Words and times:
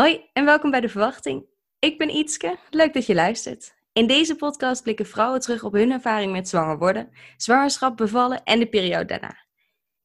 Hoi 0.00 0.24
en 0.32 0.44
welkom 0.44 0.70
bij 0.70 0.80
De 0.80 0.88
Verwachting. 0.88 1.46
Ik 1.78 1.98
ben 1.98 2.10
Ietske, 2.10 2.58
leuk 2.70 2.94
dat 2.94 3.06
je 3.06 3.14
luistert. 3.14 3.74
In 3.92 4.06
deze 4.06 4.36
podcast 4.36 4.82
blikken 4.82 5.06
vrouwen 5.06 5.40
terug 5.40 5.64
op 5.64 5.72
hun 5.72 5.90
ervaring 5.90 6.32
met 6.32 6.48
zwanger 6.48 6.78
worden, 6.78 7.10
zwangerschap, 7.36 7.96
bevallen 7.96 8.44
en 8.44 8.58
de 8.58 8.68
periode 8.68 9.04
daarna. 9.04 9.36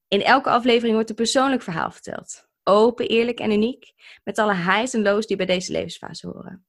In 0.08 0.22
elke 0.22 0.50
aflevering 0.50 0.94
wordt 0.94 1.10
een 1.10 1.16
persoonlijk 1.16 1.62
verhaal 1.62 1.92
verteld. 1.92 2.48
Open, 2.64 3.08
eerlijk 3.08 3.40
en 3.40 3.52
uniek, 3.52 3.94
met 4.24 4.38
alle 4.38 4.56
highs 4.56 4.94
en 4.94 5.02
lows 5.02 5.28
die 5.28 5.38
bij 5.38 5.46
deze 5.46 5.72
levensfase 5.72 6.28
horen. 6.28 6.66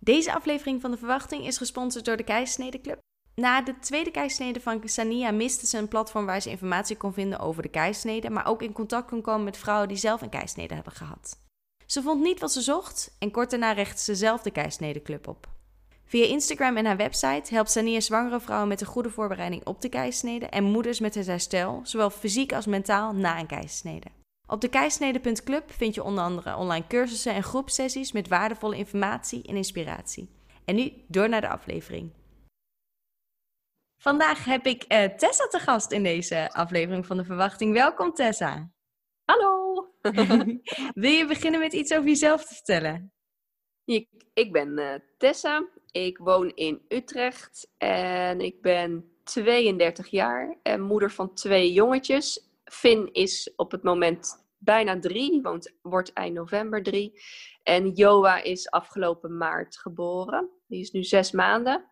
Deze 0.00 0.34
aflevering 0.34 0.80
van 0.80 0.90
De 0.90 0.96
Verwachting 0.96 1.46
is 1.46 1.58
gesponsord 1.58 2.04
door 2.04 2.16
de 2.16 2.24
Keisnede 2.24 2.80
Club. 2.80 2.98
Na 3.34 3.62
de 3.62 3.78
tweede 3.78 4.10
keisnede 4.10 4.60
van 4.60 4.80
Sania 4.84 5.30
miste 5.30 5.66
ze 5.66 5.78
een 5.78 5.88
platform 5.88 6.26
waar 6.26 6.42
ze 6.42 6.50
informatie 6.50 6.96
kon 6.96 7.12
vinden 7.12 7.38
over 7.38 7.62
de 7.62 7.68
keisnede, 7.68 8.30
maar 8.30 8.46
ook 8.46 8.62
in 8.62 8.72
contact 8.72 9.08
kon 9.08 9.22
komen 9.22 9.44
met 9.44 9.58
vrouwen 9.58 9.88
die 9.88 9.96
zelf 9.96 10.22
een 10.22 10.28
keisnede 10.28 10.74
hebben 10.74 10.92
gehad. 10.92 11.44
Ze 11.86 12.02
vond 12.02 12.22
niet 12.22 12.40
wat 12.40 12.52
ze 12.52 12.60
zocht 12.60 13.16
en 13.18 13.30
kort 13.30 13.50
daarna 13.50 13.72
richtte 13.72 14.02
ze 14.02 14.14
zelf 14.14 14.42
de 14.42 14.50
keisnede 14.50 15.20
op. 15.24 15.48
Via 16.04 16.24
Instagram 16.24 16.76
en 16.76 16.84
haar 16.84 16.96
website 16.96 17.54
helpt 17.54 17.70
Sania 17.70 18.00
zwangere 18.00 18.40
vrouwen 18.40 18.68
met 18.68 18.80
een 18.80 18.86
goede 18.86 19.10
voorbereiding 19.10 19.66
op 19.66 19.80
de 19.80 19.88
keisnede 19.88 20.46
en 20.46 20.64
moeders 20.64 21.00
met 21.00 21.14
het 21.14 21.26
herstel, 21.26 21.80
zowel 21.82 22.10
fysiek 22.10 22.52
als 22.52 22.66
mentaal, 22.66 23.12
na 23.12 23.38
een 23.38 23.46
keisnede. 23.46 24.06
Op 24.46 24.60
de 24.60 24.68
keisnede.club 24.68 25.72
vind 25.72 25.94
je 25.94 26.02
onder 26.02 26.24
andere 26.24 26.56
online 26.56 26.86
cursussen 26.86 27.34
en 27.34 27.42
groepsessies 27.42 28.12
met 28.12 28.28
waardevolle 28.28 28.76
informatie 28.76 29.42
en 29.42 29.56
inspiratie. 29.56 30.30
En 30.64 30.74
nu 30.74 30.92
door 31.08 31.28
naar 31.28 31.40
de 31.40 31.48
aflevering. 31.48 32.10
Vandaag 34.02 34.44
heb 34.44 34.66
ik 34.66 34.84
uh, 34.88 35.04
Tessa 35.04 35.46
te 35.46 35.58
gast 35.58 35.92
in 35.92 36.02
deze 36.02 36.52
aflevering 36.52 37.06
van 37.06 37.16
de 37.16 37.24
Verwachting. 37.24 37.72
Welkom 37.72 38.12
Tessa. 38.14 38.75
Hallo. 39.26 39.74
Wil 40.94 41.10
je 41.10 41.24
beginnen 41.28 41.60
met 41.60 41.72
iets 41.72 41.92
over 41.92 42.08
jezelf 42.08 42.44
te 42.44 42.54
vertellen? 42.54 43.12
Ik, 43.84 44.08
ik 44.34 44.52
ben 44.52 44.78
uh, 44.78 44.94
Tessa. 45.18 45.68
Ik 45.90 46.18
woon 46.18 46.52
in 46.54 46.82
Utrecht 46.88 47.70
en 47.78 48.40
ik 48.40 48.62
ben 48.62 49.10
32 49.24 50.06
jaar 50.06 50.58
en 50.62 50.80
moeder 50.80 51.10
van 51.10 51.34
twee 51.34 51.72
jongetjes. 51.72 52.48
Finn 52.64 53.12
is 53.12 53.52
op 53.56 53.70
het 53.70 53.82
moment 53.82 54.46
bijna 54.58 54.98
drie, 54.98 55.42
woont, 55.42 55.74
wordt 55.82 56.12
eind 56.12 56.34
november 56.34 56.82
drie. 56.82 57.20
En 57.62 57.90
Joa 57.90 58.42
is 58.42 58.70
afgelopen 58.70 59.36
maart 59.36 59.78
geboren. 59.78 60.50
Die 60.66 60.80
is 60.80 60.90
nu 60.90 61.04
zes 61.04 61.30
maanden. 61.30 61.84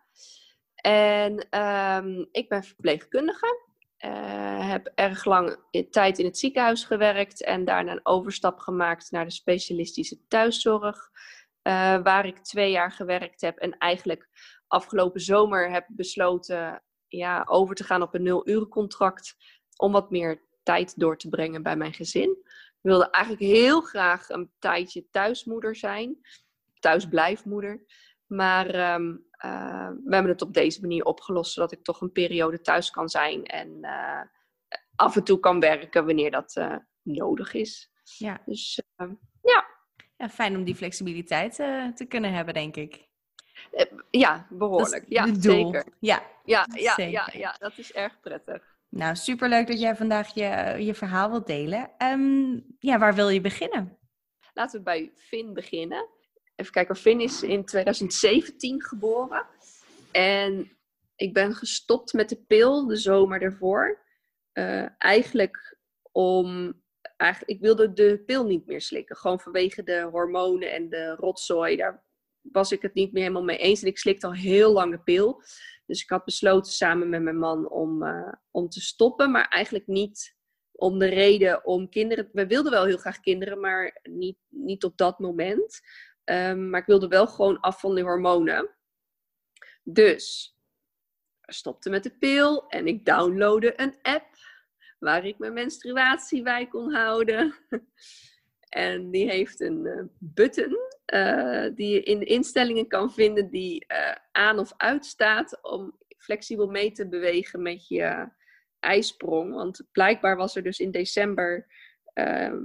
En 0.75 1.61
um, 1.61 2.27
ik 2.31 2.49
ben 2.49 2.63
verpleegkundige. 2.63 3.65
Uh, 4.05 4.69
heb 4.69 4.91
erg 4.95 5.25
lang 5.25 5.57
tijd 5.89 6.19
in 6.19 6.25
het 6.25 6.37
ziekenhuis 6.37 6.83
gewerkt 6.83 7.43
en 7.43 7.65
daarna 7.65 7.91
een 7.91 8.05
overstap 8.05 8.59
gemaakt 8.59 9.11
naar 9.11 9.25
de 9.25 9.31
specialistische 9.31 10.27
thuiszorg. 10.27 11.09
Uh, 11.63 11.73
waar 12.03 12.25
ik 12.25 12.37
twee 12.37 12.71
jaar 12.71 12.91
gewerkt 12.91 13.41
heb 13.41 13.57
en 13.57 13.77
eigenlijk 13.77 14.29
afgelopen 14.67 15.21
zomer 15.21 15.71
heb 15.71 15.85
besloten 15.89 16.83
ja, 17.07 17.45
over 17.49 17.75
te 17.75 17.83
gaan 17.83 18.01
op 18.01 18.13
een 18.13 18.23
nul 18.23 18.67
contract 18.67 19.35
om 19.75 19.91
wat 19.91 20.11
meer 20.11 20.41
tijd 20.63 20.99
door 20.99 21.17
te 21.17 21.29
brengen 21.29 21.63
bij 21.63 21.75
mijn 21.75 21.93
gezin. 21.93 22.29
Ik 22.85 22.91
wilde 22.91 23.09
eigenlijk 23.09 23.43
heel 23.43 23.81
graag 23.81 24.29
een 24.29 24.51
tijdje 24.59 25.09
thuismoeder 25.09 25.75
zijn, 25.75 26.17
thuisblijfmoeder. 26.79 27.83
Maar 28.25 28.93
um, 28.93 29.25
uh, 29.45 29.89
we 30.03 30.13
hebben 30.13 30.31
het 30.31 30.41
op 30.41 30.53
deze 30.53 30.81
manier 30.81 31.03
opgelost, 31.03 31.53
zodat 31.53 31.71
ik 31.71 31.83
toch 31.83 32.01
een 32.01 32.11
periode 32.11 32.61
thuis 32.61 32.91
kan 32.91 33.09
zijn 33.09 33.43
en 33.43 33.77
uh, 33.81 34.21
af 34.95 35.15
en 35.15 35.23
toe 35.23 35.39
kan 35.39 35.59
werken 35.59 36.05
wanneer 36.05 36.31
dat 36.31 36.55
uh, 36.55 36.75
nodig 37.01 37.53
is. 37.53 37.91
Ja. 38.17 38.41
Dus 38.45 38.81
ehm, 38.95 39.13
ja. 39.41 39.65
ja. 40.17 40.29
Fijn 40.29 40.55
om 40.55 40.63
die 40.63 40.75
flexibiliteit 40.75 41.55
te 41.95 42.05
kunnen 42.07 42.33
hebben, 42.33 42.53
denk 42.53 42.75
ik. 42.75 43.07
ja, 44.11 44.47
behoorlijk. 44.49 45.05
Ja, 45.07 45.27
zeker. 45.39 45.85
Ja, 45.99 46.23
ja, 46.43 46.67
ja, 46.73 46.93
ja, 46.97 47.29
ja, 47.33 47.55
dat 47.59 47.77
is 47.77 47.93
erg 47.93 48.19
prettig. 48.19 48.75
Nou, 48.89 49.15
superleuk 49.15 49.67
dat 49.67 49.79
jij 49.79 49.95
vandaag 49.95 50.33
je, 50.33 50.75
je 50.83 50.93
verhaal 50.93 51.29
wilt 51.29 51.47
delen. 51.47 51.91
Um, 51.97 52.65
ja, 52.79 52.97
waar 52.97 53.15
wil 53.15 53.29
je 53.29 53.41
beginnen? 53.41 53.97
Laten 54.53 54.77
we 54.77 54.83
bij 54.83 55.11
Finn 55.15 55.53
beginnen 55.53 56.09
even 56.55 56.71
kijken, 56.71 56.95
Finn 56.95 57.21
is 57.21 57.43
in 57.43 57.65
2017 57.65 58.83
geboren. 58.83 59.45
En 60.11 60.77
ik 61.15 61.33
ben 61.33 61.55
gestopt 61.55 62.13
met 62.13 62.29
de 62.29 62.43
pil 62.47 62.87
de 62.87 62.95
zomer 62.95 63.41
ervoor. 63.41 64.03
Uh, 64.53 64.87
eigenlijk 64.97 65.77
om. 66.11 66.73
Eigenlijk, 67.17 67.51
ik 67.51 67.65
wilde 67.65 67.93
de 67.93 68.23
pil 68.25 68.45
niet 68.45 68.65
meer 68.65 68.81
slikken. 68.81 69.15
Gewoon 69.15 69.39
vanwege 69.39 69.83
de 69.83 70.01
hormonen 70.11 70.71
en 70.71 70.89
de 70.89 71.15
rotzooi. 71.15 71.75
Daar 71.75 72.03
was 72.41 72.71
ik 72.71 72.81
het 72.81 72.93
niet 72.93 73.11
meer 73.11 73.21
helemaal 73.21 73.43
mee 73.43 73.57
eens. 73.57 73.81
En 73.81 73.87
ik 73.87 73.97
slikte 73.97 74.25
al 74.25 74.33
heel 74.33 74.71
lang 74.71 74.91
de 74.91 74.99
pil. 74.99 75.41
Dus 75.85 76.01
ik 76.01 76.09
had 76.09 76.25
besloten 76.25 76.71
samen 76.71 77.09
met 77.09 77.21
mijn 77.21 77.37
man 77.37 77.69
om, 77.69 78.03
uh, 78.03 78.33
om 78.51 78.69
te 78.69 78.81
stoppen. 78.81 79.31
Maar 79.31 79.47
eigenlijk 79.47 79.87
niet 79.87 80.35
om 80.71 80.99
de 80.99 81.05
reden 81.05 81.65
om 81.65 81.89
kinderen. 81.89 82.29
We 82.31 82.47
wilden 82.47 82.71
wel 82.71 82.85
heel 82.85 82.97
graag 82.97 83.19
kinderen, 83.19 83.59
maar 83.59 83.99
niet, 84.03 84.37
niet 84.49 84.83
op 84.83 84.97
dat 84.97 85.19
moment. 85.19 85.81
Um, 86.25 86.69
maar 86.69 86.79
ik 86.79 86.85
wilde 86.85 87.07
wel 87.07 87.27
gewoon 87.27 87.59
af 87.59 87.79
van 87.79 87.95
de 87.95 88.01
hormonen. 88.01 88.69
Dus 89.83 90.55
stopte 91.41 91.89
met 91.89 92.03
de 92.03 92.17
pil 92.17 92.67
en 92.67 92.87
ik 92.87 93.05
downloadde 93.05 93.81
een 93.81 93.95
app 94.01 94.27
waar 94.99 95.25
ik 95.25 95.37
mijn 95.37 95.53
menstruatie 95.53 96.41
bij 96.41 96.67
kon 96.67 96.93
houden. 96.93 97.55
en 98.69 99.11
die 99.11 99.29
heeft 99.29 99.59
een 99.59 99.85
uh, 99.85 100.03
button 100.17 100.77
uh, 101.13 101.67
die 101.75 101.89
je 101.89 102.03
in 102.03 102.19
de 102.19 102.25
instellingen 102.25 102.87
kan 102.87 103.13
vinden 103.13 103.49
die 103.49 103.85
uh, 103.87 104.15
aan 104.31 104.59
of 104.59 104.73
uit 104.77 105.05
staat 105.05 105.59
om 105.61 105.97
flexibel 106.17 106.67
mee 106.67 106.91
te 106.91 107.07
bewegen 107.07 107.61
met 107.61 107.87
je 107.87 108.29
ijsprong. 108.79 109.53
Want 109.53 109.83
blijkbaar 109.91 110.35
was 110.35 110.55
er 110.55 110.63
dus 110.63 110.79
in 110.79 110.91
december 110.91 111.67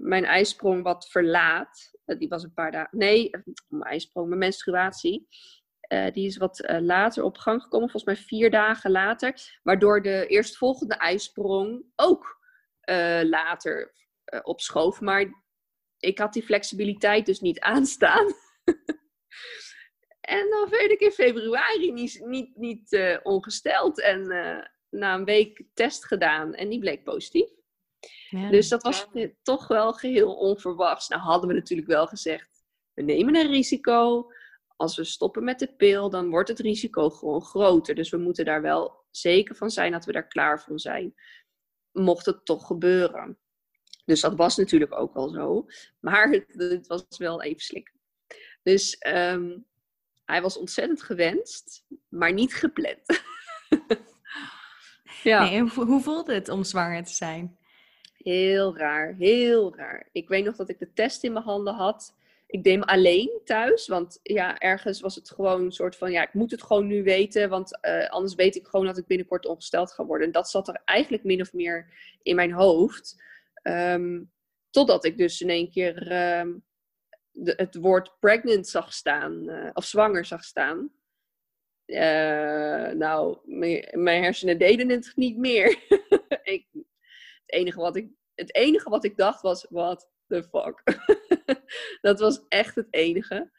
mijn 0.03 0.25
ijsprong 0.25 0.83
wat 0.83 1.09
verlaat. 1.09 1.91
Eh, 2.11 2.19
die 2.19 2.29
was 2.29 2.43
een 2.43 2.55
paar 2.55 2.71
dagen. 2.71 2.99
Nee, 2.99 3.31
eh, 3.31 3.41
mijn 3.69 3.83
ijsprong, 3.83 4.29
mijn 4.29 4.39
menstruatie. 4.39 5.29
Uh, 5.93 6.11
die 6.13 6.27
is 6.27 6.37
wat 6.37 6.61
uh, 6.61 6.81
later 6.81 7.25
op 7.25 7.37
gang 7.37 7.63
gekomen, 7.63 7.91
volgens 7.91 8.15
mij 8.15 8.27
vier 8.27 8.51
dagen 8.51 8.91
later. 8.91 9.59
Waardoor 9.63 10.03
de 10.03 10.27
eerstvolgende 10.27 10.95
ijsprong 10.95 11.85
ook 11.97 12.39
uh, 12.91 13.21
later 13.23 13.95
opschoof. 14.43 15.01
Maar 15.01 15.45
ik 15.99 16.19
had 16.19 16.33
die 16.33 16.43
flexibiliteit 16.43 17.27
dus 17.27 17.41
niet 17.41 17.61
aanstaan. 17.61 18.27
en 20.37 20.51
dan 20.51 20.69
werd 20.69 20.91
ik 20.91 21.01
in 21.01 21.11
februari 21.11 21.93
niet, 21.93 22.21
niet, 22.25 22.57
niet 22.57 23.19
ongesteld. 23.23 24.01
En 24.01 24.27
na 24.91 25.15
een 25.15 25.25
week 25.25 25.65
test 25.75 26.07
gedaan 26.07 26.55
en 26.55 26.69
die 26.69 26.79
bleek 26.79 27.05
positief. 27.05 27.51
Dus 28.31 28.69
dat 28.69 28.83
was 28.83 29.07
toch 29.43 29.69
wel 29.69 29.93
geheel 29.93 30.35
onverwachts. 30.35 31.09
Nou 31.09 31.23
hadden 31.23 31.49
we 31.49 31.55
natuurlijk 31.55 31.89
wel 31.89 32.07
gezegd, 32.07 32.65
we 32.95 33.03
nemen 33.03 33.37
een 33.37 33.51
risico. 33.51 34.33
Als 34.77 34.97
we 34.97 35.05
stoppen 35.05 35.45
met 35.45 35.59
de 35.59 35.75
pil, 35.77 36.11
dan 36.11 36.31
wordt 36.31 36.49
het 36.49 36.59
risico 36.59 37.11
gewoon 37.11 37.43
groter. 37.43 37.95
Dus 37.95 38.11
we 38.11 38.17
moeten 38.17 38.45
daar 38.45 38.63
wel 38.63 39.05
zeker 39.11 39.57
van 39.57 39.71
zijn 39.71 39.93
dat 39.93 40.05
we 40.05 40.13
daar 40.13 40.29
klaar 40.29 40.61
voor 40.61 40.81
zijn. 40.81 41.15
Mocht 41.93 42.27
het 42.27 42.45
toch 42.45 42.67
gebeuren. 42.67 43.39
Dus 44.05 44.21
dat 44.21 44.35
was 44.35 44.57
natuurlijk 44.57 44.93
ook 44.93 45.15
wel 45.15 45.29
zo. 45.29 45.67
Maar 46.01 46.31
het, 46.31 46.45
het 46.57 46.87
was 46.87 47.05
wel 47.19 47.43
even 47.43 47.61
slik. 47.61 47.93
Dus 48.63 48.99
ehm, 48.99 49.59
hij 50.25 50.43
was 50.43 50.57
ontzettend 50.57 51.03
gewenst, 51.03 51.85
maar 52.09 52.33
niet 52.33 52.55
gepland. 52.55 53.23
ja. 55.23 55.43
Nee, 55.43 55.61
hoe 55.61 56.01
voelde 56.01 56.35
het 56.35 56.49
om 56.49 56.65
zwanger 56.65 57.05
te 57.05 57.15
zijn? 57.15 57.59
Heel 58.23 58.77
raar, 58.77 59.15
heel 59.15 59.77
raar. 59.77 60.09
Ik 60.13 60.29
weet 60.29 60.45
nog 60.45 60.57
dat 60.57 60.69
ik 60.69 60.79
de 60.79 60.93
test 60.93 61.25
in 61.25 61.33
mijn 61.33 61.45
handen 61.45 61.75
had. 61.75 62.15
Ik 62.47 62.65
deed 62.65 62.75
hem 62.75 62.83
alleen 62.83 63.41
thuis, 63.45 63.89
want 63.89 64.21
ja, 64.23 64.59
ergens 64.59 65.01
was 65.01 65.15
het 65.15 65.31
gewoon 65.31 65.65
een 65.65 65.73
soort 65.73 65.97
van, 65.97 66.11
ja, 66.11 66.23
ik 66.23 66.35
moet 66.35 66.51
het 66.51 66.63
gewoon 66.63 66.87
nu 66.87 67.03
weten, 67.03 67.49
want 67.49 67.79
uh, 67.83 68.09
anders 68.09 68.35
weet 68.35 68.57
ik 68.57 68.67
gewoon 68.67 68.87
dat 68.87 68.99
ik 68.99 69.07
binnenkort 69.07 69.47
ongesteld 69.47 69.93
ga 69.93 70.05
worden. 70.05 70.27
En 70.27 70.33
dat 70.33 70.51
zat 70.51 70.69
er 70.69 70.83
eigenlijk 70.85 71.25
min 71.25 71.41
of 71.41 71.53
meer 71.53 71.87
in 72.23 72.35
mijn 72.35 72.53
hoofd. 72.53 73.23
Um, 73.63 74.31
totdat 74.71 75.05
ik 75.05 75.19
dus 75.19 75.41
in 75.41 75.51
één 75.51 75.71
keer 75.71 76.13
um, 76.39 76.65
de, 77.31 77.53
het 77.57 77.75
woord 77.75 78.17
pregnant 78.19 78.69
zag 78.69 78.93
staan, 78.93 79.51
uh, 79.51 79.71
of 79.73 79.85
zwanger 79.85 80.25
zag 80.25 80.45
staan. 80.45 80.91
Uh, 81.87 82.89
nou, 82.89 83.39
mijn 83.93 84.23
hersenen 84.23 84.59
deden 84.59 84.89
het 84.89 85.13
niet 85.15 85.37
meer. 85.37 85.79
ik, 86.43 86.67
enige 87.47 87.81
wat 87.81 87.97
ik, 87.97 88.09
het 88.41 88.55
enige 88.55 88.91
wat 88.91 89.05
ik 89.05 89.17
dacht 89.17 89.41
was, 89.41 89.67
what 89.69 90.11
the 90.27 90.43
fuck. 90.43 90.83
dat 92.07 92.21
was 92.21 92.45
echt 92.49 92.75
het 92.75 92.87
enige. 92.91 93.51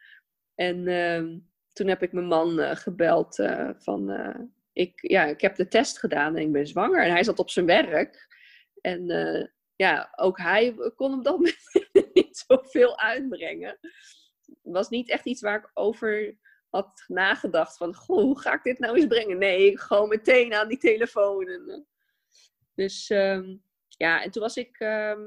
En 0.56 0.78
uh, 0.88 1.38
toen 1.74 1.88
heb 1.88 2.04
ik 2.04 2.13
mijn 2.13 2.25
man 2.25 2.60
uh, 2.60 2.75
gebeld 2.75 3.39
uh, 3.39 3.69
van, 3.78 4.12
uh, 4.12 4.39
ik, 4.74 5.01
ja, 5.01 5.25
ik 5.25 5.42
heb 5.42 5.56
de 5.56 5.68
test 5.68 6.00
gedaan 6.00 6.36
en 6.36 6.42
ik 6.42 6.51
ben 6.51 6.68
zwanger. 6.68 7.04
En 7.04 7.12
hij 7.12 7.24
zat 7.24 7.39
op 7.39 7.50
zijn 7.50 7.66
werk. 7.66 8.28
En 8.81 9.06
ja, 9.75 10.13
ook 10.16 10.38
hij 10.38 10.75
kon 10.95 11.24
dat 11.24 11.33
moment 11.38 12.13
niet 12.13 12.44
zoveel 12.48 13.00
uitbrengen. 13.00 13.80
was 14.62 14.89
niet 14.89 15.10
echt 15.10 15.25
iets 15.25 15.42
waar 15.42 15.60
ik 15.60 15.72
over 15.74 16.38
had 16.72 17.04
nagedacht. 17.07 17.78
Van, 17.78 17.95
goh, 17.95 18.22
hoe 18.22 18.39
ga 18.39 18.54
ik 18.54 18.63
dit 18.63 18.80
nou 18.80 18.95
eens 18.95 19.07
brengen? 19.07 19.38
Nee, 19.38 19.80
gewoon 19.80 20.10
meteen 20.10 20.54
aan 20.54 20.68
die 20.68 20.78
telefoon. 20.78 21.48
En, 21.48 21.69
eh, 21.69 21.80
dus 22.74 23.10
ehm, 23.10 23.56
ja, 24.01 24.24
en 24.24 24.31
toen 24.31 24.42
was 24.42 24.57
ik, 24.57 24.80
ehm, 24.80 25.21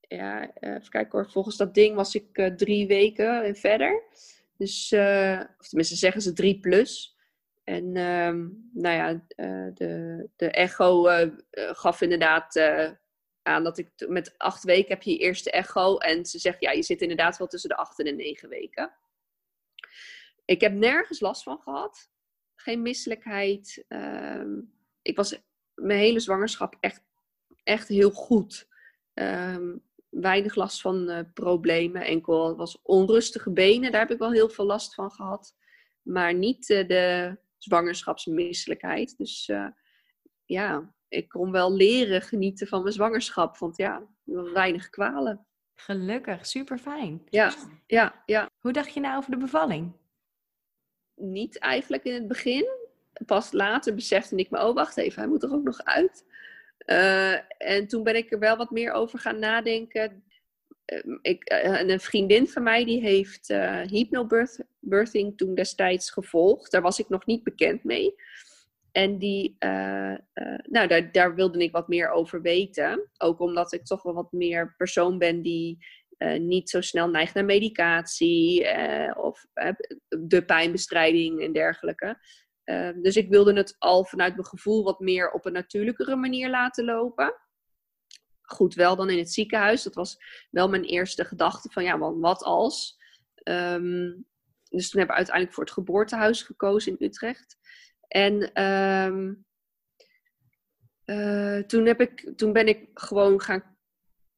ja, 0.00 0.54
even 0.54 0.88
kijken 0.88 1.18
hoor, 1.18 1.30
volgens 1.30 1.56
dat 1.56 1.74
ding 1.74 1.94
was 1.94 2.14
ik 2.14 2.38
uh, 2.38 2.46
drie 2.46 2.86
weken 2.86 3.44
en 3.44 3.56
verder. 3.56 4.02
Dus, 4.56 4.92
uh, 4.92 5.40
of 5.58 5.68
tenminste 5.68 5.96
zeggen 5.96 6.22
ze 6.22 6.32
drie 6.32 6.60
plus. 6.60 7.16
En 7.64 7.96
um, 7.96 8.70
nou 8.72 8.96
ja, 8.96 9.24
de, 9.74 10.28
de 10.36 10.50
echo 10.50 11.04
gaf 11.50 12.00
inderdaad 12.00 12.56
aan 13.42 13.64
dat 13.64 13.78
ik 13.78 13.90
met 14.08 14.38
acht 14.38 14.64
weken 14.64 14.88
heb 14.88 15.02
je 15.02 15.10
je 15.10 15.18
eerste 15.18 15.50
echo. 15.50 15.96
En 15.96 16.26
ze 16.26 16.38
zegt, 16.38 16.60
ja, 16.60 16.70
je 16.70 16.82
zit 16.82 17.00
inderdaad 17.00 17.38
wel 17.38 17.46
tussen 17.46 17.68
de 17.68 17.76
acht 17.76 17.98
en 17.98 18.04
de 18.04 18.12
negen 18.12 18.48
weken. 18.48 18.92
Ik 20.44 20.60
heb 20.60 20.72
nergens 20.72 21.20
last 21.20 21.42
van 21.42 21.58
gehad. 21.58 22.10
Geen 22.54 22.82
misselijkheid. 22.82 23.84
Ehm, 23.88 24.60
ik 25.02 25.16
was 25.16 25.40
mijn 25.74 25.98
hele 25.98 26.20
zwangerschap 26.20 26.76
echt, 26.80 27.02
echt 27.62 27.88
heel 27.88 28.10
goed. 28.10 28.68
Um, 29.14 29.82
weinig 30.08 30.54
last 30.54 30.80
van 30.80 31.10
uh, 31.10 31.18
problemen. 31.34 32.04
Enkel 32.04 32.56
was 32.56 32.82
onrustige 32.82 33.52
benen. 33.52 33.92
Daar 33.92 34.00
heb 34.00 34.10
ik 34.10 34.18
wel 34.18 34.32
heel 34.32 34.48
veel 34.48 34.64
last 34.64 34.94
van 34.94 35.10
gehad. 35.10 35.56
Maar 36.02 36.34
niet 36.34 36.68
uh, 36.68 36.88
de 36.88 37.36
zwangerschapsmisselijkheid. 37.58 39.16
Dus 39.16 39.48
uh, 39.48 39.66
ja, 40.44 40.94
ik 41.08 41.28
kon 41.28 41.50
wel 41.50 41.72
leren 41.72 42.22
genieten 42.22 42.66
van 42.66 42.82
mijn 42.82 42.94
zwangerschap. 42.94 43.58
Want 43.58 43.76
ja, 43.76 44.06
weinig 44.52 44.90
kwalen. 44.90 45.46
Gelukkig, 45.74 46.46
super 46.46 46.78
fijn. 46.78 47.22
Ja, 47.28 47.54
ja, 47.86 48.22
ja. 48.26 48.50
Hoe 48.58 48.72
dacht 48.72 48.94
je 48.94 49.00
nou 49.00 49.16
over 49.16 49.30
de 49.30 49.36
bevalling? 49.36 49.92
Niet 51.14 51.58
eigenlijk 51.58 52.04
in 52.04 52.14
het 52.14 52.28
begin. 52.28 52.66
Pas 53.26 53.52
later 53.52 53.94
besefte 53.94 54.36
ik 54.36 54.50
me, 54.50 54.66
oh 54.66 54.74
wacht 54.74 54.96
even, 54.96 55.20
hij 55.20 55.28
moet 55.28 55.42
er 55.42 55.52
ook 55.52 55.62
nog 55.62 55.78
uit. 55.84 56.24
Uh, 56.86 57.32
en 57.58 57.86
toen 57.86 58.02
ben 58.02 58.16
ik 58.16 58.32
er 58.32 58.38
wel 58.38 58.56
wat 58.56 58.70
meer 58.70 58.92
over 58.92 59.18
gaan 59.18 59.38
nadenken. 59.38 60.24
Uh, 60.86 61.16
ik, 61.22 61.52
uh, 61.52 61.80
een 61.80 62.00
vriendin 62.00 62.48
van 62.48 62.62
mij 62.62 62.84
die 62.84 63.00
heeft 63.00 63.48
hypnobirthing 63.90 65.36
toen 65.36 65.54
destijds 65.54 66.10
gevolgd. 66.10 66.70
Daar 66.70 66.82
was 66.82 66.98
ik 66.98 67.08
nog 67.08 67.26
niet 67.26 67.42
bekend 67.42 67.84
mee. 67.84 68.14
En 68.92 69.18
die, 69.18 69.56
nou, 69.58 70.86
daar, 70.86 71.12
daar 71.12 71.34
wilde 71.34 71.58
ik 71.58 71.72
wat 71.72 71.88
meer 71.88 72.10
over 72.10 72.42
weten. 72.42 73.10
Ook 73.18 73.40
omdat 73.40 73.72
ik 73.72 73.84
toch 73.84 74.02
wel 74.02 74.14
wat 74.14 74.32
meer 74.32 74.74
persoon 74.76 75.18
ben 75.18 75.42
die 75.42 75.78
niet 76.38 76.70
zo 76.70 76.80
snel 76.80 77.08
neigt 77.08 77.34
naar 77.34 77.44
medicatie 77.44 78.66
of 79.16 79.46
de 80.08 80.44
pijnbestrijding 80.46 81.42
en 81.42 81.52
dergelijke. 81.52 82.18
Dus 83.02 83.16
ik 83.16 83.28
wilde 83.28 83.52
het 83.52 83.76
al 83.78 84.04
vanuit 84.04 84.34
mijn 84.34 84.46
gevoel 84.46 84.84
wat 84.84 85.00
meer 85.00 85.30
op 85.30 85.44
een 85.44 85.52
natuurlijkere 85.52 86.16
manier 86.16 86.50
laten 86.50 86.84
lopen. 86.84 87.34
Goed, 88.42 88.74
wel 88.74 88.96
dan 88.96 89.10
in 89.10 89.18
het 89.18 89.32
ziekenhuis. 89.32 89.82
Dat 89.82 89.94
was 89.94 90.16
wel 90.50 90.68
mijn 90.68 90.84
eerste 90.84 91.24
gedachte 91.24 91.70
van 91.70 91.84
ja, 91.84 91.98
wat 91.98 92.42
als? 92.42 93.00
Um, 93.44 94.26
dus 94.68 94.90
toen 94.90 94.98
hebben 94.98 95.16
we 95.16 95.22
uiteindelijk 95.22 95.54
voor 95.54 95.64
het 95.64 95.72
geboortehuis 95.72 96.42
gekozen 96.42 96.96
in 96.96 97.06
Utrecht. 97.06 97.56
En 98.08 98.62
um, 98.62 99.44
uh, 101.04 101.58
toen, 101.58 101.86
heb 101.86 102.00
ik, 102.00 102.32
toen 102.36 102.52
ben 102.52 102.66
ik 102.66 102.90
gewoon 102.94 103.40
gaan, 103.40 103.76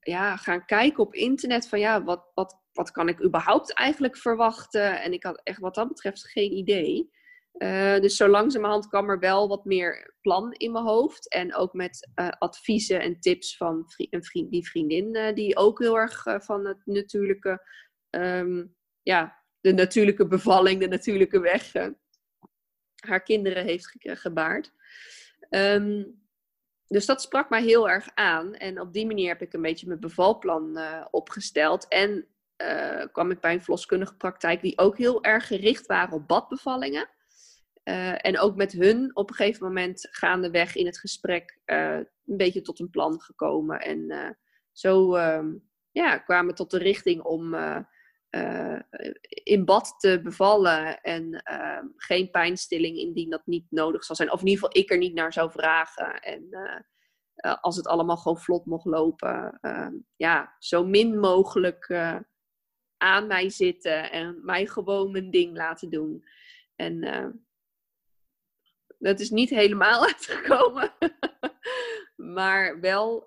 ja, 0.01 0.37
gaan 0.37 0.65
kijken 0.65 1.03
op 1.03 1.15
internet 1.15 1.69
van 1.69 1.79
ja, 1.79 2.05
wat, 2.05 2.31
wat, 2.35 2.63
wat 2.73 2.91
kan 2.91 3.09
ik 3.09 3.25
überhaupt 3.25 3.73
eigenlijk 3.73 4.17
verwachten? 4.17 5.03
En 5.03 5.13
ik 5.13 5.23
had 5.23 5.41
echt 5.43 5.61
wat 5.61 5.75
dat 5.75 5.89
betreft 5.89 6.31
geen 6.31 6.53
idee. 6.53 7.11
Uh, 7.59 7.99
dus 8.01 8.17
zo 8.17 8.29
langzamerhand 8.29 8.89
kwam 8.89 9.11
er 9.11 9.19
wel 9.19 9.49
wat 9.49 9.65
meer 9.65 10.15
plan 10.21 10.53
in 10.53 10.73
mijn 10.73 10.85
hoofd. 10.85 11.29
En 11.29 11.55
ook 11.55 11.73
met 11.73 12.09
uh, 12.15 12.29
adviezen 12.29 13.01
en 13.01 13.21
tips 13.21 13.57
van 13.57 13.85
een 13.97 14.25
vriend, 14.25 14.51
die 14.51 14.69
vriendin, 14.69 15.35
die 15.35 15.57
ook 15.57 15.79
heel 15.79 15.99
erg 15.99 16.25
van 16.39 16.67
het 16.67 16.79
natuurlijke, 16.85 17.67
um, 18.11 18.77
ja, 19.03 19.43
de 19.61 19.73
natuurlijke 19.73 20.27
bevalling, 20.27 20.81
de 20.81 20.89
natuurlijke 20.89 21.41
weg 21.41 21.73
haar 22.95 23.23
kinderen 23.23 23.65
heeft 23.65 23.97
gebaard. 24.01 24.73
Um, 25.51 26.23
dus 26.87 27.07
dat 27.07 27.23
sprak 27.23 27.51
mij 27.51 27.63
heel 27.63 27.89
erg 27.89 28.09
aan. 28.15 28.55
En 28.55 28.81
op 28.81 28.93
die 28.93 29.07
manier 29.07 29.29
heb 29.29 29.43
ik 29.43 29.53
een 29.53 29.63
beetje 29.63 29.87
mijn 29.87 30.01
bevalplan 30.01 30.79
opgesteld. 31.11 31.89
En 31.89 32.29
kwam 33.13 33.31
ik 33.31 33.41
bij 33.41 33.53
een 33.53 33.63
verloskundige 33.63 34.17
praktijk 34.17 34.61
die 34.61 34.79
ook 34.79 34.99
heel 34.99 35.23
erg 35.23 35.47
gericht 35.47 35.87
waren 35.87 36.15
op 36.15 36.29
badbevallingen. 36.29 37.09
Uh, 37.85 38.27
en 38.27 38.39
ook 38.39 38.57
met 38.57 38.73
hun 38.73 39.11
op 39.17 39.29
een 39.29 39.35
gegeven 39.35 39.67
moment 39.67 40.09
gaandeweg 40.11 40.77
in 40.77 40.87
het 40.87 40.99
gesprek 40.99 41.59
een 41.65 42.07
beetje 42.25 42.61
tot 42.61 42.81
een 42.81 42.91
plan 42.91 43.21
gekomen. 43.21 43.81
En 43.81 44.37
zo 44.73 45.17
um, 45.17 45.71
ja, 45.91 46.19
kwamen 46.19 46.55
tot 46.55 46.71
de 46.71 46.79
richting 46.79 47.23
om 47.23 47.55
in 49.29 49.65
bad 49.65 49.95
te 49.99 50.21
bevallen 50.23 51.01
en 51.01 51.43
uh, 51.51 51.79
geen 51.97 52.31
pijnstilling 52.31 52.97
indien 52.97 53.31
dat 53.31 53.47
niet 53.47 53.67
nodig 53.71 54.05
zal 54.05 54.17
zijn. 54.17 54.33
Of 54.33 54.41
in 54.41 54.47
ieder 54.47 54.65
geval 54.65 54.83
ik 54.83 54.91
er 54.91 54.99
niet 54.99 55.15
naar 55.15 55.33
zou 55.33 55.51
vragen. 55.51 56.21
En 56.21 56.49
als 57.61 57.77
het 57.77 57.87
allemaal 57.87 58.17
gewoon 58.17 58.39
vlot 58.39 58.67
mocht 58.67 58.85
lopen, 58.85 59.59
ehm, 59.61 59.95
ja, 60.17 60.57
zo 60.59 60.85
min 60.85 61.19
mogelijk 61.19 61.91
aan 62.97 63.27
mij 63.27 63.51
zitten 63.51 64.11
en 64.11 64.39
mij 64.43 64.67
gewoon 64.67 65.11
mijn 65.11 65.31
ding 65.31 65.57
laten 65.57 65.91
doen. 65.91 66.25
En 66.77 67.03
dat 68.99 69.21
is 69.21 69.31
niet 69.31 69.51
helemaal 69.51 70.05
uitgekomen, 70.09 70.93
maar 72.17 72.81
wel, 72.81 73.23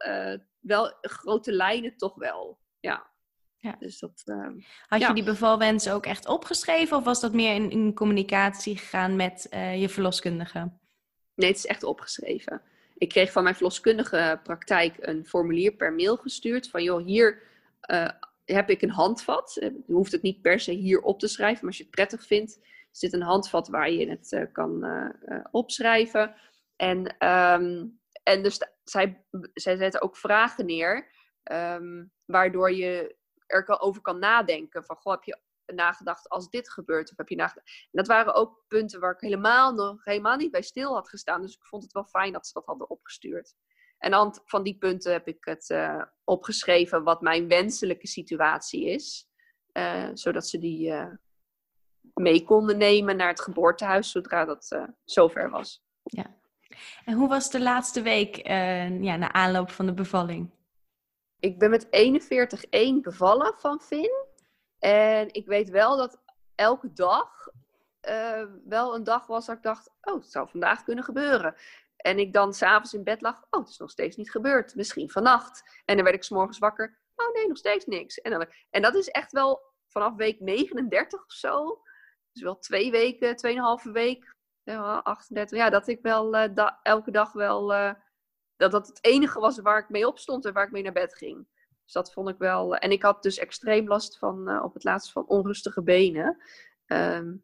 wel 0.60 0.98
grote 1.02 1.52
lijnen 1.52 1.98
toch 1.98 2.16
wel. 2.16 2.60
Ja. 2.80 3.16
Ja. 3.58 3.76
Dus 3.80 4.00
dat, 4.00 4.24
uh, 4.26 4.48
Had 4.88 5.02
je 5.02 5.14
die 5.14 5.24
bevalwens 5.24 5.90
ook 5.90 6.06
echt 6.06 6.28
opgeschreven 6.28 6.98
of 6.98 7.04
was 7.04 7.20
dat 7.20 7.34
meer 7.34 7.56
in, 7.56 7.72
in 7.72 7.94
communicatie 7.94 8.78
gegaan 8.78 9.16
met 9.16 9.48
uh, 9.54 9.82
je 9.82 9.90
verloskundige? 9.90 10.72
Nee, 11.36 11.50
het 11.50 11.58
is 11.58 11.66
echt 11.66 11.84
opgeschreven. 11.84 12.62
Ik 12.98 13.10
kreeg 13.10 13.32
van 13.32 13.44
mijn 13.44 13.56
verloskundige 13.56 14.40
praktijk 14.44 14.96
een 15.00 15.26
formulier 15.26 15.72
per 15.72 15.94
mail 15.94 16.18
gestuurd 16.18 16.70
van 16.70 16.84
joh, 16.84 17.06
hier 17.06 17.42
uh, 17.92 18.10
heb 18.46 18.70
ik 18.70 18.82
een 18.82 18.90
handvat. 18.90 19.58
Je 19.60 19.94
hoeft 19.94 20.12
het 20.12 20.22
niet 20.22 20.42
per 20.42 20.60
se 20.60 20.72
hier 20.72 21.02
op 21.02 21.20
te 21.20 21.28
schrijven, 21.28 21.60
maar 21.60 21.68
als 21.68 21.78
je 21.78 21.84
het 21.84 21.92
prettig 21.92 22.26
vindt, 22.26 22.60
is 23.02 23.10
dit 23.10 23.14
een 23.14 23.28
handvat 23.28 23.68
waar 23.68 23.92
je 23.92 24.10
het 24.10 24.50
kan 24.52 24.86
opschrijven. 25.52 26.36
En, 26.76 27.28
um, 27.28 28.00
en 28.24 28.44
dus 28.44 28.60
zij, 28.84 29.26
zij 29.54 29.78
zetten 29.78 30.02
ook 30.02 30.18
vragen 30.18 30.66
neer, 30.66 31.12
um, 31.52 32.12
waardoor 32.26 32.72
je 32.72 33.16
er 33.46 33.80
over 33.80 34.02
kan 34.02 34.20
nadenken. 34.20 34.86
Van, 34.86 34.96
goh, 34.96 35.14
heb 35.14 35.24
je 35.24 35.38
nagedacht 35.74 36.30
als 36.30 36.50
dit 36.50 36.70
gebeurt? 36.70 37.12
Of 37.12 37.18
heb 37.18 37.30
je 37.30 37.36
nagedacht... 37.36 37.68
En 37.68 37.90
dat 37.92 38.08
waren 38.08 38.34
ook 38.34 38.64
punten 38.68 39.00
waar 39.00 39.14
ik 39.14 39.20
helemaal, 39.20 39.74
nog, 39.74 40.06
helemaal 40.06 40.38
niet 40.38 40.52
bij 40.52 40.62
stil 40.62 40.94
had 40.94 41.10
gestaan. 41.10 41.42
Dus 41.42 41.56
ik 41.56 41.66
vond 41.66 41.84
het 41.84 41.92
wel 41.92 42.06
fijn 42.06 42.34
dat 42.34 42.48
ze 42.48 42.54
dat 42.54 42.66
hadden 42.66 42.90
opgestuurd. 42.90 43.56
En 43.98 44.12
dan 44.12 44.40
van 44.46 44.64
die 44.64 44.78
punten 44.78 45.12
heb 45.12 45.28
ik 45.28 45.46
het 45.46 45.76
opgeschreven 46.24 47.04
wat 47.04 47.22
mijn 47.22 47.48
wenselijke 47.48 48.08
situatie 48.08 48.86
is. 48.86 49.30
Zodat 50.14 50.48
ze 50.48 50.58
die 50.58 50.94
mee 52.18 52.44
konden 52.44 52.78
nemen 52.78 53.16
naar 53.18 53.28
het 53.28 53.42
geboortehuis 53.42 54.12
zodra 54.12 54.46
dat 54.46 54.78
zover 55.06 55.50
was. 55.50 55.84
Ja. 56.04 56.36
En 57.06 57.14
hoe 57.14 57.28
was 57.28 57.52
de 57.52 57.62
laatste 57.62 58.02
week 58.02 58.48
ja, 59.02 59.16
na 59.16 59.32
aanloop 59.32 59.72
van 59.72 59.86
de 59.86 59.94
bevalling? 59.94 60.50
ik 61.40 61.60
ben 61.60 61.70
met 61.70 61.86
41-1 61.86 61.90
bevallen 63.02 63.54
van 63.58 63.82
Finn. 63.82 64.26
En 64.80 65.34
ik 65.34 65.46
weet 65.46 65.70
wel 65.70 65.98
dat 65.98 66.22
elke 66.56 66.94
dag 66.94 67.48
uh, 68.10 68.44
wel 68.66 68.96
een 68.96 69.04
dag 69.04 69.28
was 69.28 69.46
dat 69.46 69.56
ik 69.56 69.64
dacht, 69.64 69.90
oh, 70.02 70.14
het 70.14 70.32
zou 70.32 70.50
vandaag 70.50 70.84
kunnen 70.84 71.04
gebeuren. 71.04 71.56
En 71.96 72.20
ik 72.20 72.34
dan 72.34 72.54
s'avonds 72.54 72.94
in 72.94 73.04
bed 73.04 73.22
lag, 73.22 73.46
oh, 73.50 73.60
het 73.60 73.70
is 73.70 73.78
nog 73.78 73.90
steeds 73.90 74.16
niet 74.16 74.32
gebeurd. 74.32 74.76
Misschien 74.76 75.10
vannacht. 75.10 75.82
En 75.86 75.96
dan 75.96 76.04
werd 76.04 76.16
ik 76.16 76.24
s'morgens 76.24 76.58
wakker, 76.58 76.98
oh 77.16 77.34
nee, 77.34 77.48
nog 77.48 77.58
steeds 77.58 77.86
niks. 77.86 78.22
En, 78.22 78.32
dan, 78.32 78.46
en 78.70 78.82
dat 78.82 78.96
is 78.96 79.08
echt 79.08 79.32
wel 79.32 79.62
vanaf 79.88 80.16
week 80.16 80.40
39 80.40 81.26
of 81.26 81.32
zo. 81.32 81.82
Dus 82.38 82.46
wel 82.46 82.60
twee 82.60 82.92
weken, 82.92 83.36
tweeënhalve 83.36 83.92
week, 83.92 84.36
ja, 84.64 84.98
38. 84.98 85.58
Ja, 85.58 85.70
dat 85.70 85.88
ik 85.88 86.02
wel 86.02 86.36
uh, 86.36 86.70
elke 86.82 87.12
dag 87.12 87.32
wel... 87.32 87.74
Uh, 87.74 87.94
dat 88.56 88.72
dat 88.72 88.88
het 88.88 89.04
enige 89.04 89.40
was 89.40 89.60
waar 89.60 89.80
ik 89.80 89.90
mee 89.90 90.08
opstond 90.08 90.46
en 90.46 90.54
waar 90.54 90.66
ik 90.66 90.72
mee 90.72 90.84
naar 90.84 90.92
bed 90.92 91.16
ging. 91.16 91.48
Dus 91.84 91.94
dat 91.94 92.14
vond 92.14 92.30
ik 92.30 92.38
wel. 92.38 92.76
En 92.76 92.92
ik 92.92 93.02
had 93.02 93.24
dus 93.24 93.38
extreem 93.38 93.88
last 93.88 94.18
van 94.18 94.64
op 94.64 94.74
het 94.74 94.84
laatst 94.84 95.12
van 95.12 95.28
onrustige 95.28 95.84
benen. 95.84 96.42
Um, 96.86 97.44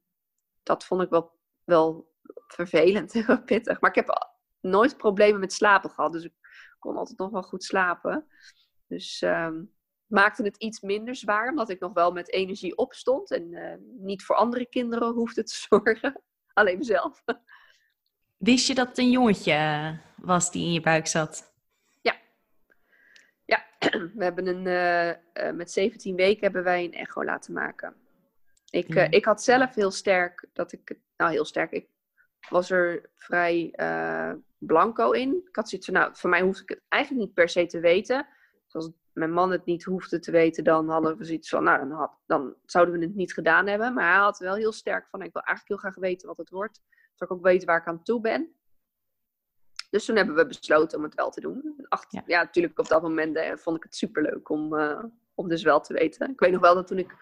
dat 0.63 0.85
vond 0.85 1.01
ik 1.01 1.09
wel, 1.09 1.37
wel 1.63 2.11
vervelend, 2.47 3.13
heel 3.13 3.43
pittig. 3.43 3.79
Maar 3.81 3.89
ik 3.89 3.95
heb 3.95 4.31
nooit 4.59 4.97
problemen 4.97 5.39
met 5.39 5.53
slapen 5.53 5.89
gehad. 5.89 6.11
Dus 6.11 6.23
ik 6.23 6.33
kon 6.79 6.97
altijd 6.97 7.17
nog 7.17 7.31
wel 7.31 7.43
goed 7.43 7.63
slapen. 7.63 8.27
Dus 8.87 9.21
um, 9.21 9.73
maakte 10.13 10.43
het 10.43 10.57
iets 10.57 10.81
minder 10.81 11.15
zwaar, 11.15 11.49
omdat 11.49 11.69
ik 11.69 11.79
nog 11.79 11.93
wel 11.93 12.11
met 12.11 12.31
energie 12.31 12.77
opstond 12.77 13.31
en 13.31 13.53
eh, 13.53 13.77
niet 13.99 14.23
voor 14.23 14.35
andere 14.35 14.65
kinderen 14.65 15.13
hoefde 15.13 15.43
te 15.43 15.55
zorgen. 15.69 16.21
Alleen 16.53 16.77
mezelf. 16.77 17.23
Wist 18.37 18.67
je 18.67 18.75
dat 18.75 18.87
het 18.87 18.97
een 18.97 19.11
jongetje 19.11 19.99
was 20.15 20.51
die 20.51 20.65
in 20.65 20.73
je 20.73 20.81
buik 20.81 21.07
zat? 21.07 21.53
Ja. 22.01 22.15
Ja, 23.45 23.65
we 24.17 24.23
hebben 24.23 24.47
een, 24.47 24.67
eh, 24.67 25.09
eh, 25.09 25.55
met 25.55 25.71
17 25.71 26.15
weken 26.15 26.41
hebben 26.41 26.63
wij 26.63 26.83
een 26.83 26.93
echo 26.93 27.23
laten 27.23 27.53
maken. 27.53 27.95
Ik, 28.69 28.95
ik 28.95 29.25
had 29.25 29.43
zelf 29.43 29.75
heel 29.75 29.91
sterk, 29.91 30.47
dat 30.53 30.71
ik, 30.71 30.97
nou 31.17 31.31
heel 31.31 31.45
sterk, 31.45 31.71
ik 31.71 31.87
was 32.49 32.69
er 32.69 33.09
vrij 33.15 33.71
eh, 33.71 34.31
blanco 34.57 35.11
in. 35.11 35.43
Ik 35.47 35.55
had 35.55 35.69
zoiets 35.69 35.87
van, 35.87 35.95
nou, 35.97 36.15
voor 36.15 36.29
mij 36.29 36.41
hoefde 36.41 36.61
ik 36.61 36.69
het 36.69 36.81
eigenlijk 36.89 37.25
niet 37.25 37.33
per 37.33 37.49
se 37.49 37.65
te 37.65 37.79
weten. 37.79 38.27
Dus 38.63 38.73
als 38.73 38.91
mijn 39.13 39.31
man 39.31 39.51
het 39.51 39.65
niet 39.65 39.83
hoefde 39.83 40.19
te 40.19 40.31
weten, 40.31 40.63
dan 40.63 40.89
hadden 40.89 41.17
we 41.17 41.25
zoiets 41.25 41.49
van, 41.49 41.63
nou, 41.63 41.79
dan, 41.79 41.97
had, 41.97 42.19
dan 42.25 42.55
zouden 42.65 42.99
we 42.99 43.05
het 43.05 43.15
niet 43.15 43.33
gedaan 43.33 43.67
hebben. 43.67 43.93
Maar 43.93 44.13
hij 44.13 44.21
had 44.21 44.37
wel 44.37 44.55
heel 44.55 44.71
sterk 44.71 45.07
van, 45.09 45.21
ik 45.21 45.33
wil 45.33 45.41
eigenlijk 45.41 45.67
heel 45.67 45.91
graag 45.91 46.09
weten 46.09 46.27
wat 46.27 46.37
het 46.37 46.49
wordt. 46.49 46.81
Zodat 47.13 47.29
ik 47.29 47.31
ook 47.31 47.43
weet 47.43 47.63
waar 47.63 47.79
ik 47.79 47.87
aan 47.87 48.03
toe 48.03 48.21
ben. 48.21 48.55
Dus 49.89 50.05
toen 50.05 50.15
hebben 50.15 50.35
we 50.35 50.47
besloten 50.47 50.97
om 50.97 51.03
het 51.03 51.15
wel 51.15 51.29
te 51.29 51.41
doen. 51.41 51.85
Ach, 51.87 52.05
Ja. 52.09 52.23
ja. 52.25 52.43
natuurlijk 52.43 52.79
op 52.79 52.87
dat 52.87 53.01
moment 53.01 53.35
eh, 53.35 53.55
vond 53.55 53.77
ik 53.77 53.83
het 53.83 53.95
superleuk 53.95 54.49
om, 54.49 54.77
eh, 54.77 55.03
om 55.33 55.47
dus 55.47 55.63
wel 55.63 55.81
te 55.81 55.93
weten. 55.93 56.29
Ik 56.31 56.39
weet 56.39 56.51
nog 56.51 56.61
wel 56.61 56.75
dat 56.75 56.87
toen 56.87 56.97
ik 56.97 57.15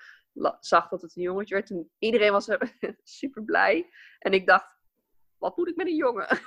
zag 0.59 0.89
dat 0.89 1.01
het 1.01 1.15
een 1.15 1.21
jongetje 1.21 1.53
werd, 1.53 1.67
toen 1.67 1.91
iedereen 1.99 2.31
was 2.31 2.47
super 3.03 3.43
blij. 3.43 3.89
En 4.19 4.33
ik 4.33 4.47
dacht, 4.47 4.75
wat 5.37 5.57
moet 5.57 5.67
ik 5.67 5.75
met 5.75 5.87
een 5.87 5.95
jongen? 5.95 6.27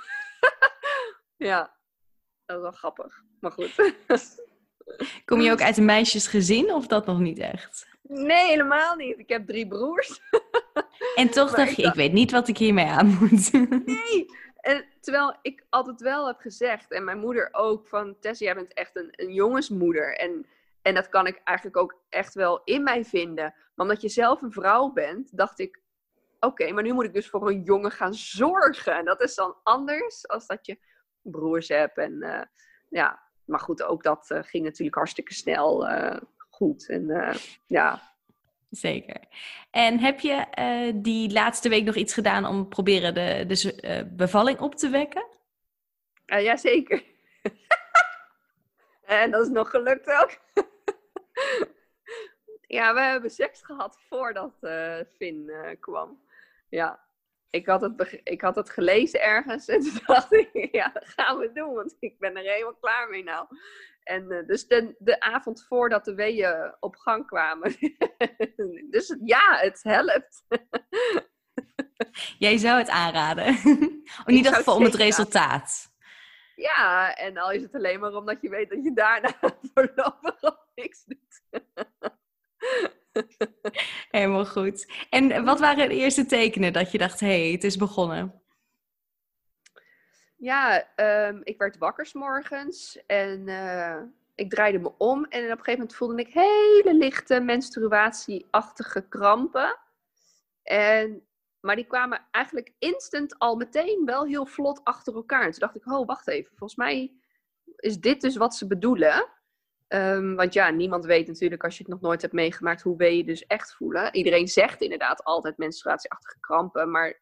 ja, 1.49 1.77
dat 2.45 2.55
is 2.55 2.61
wel 2.61 2.71
grappig. 2.71 3.23
Maar 3.39 3.51
goed. 3.51 3.75
Kom 5.25 5.41
je 5.41 5.51
ook 5.51 5.61
uit 5.61 5.77
een 5.77 5.85
meisjesgezin 5.85 6.73
of 6.73 6.87
dat 6.87 7.05
nog 7.05 7.19
niet 7.19 7.39
echt? 7.39 7.87
nee, 8.07 8.47
helemaal 8.47 8.95
niet. 8.95 9.19
Ik 9.19 9.29
heb 9.29 9.47
drie 9.47 9.67
broers. 9.67 10.19
En 11.15 11.29
toch 11.29 11.51
Maar 11.51 11.59
dacht 11.59 11.71
ik 11.71 11.77
je, 11.77 11.87
ik 11.87 11.93
weet 11.93 12.13
niet 12.13 12.31
wat 12.31 12.47
ik 12.47 12.57
hiermee 12.57 12.85
aan 12.85 13.17
moet. 13.19 13.51
Nee! 13.85 14.25
En 14.55 14.85
terwijl 14.99 15.37
ik 15.41 15.65
altijd 15.69 16.01
wel 16.01 16.27
heb 16.27 16.39
gezegd, 16.39 16.91
en 16.91 17.03
mijn 17.03 17.19
moeder 17.19 17.49
ook, 17.51 17.87
van 17.87 18.19
Tess, 18.19 18.39
jij 18.39 18.55
bent 18.55 18.73
echt 18.73 18.95
een, 18.95 19.07
een 19.11 19.33
jongensmoeder. 19.33 20.17
En, 20.17 20.45
en 20.81 20.93
dat 20.93 21.09
kan 21.09 21.27
ik 21.27 21.41
eigenlijk 21.43 21.77
ook 21.77 22.01
echt 22.09 22.33
wel 22.33 22.61
in 22.63 22.83
mij 22.83 23.05
vinden. 23.05 23.43
Maar 23.43 23.85
omdat 23.85 24.01
je 24.01 24.09
zelf 24.09 24.41
een 24.41 24.51
vrouw 24.51 24.91
bent, 24.91 25.37
dacht 25.37 25.59
ik, 25.59 25.81
oké, 26.39 26.71
maar 26.71 26.83
nu 26.83 26.93
moet 26.93 27.05
ik 27.05 27.13
dus 27.13 27.29
voor 27.29 27.49
een 27.49 27.61
jongen 27.61 27.91
gaan 27.91 28.13
zorgen. 28.13 28.97
En 28.97 29.05
dat 29.05 29.21
is 29.21 29.35
dan 29.35 29.55
anders 29.63 30.27
als 30.27 30.47
dat 30.47 30.65
je 30.65 30.79
broers 31.21 31.67
hebt. 31.67 31.97
En 31.97 32.21
eh, 32.21 32.45
ja, 32.89 33.24
maar 33.45 33.59
goed, 33.59 33.83
ook 33.83 34.03
dat 34.03 34.31
eh, 34.31 34.43
ging 34.43 34.63
natuurlijk 34.63 34.97
hartstikke 34.97 35.33
snel 35.33 35.87
eh, 35.87 36.21
goed. 36.49 36.89
En 36.89 37.09
eh, 37.09 37.35
ja, 37.65 38.13
Zeker. 38.69 39.19
En 39.71 39.99
heb 39.99 40.19
je 40.19 40.45
die 40.95 41.31
laatste 41.31 41.69
week 41.69 41.83
nog 41.83 41.95
iets 41.95 42.13
gedaan 42.13 42.45
om 42.45 42.69
proberen 42.69 43.13
de, 43.13 43.45
de 43.47 44.09
bevalling 44.11 44.59
op 44.59 44.75
te 44.75 44.89
wekken? 44.89 45.25
Uh, 46.25 46.43
jazeker. 46.43 47.03
en 49.05 49.31
dat 49.31 49.45
is 49.45 49.51
nog 49.51 49.69
gelukt 49.69 50.07
ook. 50.07 50.37
ja, 52.77 52.93
we 52.93 53.01
hebben 53.01 53.29
seks 53.29 53.61
gehad 53.63 53.99
voordat 54.09 54.53
Finn 55.17 55.51
kwam. 55.79 56.21
Ja, 56.69 57.04
ik 57.55 57.65
had, 57.65 57.81
het 57.81 58.19
ik 58.23 58.41
had 58.41 58.55
het 58.55 58.69
gelezen 58.69 59.21
ergens 59.21 59.67
en 59.67 59.79
toen 59.85 59.99
dacht 60.05 60.33
ik, 60.33 60.67
ja, 60.71 60.89
dat 60.93 61.07
gaan 61.07 61.37
we 61.37 61.51
doen, 61.53 61.73
want 61.73 61.95
ik 61.99 62.19
ben 62.19 62.35
er 62.35 62.43
helemaal 62.43 62.77
klaar 62.79 63.09
mee 63.09 63.23
nou. 63.23 63.47
En 64.03 64.31
eh, 64.31 64.47
dus 64.47 64.67
de, 64.67 64.95
de 64.99 65.19
avond 65.19 65.65
voordat 65.67 66.05
de 66.05 66.15
weeën 66.15 66.75
op 66.79 66.95
gang 66.95 67.27
kwamen. 67.27 67.75
dus 68.89 69.17
ja, 69.23 69.57
het 69.57 69.83
helpt. 69.83 70.45
Jij 72.37 72.57
zou 72.57 72.77
het 72.77 72.89
aanraden. 72.89 73.45
ieder 74.25 74.51
het 74.51 74.55
geval 74.55 74.75
om 74.75 74.83
het 74.83 74.95
resultaat. 74.95 75.93
Ja, 76.55 77.15
en 77.15 77.37
al 77.37 77.51
is 77.51 77.61
het 77.61 77.75
alleen 77.75 77.99
maar 77.99 78.13
omdat 78.13 78.41
je 78.41 78.49
weet 78.49 78.69
dat 78.69 78.83
je 78.83 78.93
daarna 78.93 79.33
voorlopig 79.73 80.57
niks 80.75 81.05
doet. 81.05 81.41
Helemaal 84.11 84.45
goed. 84.45 84.91
En 85.09 85.43
wat 85.43 85.59
waren 85.59 85.89
de 85.89 85.95
eerste 85.95 86.25
tekenen 86.25 86.73
dat 86.73 86.91
je 86.91 86.97
dacht, 86.97 87.19
hé, 87.19 87.41
hey, 87.41 87.51
het 87.51 87.63
is 87.63 87.77
begonnen? 87.77 88.41
Ja, 90.37 90.93
ehm, 90.95 91.39
ik 91.43 91.57
werd 91.57 91.77
wakker 91.77 92.09
morgens 92.13 93.05
en 93.05 93.47
eh, 93.47 94.01
ik 94.35 94.49
draaide 94.49 94.79
me 94.79 94.97
om. 94.97 95.25
En 95.25 95.43
op 95.43 95.49
een 95.49 95.57
gegeven 95.57 95.71
moment 95.71 95.95
voelde 95.95 96.21
ik 96.21 96.33
hele 96.33 96.93
lichte 96.93 97.39
menstruatieachtige 97.39 99.07
krampen. 99.07 99.77
En, 100.63 101.27
maar 101.59 101.75
die 101.75 101.85
kwamen 101.85 102.27
eigenlijk 102.31 102.73
instant 102.79 103.39
al 103.39 103.55
meteen 103.55 104.05
wel 104.05 104.25
heel 104.25 104.45
vlot 104.45 104.81
achter 104.83 105.15
elkaar. 105.15 105.43
En 105.43 105.51
toen 105.51 105.59
dacht 105.59 105.75
ik, 105.75 105.91
oh, 105.91 106.07
wacht 106.07 106.27
even. 106.27 106.55
Volgens 106.55 106.79
mij 106.79 107.13
is 107.75 107.99
dit 107.99 108.21
dus 108.21 108.35
wat 108.35 108.55
ze 108.55 108.67
bedoelen. 108.67 109.27
Ehm, 109.87 110.35
want 110.35 110.53
ja, 110.53 110.69
niemand 110.69 111.05
weet 111.05 111.27
natuurlijk 111.27 111.63
als 111.63 111.77
je 111.77 111.83
het 111.83 111.91
nog 111.91 112.01
nooit 112.01 112.21
hebt 112.21 112.33
meegemaakt 112.33 112.81
hoe 112.81 112.97
weeën 112.97 113.25
dus 113.25 113.45
echt 113.45 113.75
voelen. 113.75 114.15
Iedereen 114.15 114.47
zegt 114.47 114.81
inderdaad 114.81 115.23
altijd 115.23 115.57
menstruatieachtige 115.57 116.39
krampen, 116.39 116.91
maar 116.91 117.21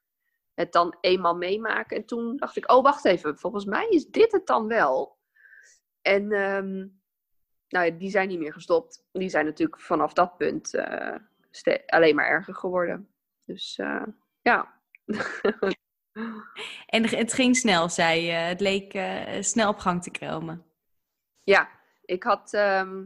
het 0.54 0.72
dan 0.72 0.98
eenmaal 1.02 1.36
meemaken. 1.36 1.98
En 1.98 2.06
toen 2.06 2.38
dacht 2.38 2.58
ik, 2.58 2.72
oh 2.72 2.84
wacht 2.84 3.06
even, 3.06 3.38
volgens 3.38 3.66
mij 3.66 3.88
is 3.90 4.06
dit 4.06 4.32
het 4.32 4.46
dan 4.46 4.68
wel. 4.68 5.18
En 6.02 6.32
ehm, 6.32 6.88
nou 7.68 7.86
ja, 7.86 7.90
die 7.90 8.10
zijn 8.10 8.28
niet 8.28 8.40
meer 8.40 8.54
gestopt. 8.54 9.06
Die 9.12 9.30
zijn 9.30 9.46
natuurlijk 9.46 9.82
vanaf 9.82 10.14
dat 10.14 10.38
punt 10.38 10.74
eh, 10.74 11.16
alleen 11.86 12.16
maar 12.16 12.28
erger 12.28 12.56
geworden. 12.56 13.10
Dus 13.46 13.78
eh, 13.78 14.06
ja. 14.42 14.82
En 16.86 17.10
het 17.10 17.34
ging 17.34 17.56
snel, 17.56 17.90
zei 17.90 18.22
je. 18.22 18.32
Het 18.32 18.62
leek 18.62 18.94
eh, 18.94 19.42
snel 19.42 19.70
op 19.70 19.78
gang 19.78 20.04
te 20.04 20.12
komen. 20.12 20.66
Ja, 21.44 21.70
ik 22.14 22.24
had 22.24 22.54
ehm, 22.54 23.06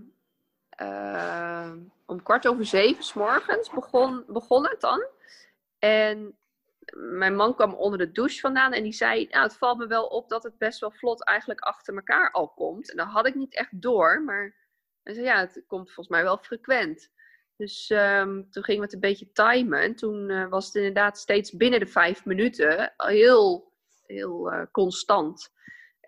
eh, 0.69 1.71
om 2.05 2.23
kwart 2.23 2.47
over 2.47 2.65
zeven 2.65 3.03
s 3.03 3.13
morgens 3.13 3.69
begon, 3.69 4.23
begon 4.27 4.67
het 4.67 4.81
dan. 4.81 5.05
En 5.79 6.37
mijn 6.93 7.35
man 7.35 7.55
kwam 7.55 7.73
onder 7.73 7.99
de 7.99 8.11
douche 8.11 8.39
vandaan 8.39 8.73
en 8.73 8.83
die 8.83 8.93
zei, 8.93 9.27
nou, 9.29 9.43
het 9.43 9.57
valt 9.57 9.77
me 9.77 9.87
wel 9.87 10.05
op 10.05 10.29
dat 10.29 10.43
het 10.43 10.57
best 10.57 10.79
wel 10.79 10.91
vlot 10.91 11.23
eigenlijk 11.23 11.59
achter 11.59 11.95
elkaar 11.95 12.31
al 12.31 12.47
komt. 12.47 12.91
En 12.91 12.97
dat 12.97 13.07
had 13.07 13.27
ik 13.27 13.35
niet 13.35 13.55
echt 13.55 13.81
door, 13.81 14.23
maar 14.23 14.55
hij 15.03 15.13
zei, 15.13 15.25
ja, 15.25 15.39
het 15.39 15.63
komt 15.67 15.85
volgens 15.85 16.07
mij 16.07 16.23
wel 16.23 16.37
frequent. 16.37 17.11
Dus 17.55 17.89
ehm, 17.89 18.43
toen 18.49 18.63
gingen 18.63 18.79
we 18.81 18.85
het 18.85 18.93
een 18.93 18.99
beetje 18.99 19.31
timen. 19.31 19.81
En 19.81 19.95
toen 19.95 20.29
eh, 20.29 20.47
was 20.47 20.65
het 20.65 20.75
inderdaad 20.75 21.17
steeds 21.17 21.51
binnen 21.51 21.79
de 21.79 21.85
vijf 21.87 22.25
minuten 22.25 22.93
heel, 22.97 23.73
heel 24.05 24.51
eh, 24.51 24.65
constant. 24.71 25.53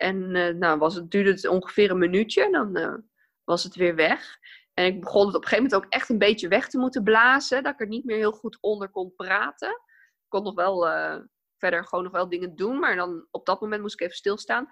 En 0.00 0.34
eh, 0.34 0.54
nou, 0.54 0.78
was 0.78 0.94
het, 0.94 1.10
duurde 1.10 1.30
het 1.30 1.46
ongeveer 1.46 1.90
een 1.90 1.98
minuutje, 1.98 2.50
dan 2.50 2.76
eh, 2.76 2.94
was 3.44 3.62
het 3.62 3.74
weer 3.74 3.94
weg. 3.94 4.38
En 4.74 4.84
ik 4.84 5.00
begon 5.00 5.26
het 5.26 5.34
op 5.34 5.42
een 5.42 5.48
gegeven 5.48 5.70
moment 5.70 5.84
ook 5.84 5.92
echt 5.92 6.08
een 6.08 6.18
beetje 6.18 6.48
weg 6.48 6.68
te 6.68 6.78
moeten 6.78 7.02
blazen. 7.02 7.62
Dat 7.62 7.72
ik 7.72 7.80
er 7.80 7.86
niet 7.86 8.04
meer 8.04 8.16
heel 8.16 8.32
goed 8.32 8.58
onder 8.60 8.90
kon 8.90 9.14
praten. 9.14 9.68
Ik 9.68 10.28
kon 10.28 10.42
nog 10.42 10.54
wel 10.54 10.88
eh, 10.88 11.20
verder 11.56 11.86
gewoon 11.86 12.04
nog 12.04 12.12
wel 12.12 12.28
dingen 12.28 12.56
doen. 12.56 12.78
Maar 12.78 12.96
dan 12.96 13.26
op 13.30 13.46
dat 13.46 13.60
moment 13.60 13.80
moest 13.80 13.94
ik 13.94 14.00
even 14.00 14.16
stilstaan. 14.16 14.68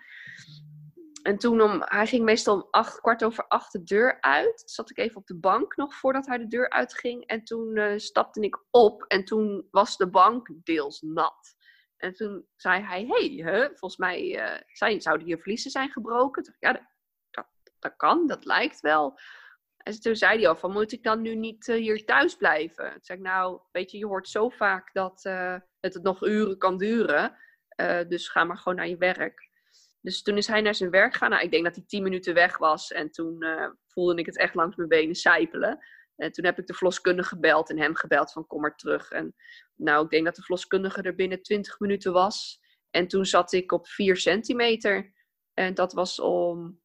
En 1.22 1.38
toen 1.38 1.60
om, 1.60 1.82
hij 1.84 2.06
ging 2.06 2.24
meestal 2.24 2.54
om 2.54 2.68
acht, 2.70 3.00
kwart 3.00 3.24
over 3.24 3.46
acht 3.48 3.72
de 3.72 3.82
deur 3.82 4.20
uit. 4.20 4.62
Zat 4.66 4.90
ik 4.90 4.98
even 4.98 5.16
op 5.16 5.26
de 5.26 5.38
bank 5.38 5.76
nog 5.76 5.94
voordat 5.94 6.26
hij 6.26 6.38
de 6.38 6.46
deur 6.46 6.70
uitging. 6.70 7.26
En 7.26 7.44
toen 7.44 8.00
stapte 8.00 8.40
ik 8.40 8.64
op 8.70 9.02
en 9.02 9.24
toen 9.24 9.66
was 9.70 9.96
de 9.96 10.10
bank 10.10 10.50
deels 10.64 11.00
nat. 11.00 11.56
En 11.98 12.14
toen 12.14 12.46
zei 12.56 12.82
hij, 12.82 13.06
hey, 13.08 13.42
hè, 13.44 13.66
volgens 13.66 13.96
mij 13.96 14.38
eh, 14.38 14.60
zijn, 14.72 15.00
zouden 15.00 15.26
je 15.26 15.38
vliezen 15.38 15.70
zijn 15.70 15.90
gebroken. 15.90 16.42
Toen 16.42 16.54
ja, 16.58 16.72
dat, 17.30 17.46
dat, 17.78 17.96
kan, 17.96 18.26
dat 18.26 18.44
lijkt 18.44 18.80
wel. 18.80 19.18
En 19.76 20.00
toen 20.00 20.16
zei 20.16 20.38
hij 20.38 20.48
al 20.48 20.56
van, 20.56 20.72
moet 20.72 20.92
ik 20.92 21.02
dan 21.02 21.22
nu 21.22 21.34
niet 21.34 21.68
eh, 21.68 21.76
hier 21.76 22.04
thuis 22.04 22.36
blijven? 22.36 22.90
Toen 22.90 23.02
zei 23.02 23.18
ik, 23.18 23.24
nou, 23.24 23.60
weet 23.72 23.90
je, 23.90 23.98
je 23.98 24.06
hoort 24.06 24.28
zo 24.28 24.48
vaak 24.48 24.92
dat 24.92 25.24
eh, 25.24 25.56
het 25.80 26.02
nog 26.02 26.26
uren 26.26 26.58
kan 26.58 26.76
duren. 26.76 27.36
Dus 28.08 28.28
ga 28.28 28.44
maar 28.44 28.56
gewoon 28.58 28.78
naar 28.78 28.88
je 28.88 28.96
werk. 28.96 29.50
Dus 30.00 30.22
toen 30.22 30.36
is 30.36 30.46
hij 30.46 30.60
naar 30.60 30.74
zijn 30.74 30.90
werk 30.90 31.12
gegaan. 31.12 31.30
Nou, 31.30 31.42
ik 31.42 31.50
denk 31.50 31.64
dat 31.64 31.74
hij 31.74 31.84
tien 31.86 32.02
minuten 32.02 32.34
weg 32.34 32.58
was. 32.58 32.92
En 32.92 33.10
toen 33.10 33.44
voelde 33.86 34.20
ik 34.20 34.26
het 34.26 34.38
echt 34.38 34.54
langs 34.54 34.76
mijn 34.76 34.88
benen 34.88 35.14
sijpelen. 35.14 35.78
En 36.18 36.32
toen 36.32 36.44
heb 36.44 36.58
ik 36.58 36.66
de 36.66 36.74
verloskundige 36.74 37.28
gebeld 37.28 37.70
en 37.70 37.78
hem 37.78 37.94
gebeld 37.94 38.32
van 38.32 38.46
kom 38.46 38.60
maar 38.60 38.76
terug. 38.76 39.10
En 39.10 39.34
nou, 39.74 40.04
ik 40.04 40.10
denk 40.10 40.24
dat 40.24 40.36
de 40.36 40.42
verloskundige 40.42 41.02
er 41.02 41.14
binnen 41.14 41.42
20 41.42 41.78
minuten 41.80 42.12
was. 42.12 42.60
En 42.90 43.08
toen 43.08 43.26
zat 43.26 43.52
ik 43.52 43.72
op 43.72 43.88
4 43.88 44.16
centimeter. 44.16 45.12
En 45.54 45.74
dat 45.74 45.92
was 45.92 46.20
om 46.20 46.80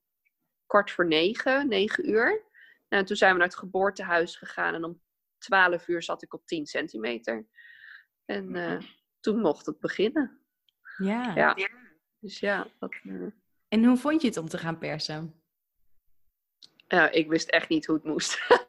kwart 0.66 0.92
voor 0.92 1.08
negen, 1.08 1.68
negen 1.68 2.10
uur. 2.10 2.52
En 2.88 3.06
toen 3.06 3.16
zijn 3.16 3.32
we 3.32 3.38
naar 3.38 3.48
het 3.48 3.58
geboortehuis 3.58 4.36
gegaan. 4.36 4.74
En 4.74 4.84
om 4.84 5.02
12 5.38 5.88
uur 5.88 6.04
zat 6.04 6.24
ik 6.24 6.34
op 6.34 6.46
10 6.46 6.66
centimeter. 6.66 7.48
En 8.26 8.56
eh, 8.56 8.82
toen 9.20 9.40
mocht 9.40 9.66
het 9.66 9.80
beginnen. 9.80 10.42
Ja. 10.98 11.36
Ja. 11.36 11.58
Dus 12.20 12.40
ja, 12.40 12.68
dat, 12.80 12.96
eh, 13.04 13.28
En 13.68 13.86
hoe 13.86 13.98
vond 13.98 14.22
je 14.22 14.28
het 14.28 14.38
om 14.38 14.48
te 14.48 14.58
gaan 14.58 14.78
persen? 14.78 15.44
Ja, 16.88 17.10
ik 17.10 17.28
wist 17.30 17.50
echt 17.50 17.70
niet 17.70 17.86
hoe 17.86 17.96
het 17.96 18.06
moest. 18.06 18.38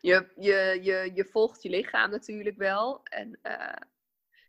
je, 0.00 0.28
je, 0.36 0.78
je, 0.82 1.10
je 1.14 1.24
volgt 1.24 1.62
je 1.62 1.68
lichaam 1.68 2.10
natuurlijk 2.10 2.56
wel. 2.56 3.00
En 3.04 3.38
uh, 3.42 3.88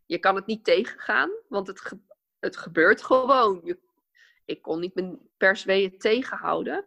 je 0.05 0.19
kan 0.19 0.35
het 0.35 0.45
niet 0.45 0.63
tegengaan, 0.63 1.31
want 1.47 1.67
het, 1.67 1.91
het 2.39 2.57
gebeurt 2.57 3.03
gewoon. 3.03 3.61
Je, 3.63 3.79
ik 4.45 4.61
kon 4.61 4.79
niet 4.79 4.95
mijn 4.95 5.19
persweeën 5.37 5.97
tegenhouden. 5.97 6.85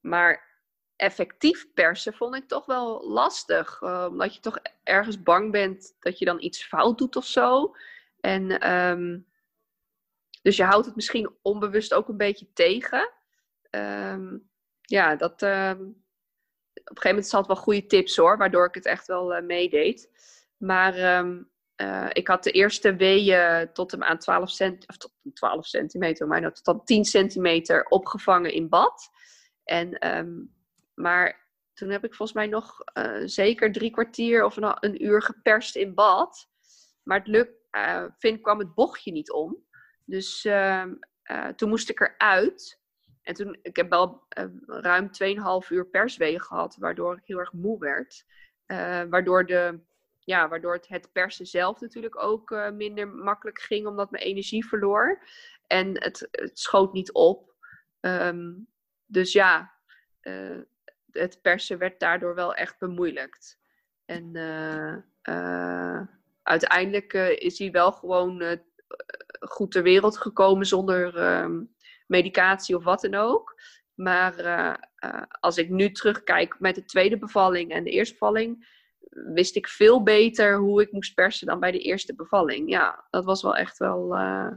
Maar 0.00 0.50
effectief 0.96 1.72
persen 1.74 2.14
vond 2.14 2.34
ik 2.34 2.48
toch 2.48 2.66
wel 2.66 3.08
lastig. 3.08 3.80
Uh, 3.80 4.06
omdat 4.10 4.34
je 4.34 4.40
toch 4.40 4.58
ergens 4.82 5.22
bang 5.22 5.50
bent 5.50 5.96
dat 5.98 6.18
je 6.18 6.24
dan 6.24 6.42
iets 6.42 6.64
fout 6.64 6.98
doet 6.98 7.16
of 7.16 7.26
zo. 7.26 7.76
En 8.20 8.72
um, 8.72 9.26
dus 10.42 10.56
je 10.56 10.64
houdt 10.64 10.86
het 10.86 10.94
misschien 10.94 11.36
onbewust 11.42 11.94
ook 11.94 12.08
een 12.08 12.16
beetje 12.16 12.52
tegen. 12.52 13.10
Um, 13.70 14.50
ja, 14.80 15.16
dat. 15.16 15.32
Op 15.32 16.01
een 16.84 16.96
gegeven 16.96 17.08
moment 17.08 17.26
zat 17.26 17.46
wel 17.46 17.56
goede 17.56 17.86
tips 17.86 18.16
hoor, 18.16 18.38
waardoor 18.38 18.66
ik 18.66 18.74
het 18.74 18.86
echt 18.86 19.06
wel 19.06 19.36
uh, 19.36 19.42
meedeed. 19.42 20.10
Maar 20.56 21.18
um, 21.18 21.50
uh, 21.76 22.08
ik 22.12 22.28
had 22.28 22.44
de 22.44 22.50
eerste 22.50 22.96
weeën 22.96 23.72
tot 23.72 23.90
hem 23.90 24.02
aan 24.02 24.18
12, 24.18 24.50
cent, 24.50 24.88
of 24.88 24.96
tot 24.96 25.12
12 25.34 25.66
centimeter, 25.66 26.26
maar 26.26 26.40
nou, 26.40 26.52
tot 26.52 26.64
dan 26.64 26.84
10 26.84 27.04
centimeter 27.04 27.84
opgevangen 27.84 28.52
in 28.52 28.68
bad. 28.68 29.10
En, 29.64 30.16
um, 30.16 30.54
maar 30.94 31.50
toen 31.72 31.90
heb 31.90 32.04
ik 32.04 32.14
volgens 32.14 32.38
mij 32.38 32.46
nog 32.46 32.78
uh, 32.98 33.22
zeker 33.24 33.72
drie 33.72 33.90
kwartier 33.90 34.44
of 34.44 34.56
een, 34.56 35.04
uur 35.04 35.22
geperst 35.22 35.76
in 35.76 35.94
bad. 35.94 36.48
Maar 37.02 37.18
het 37.18 37.26
lukt, 37.26 37.52
uh, 37.76 38.04
vind 38.18 38.40
kwam 38.40 38.58
het 38.58 38.74
bochtje 38.74 39.12
niet 39.12 39.32
om. 39.32 39.56
Dus 40.04 40.44
uh, 40.44 40.84
toen 41.56 41.68
moest 41.68 41.90
ik 41.90 42.00
eruit. 42.00 42.80
En 43.22 43.34
toen, 43.34 43.58
ik 43.62 43.76
heb 43.76 43.90
wel 43.90 44.26
ruim 44.66 45.10
2,5 45.64 45.68
uur 45.68 45.86
persweeën 45.86 46.40
gehad, 46.40 46.76
waardoor 46.76 47.16
ik 47.16 47.24
heel 47.24 47.38
erg 47.38 47.52
moe 47.52 47.78
werd. 47.78 48.24
waardoor 49.08 49.46
de 49.46 49.80
ja, 50.24 50.48
waardoor 50.48 50.80
het, 50.86 51.12
persen 51.12 51.46
zelf 51.46 51.80
natuurlijk 51.80 52.22
ook 52.22 52.50
uh, 52.50 52.70
minder 52.70 53.08
makkelijk 53.08 53.60
ging, 53.60 53.86
omdat 53.86 54.10
mijn 54.10 54.24
energie 54.24 54.66
verloor. 54.66 55.22
En 55.66 56.02
het, 56.02 56.28
schoot 56.52 56.92
niet 56.92 57.12
op. 57.12 57.54
Um, 58.00 58.66
dus 59.06 59.32
ja, 59.32 59.72
het 61.10 61.38
persen 61.42 61.78
werd 61.78 62.00
daardoor 62.00 62.34
wel 62.34 62.54
echt 62.54 62.78
bemoeilijkt. 62.78 63.58
En 64.04 64.36
uiteindelijk 66.42 67.12
is 67.38 67.58
hij 67.58 67.70
wel 67.70 67.92
gewoon 67.92 68.60
goed 69.40 69.70
ter 69.70 69.82
wereld 69.82 70.18
gekomen 70.18 70.66
zonder 70.66 71.16
um, 71.42 71.74
medicatie 72.12 72.76
of 72.76 72.84
wat 72.84 73.00
dan 73.00 73.14
ook. 73.14 73.60
Maar 73.94 74.34
als 75.40 75.58
ik 75.58 75.68
nu 75.68 75.90
terugkijk 75.90 76.60
met 76.60 76.74
de 76.74 76.84
tweede 76.84 77.18
bevalling 77.18 77.70
en 77.70 77.84
de 77.84 77.90
eerste 77.90 78.12
bevalling 78.12 78.66
wist 79.12 79.56
ik 79.56 79.68
veel 79.68 80.02
beter 80.02 80.56
hoe 80.56 80.82
ik 80.82 80.92
moest 80.92 81.14
persen 81.14 81.46
dan 81.46 81.60
bij 81.60 81.70
de 81.70 81.78
eerste 81.78 82.14
bevalling. 82.14 82.70
Ja, 82.70 83.06
dat 83.10 83.24
was 83.24 83.42
wel 83.42 83.56
echt 83.56 83.78
wel, 83.78 84.14
uh, 84.18 84.52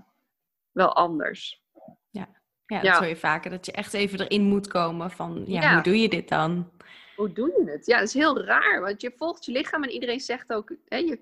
wel 0.72 0.96
anders. 0.96 1.64
Ja. 2.10 2.28
ja, 2.66 2.76
dat 2.76 2.86
ja. 2.86 2.98
hoor 2.98 3.08
je 3.08 3.16
vaker. 3.16 3.52
Dat 3.52 3.66
je 3.66 3.72
echt 3.72 3.94
even 3.94 4.20
erin 4.20 4.42
moet 4.42 4.68
komen 4.68 5.12
van, 5.12 5.44
ja, 5.46 5.62
ja, 5.62 5.74
hoe 5.74 5.84
doe 5.84 6.02
je 6.02 6.10
dit 6.10 6.30
dan? 6.30 6.72
Hoe 7.16 7.34
doe 7.34 7.48
je 7.48 7.72
het? 7.72 7.86
Ja, 7.86 8.00
dat 8.00 8.08
is 8.08 8.14
heel 8.14 8.42
raar. 8.42 8.82
Want 8.82 9.02
je 9.02 9.14
volgt 9.18 9.46
je 9.46 9.52
lichaam 9.52 9.84
en 9.84 9.90
iedereen 9.90 10.20
zegt 10.20 10.54
ook, 10.54 10.76
hè, 10.86 10.98
je, 10.98 11.20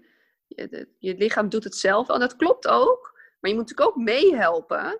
je, 0.47 0.87
je 0.99 1.15
lichaam 1.17 1.49
doet 1.49 1.63
het 1.63 1.75
zelf. 1.75 2.09
En 2.09 2.19
dat 2.19 2.35
klopt 2.35 2.67
ook. 2.67 3.11
Maar 3.39 3.51
je 3.51 3.57
moet 3.57 3.69
natuurlijk 3.69 3.97
ook 3.97 4.03
meehelpen. 4.03 4.99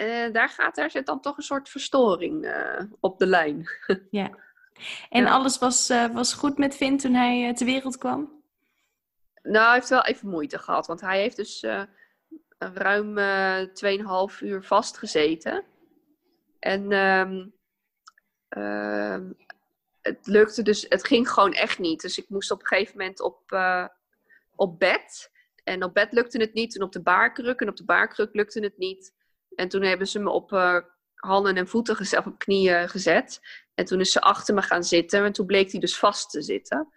En 0.00 0.32
daar, 0.32 0.48
gaat, 0.48 0.74
daar 0.74 0.90
zit 0.90 1.06
dan 1.06 1.20
toch 1.20 1.36
een 1.36 1.42
soort 1.42 1.68
verstoring 1.68 2.44
uh, 2.44 2.82
op 3.00 3.18
de 3.18 3.26
lijn. 3.26 3.68
Ja. 4.10 4.48
En 5.08 5.26
alles 5.26 5.58
was, 5.58 5.90
uh, 5.90 6.14
was 6.14 6.32
goed 6.32 6.58
met 6.58 6.76
Finn 6.76 6.96
toen 6.96 7.14
hij 7.14 7.48
uh, 7.48 7.54
ter 7.54 7.66
wereld 7.66 7.98
kwam? 7.98 8.42
Nou, 9.42 9.64
hij 9.64 9.74
heeft 9.74 9.88
wel 9.88 10.04
even 10.04 10.28
moeite 10.28 10.58
gehad. 10.58 10.86
Want 10.86 11.00
hij 11.00 11.20
heeft 11.20 11.36
dus 11.36 11.62
uh, 11.62 11.82
ruim 12.58 13.18
2,5 14.28 14.38
uur 14.40 14.62
vastgezeten. 14.62 15.64
En 16.58 16.92
um, 16.92 17.52
het 20.02 20.26
lukte 20.26 20.62
dus, 20.62 20.86
het 20.88 21.06
ging 21.06 21.28
gewoon 21.30 21.52
echt 21.52 21.78
niet. 21.78 22.00
Dus 22.00 22.18
ik 22.18 22.28
moest 22.28 22.50
op 22.50 22.60
een 22.60 22.66
gegeven 22.66 22.96
moment 22.98 23.20
op, 23.20 23.42
op 24.54 24.78
bed. 24.78 25.30
En 25.64 25.84
op 25.84 25.94
bed 25.94 26.12
lukte 26.12 26.38
het 26.38 26.52
niet. 26.52 26.76
En 26.76 26.82
op 26.82 26.92
de 26.92 27.02
baarkruk. 27.02 27.60
En 27.60 27.68
op 27.68 27.76
de 27.76 27.84
baarkruk 27.84 28.34
lukte 28.34 28.60
het 28.60 28.78
niet. 28.78 29.18
En 29.54 29.68
toen 29.68 29.82
hebben 29.82 30.06
ze 30.06 30.18
me 30.18 30.30
op 30.30 30.50
handen 31.14 31.56
en 31.56 31.68
voeten 31.68 31.96
gezet, 31.96 32.26
op 32.26 32.38
knieën 32.38 32.88
gezet. 32.88 33.40
En 33.74 33.84
toen 33.84 34.00
is 34.00 34.12
ze 34.12 34.20
achter 34.20 34.54
me 34.54 34.62
gaan 34.62 34.84
zitten. 34.84 35.24
En 35.24 35.32
toen 35.32 35.46
bleek 35.46 35.70
hij 35.70 35.80
dus 35.80 35.98
vast 35.98 36.30
te 36.30 36.42
zitten. 36.42 36.88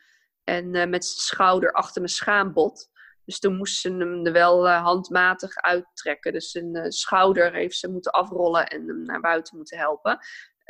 En 0.43 0.65
uh, 0.65 0.85
met 0.85 1.05
zijn 1.05 1.19
schouder 1.19 1.71
achter 1.71 2.01
mijn 2.01 2.13
schaambod. 2.13 2.91
Dus 3.25 3.39
toen 3.39 3.55
moest 3.55 3.81
ze 3.81 3.89
hem 3.89 4.25
er 4.25 4.31
wel 4.31 4.67
uh, 4.67 4.83
handmatig 4.83 5.55
uittrekken. 5.55 6.33
Dus 6.33 6.51
zijn 6.51 6.91
schouder 6.91 7.53
heeft 7.53 7.77
ze 7.77 7.91
moeten 7.91 8.11
afrollen 8.11 8.67
en 8.67 8.87
hem 8.87 9.03
naar 9.03 9.21
buiten 9.21 9.57
moeten 9.57 9.77
helpen. 9.77 10.19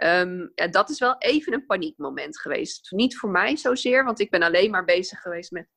Um, 0.04 0.52
ja, 0.56 0.67
dat 0.67 0.89
is 0.89 1.00
wel 1.00 1.15
even 1.17 1.54
een 1.54 1.65
paniekmoment 1.65 2.39
geweest. 2.39 2.91
Niet 2.91 3.17
voor 3.17 3.30
mij 3.30 3.58
zozeer, 3.58 4.04
want 4.04 4.19
ik 4.19 4.32
ben 4.32 4.43
alleen 4.43 4.72
maar 4.72 4.86
bezig 4.86 5.19
geweest 5.19 5.52
met 5.52 5.67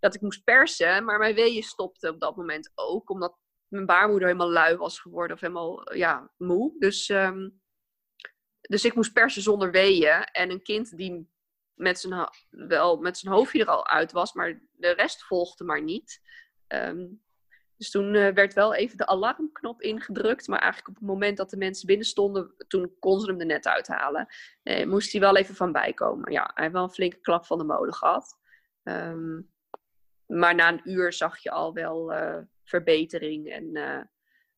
dat 0.00 0.14
ik 0.14 0.20
moest 0.20 0.44
persen. 0.44 1.04
Maar 1.04 1.18
mijn 1.18 1.34
weeën 1.34 1.62
stopte 1.62 2.08
op 2.08 2.20
dat 2.20 2.36
moment 2.36 2.72
ook, 2.74 3.10
omdat 3.10 3.38
mijn 3.70 3.86
baarmoeder 3.86 4.28
helemaal 4.28 4.50
lui 4.50 4.76
was 4.76 5.00
geworden 5.00 5.36
of 5.36 5.40
helemaal 5.40 5.94
ja, 5.94 6.30
moe. 6.36 6.74
Dus 6.78 7.08
um, 7.08 7.60
dus 8.60 8.84
ik 8.84 8.94
moest 8.94 9.12
persen 9.12 9.42
zonder 9.42 9.70
weeën. 9.70 10.24
En 10.24 10.50
een 10.50 10.62
kind 10.62 10.96
die 10.96 11.30
met 11.74 12.00
zijn, 12.00 12.28
wel 12.50 12.96
met 12.96 13.18
zijn 13.18 13.34
hoofdje 13.34 13.60
er 13.60 13.66
al 13.66 13.86
uit 13.86 14.12
was, 14.12 14.32
maar 14.32 14.60
de 14.72 14.90
rest 14.90 15.22
volgde 15.22 15.64
maar 15.64 15.82
niet. 15.82 16.20
Um, 16.68 17.22
dus 17.76 17.90
toen 17.90 18.14
uh, 18.14 18.32
werd 18.32 18.54
wel 18.54 18.74
even 18.74 18.96
de 18.96 19.06
alarmknop 19.06 19.82
ingedrukt. 19.82 20.48
Maar 20.48 20.58
eigenlijk 20.58 20.88
op 20.88 20.96
het 21.00 21.10
moment 21.10 21.36
dat 21.36 21.50
de 21.50 21.56
mensen 21.56 21.86
binnen 21.86 22.06
stonden, 22.06 22.54
toen 22.68 22.96
kon 22.98 23.20
ze 23.20 23.30
hem 23.30 23.40
er 23.40 23.46
net 23.46 23.66
uithalen. 23.66 24.26
Uh, 24.62 24.86
moest 24.86 25.12
hij 25.12 25.20
wel 25.20 25.36
even 25.36 25.54
van 25.54 25.72
bijkomen. 25.72 26.32
Ja, 26.32 26.50
hij 26.54 26.62
heeft 26.62 26.74
wel 26.74 26.82
een 26.82 26.90
flinke 26.90 27.20
klap 27.20 27.46
van 27.46 27.58
de 27.58 27.64
molen 27.64 27.94
gehad. 27.94 28.38
Um, 28.82 29.52
maar 30.26 30.54
na 30.54 30.68
een 30.68 30.90
uur 30.90 31.12
zag 31.12 31.38
je 31.38 31.50
al 31.50 31.72
wel 31.72 32.12
uh, 32.12 32.38
verbetering. 32.70 33.50
En 33.50 33.76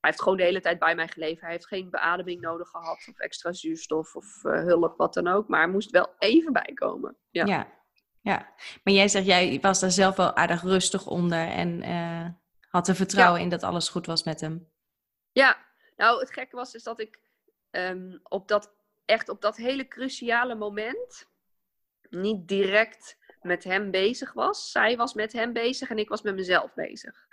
hij 0.03 0.11
heeft 0.11 0.23
gewoon 0.23 0.39
de 0.39 0.45
hele 0.45 0.61
tijd 0.61 0.79
bij 0.79 0.95
mij 0.95 1.09
geleefd. 1.09 1.41
Hij 1.41 1.51
heeft 1.51 1.67
geen 1.67 1.91
beademing 1.91 2.41
nodig 2.41 2.69
gehad 2.69 3.05
of 3.09 3.19
extra 3.19 3.53
zuurstof 3.53 4.15
of 4.15 4.45
uh, 4.45 4.53
hulp, 4.53 4.97
wat 4.97 5.15
dan 5.15 5.29
ook. 5.29 5.49
Maar 5.49 5.61
hij 5.61 5.71
moest 5.71 5.91
wel 5.91 6.15
even 6.19 6.53
bijkomen. 6.53 7.17
Ja. 7.31 7.47
ja. 7.47 7.73
ja, 8.21 8.55
maar 8.85 8.95
jij 8.95 9.09
zegt, 9.09 9.27
jij 9.27 9.59
was 9.61 9.81
daar 9.81 9.91
zelf 9.91 10.17
wel 10.17 10.37
aardig 10.37 10.63
rustig 10.63 11.07
onder 11.07 11.49
en 11.49 11.83
uh, 11.83 12.29
had 12.69 12.89
er 12.89 12.95
vertrouwen 12.95 13.39
ja. 13.39 13.45
in 13.45 13.51
dat 13.51 13.63
alles 13.63 13.89
goed 13.89 14.07
was 14.07 14.25
met 14.25 14.41
hem. 14.41 14.71
Ja, 15.33 15.57
nou 15.97 16.21
het 16.21 16.33
gekke 16.33 16.57
was 16.57 16.75
is 16.75 16.83
dat 16.83 17.01
ik 17.01 17.21
um, 17.71 18.21
op 18.23 18.49
dat, 18.49 18.75
echt 19.05 19.29
op 19.29 19.41
dat 19.41 19.57
hele 19.57 19.89
cruciale 19.89 20.55
moment 20.55 21.31
niet 22.11 22.49
direct 22.49 23.19
met 23.41 23.65
hem 23.65 23.91
bezig 23.91 24.33
was. 24.33 24.71
Zij 24.71 24.97
was 24.97 25.15
met 25.15 25.33
hem 25.33 25.53
bezig 25.53 25.91
en 25.91 25.99
ik 25.99 26.09
was 26.09 26.23
met 26.23 26.35
mezelf 26.35 26.75
bezig. 26.75 27.27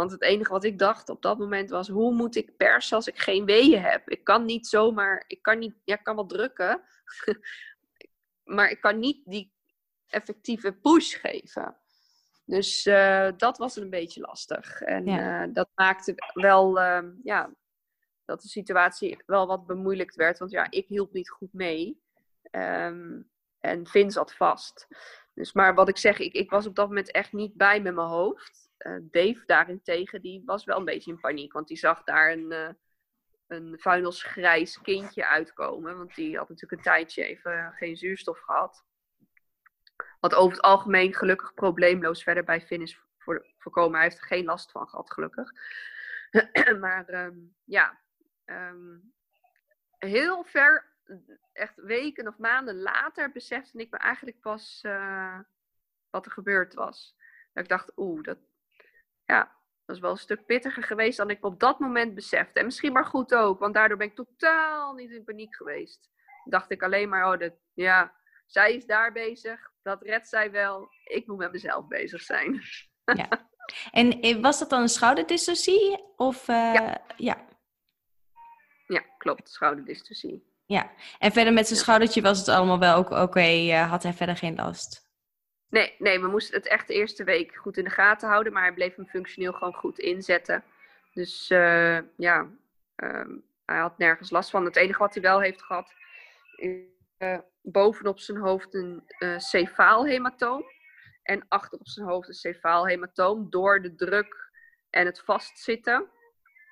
Want 0.00 0.12
het 0.12 0.22
enige 0.22 0.52
wat 0.52 0.64
ik 0.64 0.78
dacht 0.78 1.08
op 1.08 1.22
dat 1.22 1.38
moment 1.38 1.70
was: 1.70 1.88
hoe 1.88 2.14
moet 2.14 2.36
ik 2.36 2.56
persen 2.56 2.96
als 2.96 3.06
ik 3.06 3.18
geen 3.18 3.44
weeën 3.44 3.82
heb? 3.82 4.08
Ik 4.08 4.24
kan 4.24 4.44
niet 4.44 4.66
zomaar, 4.66 5.24
ik 5.26 5.42
kan 5.42 5.58
niet, 5.58 5.74
ja, 5.84 5.94
ik 5.94 6.04
kan 6.04 6.14
wel 6.14 6.26
drukken, 6.26 6.82
maar 8.56 8.70
ik 8.70 8.80
kan 8.80 8.98
niet 8.98 9.22
die 9.24 9.52
effectieve 10.06 10.72
push 10.72 11.20
geven. 11.20 11.76
Dus 12.44 12.86
uh, 12.86 13.28
dat 13.36 13.58
was 13.58 13.76
een 13.76 13.90
beetje 13.90 14.20
lastig. 14.20 14.80
En 14.80 15.04
ja. 15.04 15.46
uh, 15.46 15.54
dat 15.54 15.68
maakte 15.74 16.14
wel, 16.34 16.78
uh, 16.78 17.02
ja, 17.22 17.54
dat 18.24 18.42
de 18.42 18.48
situatie 18.48 19.22
wel 19.26 19.46
wat 19.46 19.66
bemoeilijkt 19.66 20.14
werd. 20.14 20.38
Want 20.38 20.50
ja, 20.50 20.70
ik 20.70 20.86
hielp 20.86 21.12
niet 21.12 21.30
goed 21.30 21.52
mee. 21.52 22.02
Um, 22.50 23.30
en 23.60 23.86
Vin 23.86 24.10
zat 24.10 24.34
vast. 24.34 24.86
Dus, 25.34 25.52
maar 25.52 25.74
wat 25.74 25.88
ik 25.88 25.96
zeg, 25.96 26.18
ik, 26.18 26.32
ik 26.32 26.50
was 26.50 26.66
op 26.66 26.74
dat 26.74 26.88
moment 26.88 27.10
echt 27.10 27.32
niet 27.32 27.54
bij 27.54 27.80
met 27.80 27.94
mijn 27.94 28.06
hoofd. 28.06 28.69
Uh, 28.86 28.96
Dave 29.00 29.42
daarentegen, 29.46 30.20
die 30.20 30.42
was 30.44 30.64
wel 30.64 30.78
een 30.78 30.84
beetje 30.84 31.10
in 31.10 31.20
paniek. 31.20 31.52
Want 31.52 31.68
die 31.68 31.76
zag 31.76 32.04
daar 32.04 32.32
een, 32.32 32.52
uh, 32.52 32.68
een 33.46 33.76
vuilnisgrijs 33.78 34.80
kindje 34.80 35.26
uitkomen. 35.26 35.96
Want 35.96 36.14
die 36.14 36.36
had 36.36 36.48
natuurlijk 36.48 36.78
een 36.78 36.92
tijdje 36.92 37.24
even 37.24 37.72
geen 37.76 37.96
zuurstof 37.96 38.38
gehad. 38.38 38.84
Wat 40.20 40.34
over 40.34 40.56
het 40.56 40.64
algemeen 40.64 41.14
gelukkig 41.14 41.54
probleemloos 41.54 42.22
verder 42.22 42.44
bij 42.44 42.60
Finn 42.60 42.82
is 42.82 43.00
voor, 43.18 43.46
voorkomen. 43.58 43.94
Hij 43.94 44.02
heeft 44.02 44.20
er 44.20 44.26
geen 44.26 44.44
last 44.44 44.70
van 44.70 44.88
gehad, 44.88 45.12
gelukkig. 45.12 45.50
maar 46.80 47.14
um, 47.14 47.54
ja, 47.64 47.98
um, 48.46 49.12
heel 49.98 50.44
ver, 50.44 50.92
echt 51.52 51.76
weken 51.76 52.28
of 52.28 52.38
maanden 52.38 52.80
later, 52.80 53.32
besefte 53.32 53.78
ik 53.78 53.90
me 53.90 53.98
eigenlijk 53.98 54.40
pas 54.40 54.82
uh, 54.86 55.38
wat 56.10 56.26
er 56.26 56.32
gebeurd 56.32 56.74
was. 56.74 57.16
Dat 57.52 57.62
ik 57.62 57.70
dacht, 57.70 57.92
oeh, 57.96 58.22
dat, 58.22 58.38
ja, 59.30 59.52
dat 59.84 59.96
is 59.96 60.02
wel 60.02 60.10
een 60.10 60.16
stuk 60.16 60.46
pittiger 60.46 60.82
geweest 60.82 61.16
dan 61.16 61.30
ik 61.30 61.44
op 61.44 61.60
dat 61.60 61.78
moment 61.78 62.14
besefte. 62.14 62.58
En 62.58 62.64
misschien 62.64 62.92
maar 62.92 63.04
goed 63.04 63.34
ook, 63.34 63.58
want 63.58 63.74
daardoor 63.74 63.96
ben 63.96 64.06
ik 64.06 64.14
totaal 64.14 64.94
niet 64.94 65.10
in 65.10 65.24
paniek 65.24 65.56
geweest. 65.56 66.10
dacht 66.44 66.70
ik 66.70 66.82
alleen 66.82 67.08
maar, 67.08 67.32
oh, 67.32 67.38
dat, 67.38 67.52
ja, 67.74 68.14
zij 68.46 68.74
is 68.74 68.86
daar 68.86 69.12
bezig. 69.12 69.70
Dat 69.82 70.02
redt 70.02 70.28
zij 70.28 70.50
wel. 70.50 70.88
Ik 71.04 71.26
moet 71.26 71.36
met 71.36 71.52
mezelf 71.52 71.86
bezig 71.86 72.22
zijn. 72.22 72.62
Ja. 73.04 73.28
En 73.90 74.20
eh, 74.20 74.40
was 74.40 74.58
dat 74.58 74.70
dan 74.70 74.82
een 74.82 74.88
schouderdyssocie? 74.88 76.04
Of, 76.16 76.48
uh, 76.48 76.74
ja. 76.74 77.04
ja. 77.16 77.44
Ja, 78.86 79.00
klopt. 79.18 79.50
Schouderdyssocie. 79.50 80.48
Ja, 80.66 80.90
en 81.18 81.32
verder 81.32 81.52
met 81.52 81.66
zijn 81.66 81.78
schoudertje 81.78 82.22
was 82.22 82.38
het 82.38 82.48
allemaal 82.48 82.78
wel 82.78 83.00
oké. 83.00 83.46
Uh, 83.46 83.90
had 83.90 84.02
hij 84.02 84.12
verder 84.12 84.36
geen 84.36 84.54
last? 84.54 85.09
Nee, 85.70 85.94
nee, 85.98 86.20
we 86.20 86.26
moesten 86.28 86.54
het 86.54 86.66
echt 86.66 86.86
de 86.86 86.94
eerste 86.94 87.24
week 87.24 87.56
goed 87.56 87.76
in 87.76 87.84
de 87.84 87.90
gaten 87.90 88.28
houden. 88.28 88.52
Maar 88.52 88.62
hij 88.62 88.74
bleef 88.74 88.96
hem 88.96 89.06
functioneel 89.06 89.52
gewoon 89.52 89.74
goed 89.74 89.98
inzetten. 89.98 90.64
Dus 91.12 91.50
uh, 91.50 91.98
ja, 92.16 92.50
uh, 92.96 93.28
hij 93.64 93.78
had 93.78 93.98
nergens 93.98 94.30
last 94.30 94.50
van. 94.50 94.64
Het 94.64 94.76
enige 94.76 94.98
wat 94.98 95.14
hij 95.14 95.22
wel 95.22 95.40
heeft 95.40 95.62
gehad, 95.62 95.92
is 96.56 96.78
uh, 97.18 97.38
bovenop 97.62 98.18
zijn 98.18 98.38
hoofd 98.38 98.74
een 98.74 99.02
cefaalhematoom. 99.36 100.64
En 101.22 101.44
achterop 101.48 101.88
zijn 101.88 102.06
hoofd 102.06 102.28
een 102.28 102.34
cefaalhematoom. 102.34 103.50
Door 103.50 103.82
de 103.82 103.94
druk 103.94 104.50
en 104.90 105.06
het 105.06 105.20
vastzitten 105.20 106.10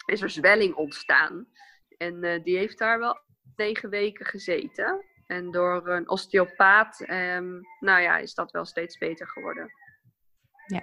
is 0.07 0.21
er 0.21 0.31
zwelling 0.31 0.75
ontstaan. 0.75 1.49
En 1.97 2.43
die 2.43 2.57
heeft 2.57 2.79
daar 2.79 2.99
wel 2.99 3.21
negen 3.57 3.91
weken 3.91 4.27
gezeten. 4.27 5.05
En 5.29 5.51
door 5.51 5.89
een 5.89 6.09
osteopaat, 6.09 7.01
um, 7.01 7.61
nou 7.81 8.01
ja, 8.01 8.19
is 8.19 8.35
dat 8.35 8.51
wel 8.51 8.65
steeds 8.65 8.99
beter 8.99 9.29
geworden. 9.29 9.73
Ja. 10.67 10.83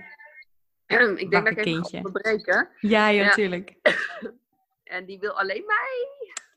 ik 1.15 1.31
denk 1.31 1.45
dat 1.45 1.57
ik 1.57 1.65
even 1.65 1.85
ga 1.85 1.97
onderbreken. 1.97 2.69
Ja, 2.79 3.07
ja, 3.07 3.25
natuurlijk. 3.25 3.75
en 4.95 5.05
die 5.05 5.19
wil 5.19 5.39
alleen 5.39 5.65
mij. 5.65 6.07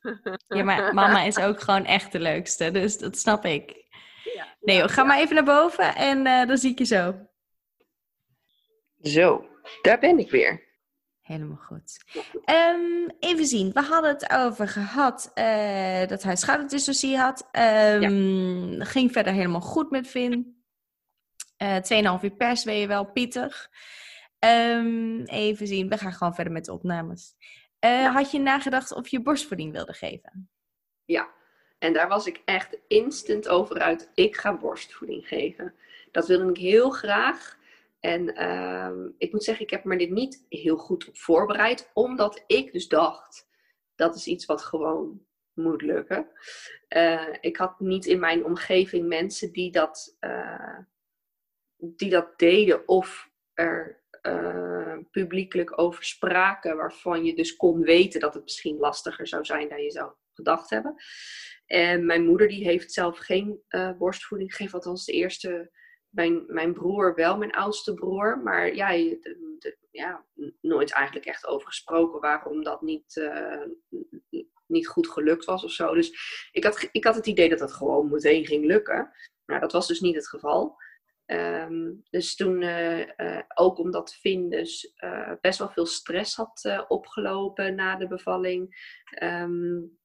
ja, 0.57 0.63
maar 0.63 0.93
mama 0.93 1.23
is 1.23 1.39
ook 1.39 1.61
gewoon 1.61 1.85
echt 1.85 2.11
de 2.11 2.19
leukste, 2.19 2.71
dus 2.71 2.97
dat 2.97 3.17
snap 3.17 3.45
ik. 3.45 3.87
Ja, 4.33 4.55
nee, 4.61 4.89
ga 4.89 5.03
maar 5.03 5.19
even 5.19 5.35
naar 5.35 5.43
boven 5.43 5.95
en 5.95 6.25
uh, 6.25 6.47
dan 6.47 6.57
zie 6.57 6.71
ik 6.71 6.77
je 6.77 6.85
zo. 6.85 7.27
Zo, 9.01 9.45
daar 9.81 9.99
ben 9.99 10.19
ik 10.19 10.31
weer. 10.31 10.68
Helemaal 11.29 11.57
goed. 11.57 12.03
Um, 12.45 13.09
even 13.19 13.45
zien, 13.45 13.71
we 13.71 13.81
hadden 13.81 14.09
het 14.13 14.31
over 14.31 14.67
gehad 14.67 15.31
uh, 15.35 16.07
dat 16.07 16.23
hij 16.23 16.35
schouderdyssocie 16.35 17.17
had. 17.17 17.49
Um, 17.51 18.01
ja. 18.01 18.85
Ging 18.85 19.11
verder 19.11 19.33
helemaal 19.33 19.61
goed 19.61 19.91
met 19.91 20.07
Vin. 20.07 20.63
Uh, 21.57 22.17
2,5 22.17 22.23
uur 22.23 22.31
pers 22.31 22.63
ben 22.63 22.75
je 22.75 22.87
wel 22.87 23.05
pittig. 23.05 23.69
Um, 24.39 25.23
even 25.23 25.67
zien, 25.67 25.89
we 25.89 25.97
gaan 25.97 26.13
gewoon 26.13 26.35
verder 26.35 26.53
met 26.53 26.65
de 26.65 26.73
opnames. 26.73 27.35
Uh, 27.85 27.91
ja. 27.91 28.11
Had 28.11 28.31
je 28.31 28.39
nagedacht 28.39 28.93
of 28.93 29.07
je 29.07 29.21
borstvoeding 29.21 29.71
wilde 29.71 29.93
geven? 29.93 30.49
Ja, 31.05 31.29
en 31.79 31.93
daar 31.93 32.07
was 32.07 32.27
ik 32.27 32.41
echt 32.45 32.77
instant 32.87 33.47
over 33.47 33.79
uit. 33.79 34.11
Ik 34.13 34.37
ga 34.37 34.57
borstvoeding 34.57 35.27
geven. 35.27 35.75
Dat 36.11 36.27
wilde 36.27 36.49
ik 36.49 36.57
heel 36.57 36.89
graag. 36.89 37.57
En 37.99 38.41
uh, 38.41 39.11
ik 39.17 39.31
moet 39.31 39.43
zeggen, 39.43 39.65
ik 39.65 39.71
heb 39.71 39.83
me 39.83 39.97
dit 39.97 40.09
niet 40.09 40.45
heel 40.49 40.77
goed 40.77 41.07
op 41.07 41.17
voorbereid, 41.17 41.89
omdat 41.93 42.43
ik 42.47 42.71
dus 42.71 42.87
dacht, 42.87 43.47
dat 43.95 44.15
is 44.15 44.27
iets 44.27 44.45
wat 44.45 44.61
gewoon 44.61 45.25
moet 45.53 45.81
lukken. 45.81 46.27
Uh, 46.89 47.27
ik 47.41 47.57
had 47.57 47.79
niet 47.79 48.05
in 48.05 48.19
mijn 48.19 48.45
omgeving 48.45 49.07
mensen 49.07 49.51
die 49.51 49.71
dat, 49.71 50.17
uh, 50.19 50.77
die 51.75 52.09
dat 52.09 52.39
deden 52.39 52.87
of 52.87 53.29
er 53.53 54.03
uh, 54.21 54.97
publiekelijk 55.11 55.79
over 55.79 56.03
spraken, 56.03 56.77
waarvan 56.77 57.25
je 57.25 57.35
dus 57.35 57.55
kon 57.55 57.81
weten 57.81 58.19
dat 58.19 58.33
het 58.33 58.43
misschien 58.43 58.77
lastiger 58.77 59.27
zou 59.27 59.45
zijn 59.45 59.69
dan 59.69 59.81
je 59.81 59.91
zou 59.91 60.11
gedacht 60.33 60.69
hebben. 60.69 60.95
En 61.65 62.05
mijn 62.05 62.25
moeder 62.25 62.47
die 62.47 62.63
heeft 62.63 62.93
zelf 62.93 63.17
geen 63.17 63.63
borstvoeding 63.97 64.55
gegeven, 64.55 64.73
althans 64.73 65.05
de 65.05 65.11
eerste 65.11 65.71
mijn, 66.09 66.43
mijn 66.47 66.73
broer 66.73 67.15
wel, 67.15 67.37
mijn 67.37 67.51
oudste 67.51 67.93
broer. 67.93 68.39
Maar 68.43 68.75
ja, 68.75 68.89
ja, 69.91 70.25
nooit 70.61 70.91
eigenlijk 70.91 71.25
echt 71.25 71.45
over 71.47 71.67
gesproken 71.67 72.19
waarom 72.19 72.63
dat 72.63 72.81
niet, 72.81 73.15
uh, 73.15 73.65
niet 74.65 74.87
goed 74.87 75.07
gelukt 75.07 75.45
was 75.45 75.63
of 75.63 75.71
zo. 75.71 75.93
Dus 75.93 76.11
ik 76.51 76.63
had, 76.63 76.89
ik 76.91 77.03
had 77.03 77.15
het 77.15 77.27
idee 77.27 77.49
dat 77.49 77.59
dat 77.59 77.73
gewoon 77.73 78.11
meteen 78.11 78.45
ging 78.45 78.65
lukken. 78.65 79.11
Maar 79.45 79.59
dat 79.59 79.71
was 79.71 79.87
dus 79.87 79.99
niet 79.99 80.15
het 80.15 80.27
geval. 80.27 80.77
Um, 81.25 82.03
dus 82.09 82.35
toen, 82.35 82.61
uh, 82.61 82.99
uh, 82.99 83.41
ook 83.55 83.77
omdat 83.77 84.15
Finn 84.15 84.49
dus 84.49 84.93
best 85.41 85.59
wel 85.59 85.69
veel 85.69 85.85
stress 85.85 86.35
had 86.35 86.85
opgelopen 86.87 87.75
na 87.75 87.95
de 87.95 88.07
bevalling, 88.07 88.93
um, 89.23 89.99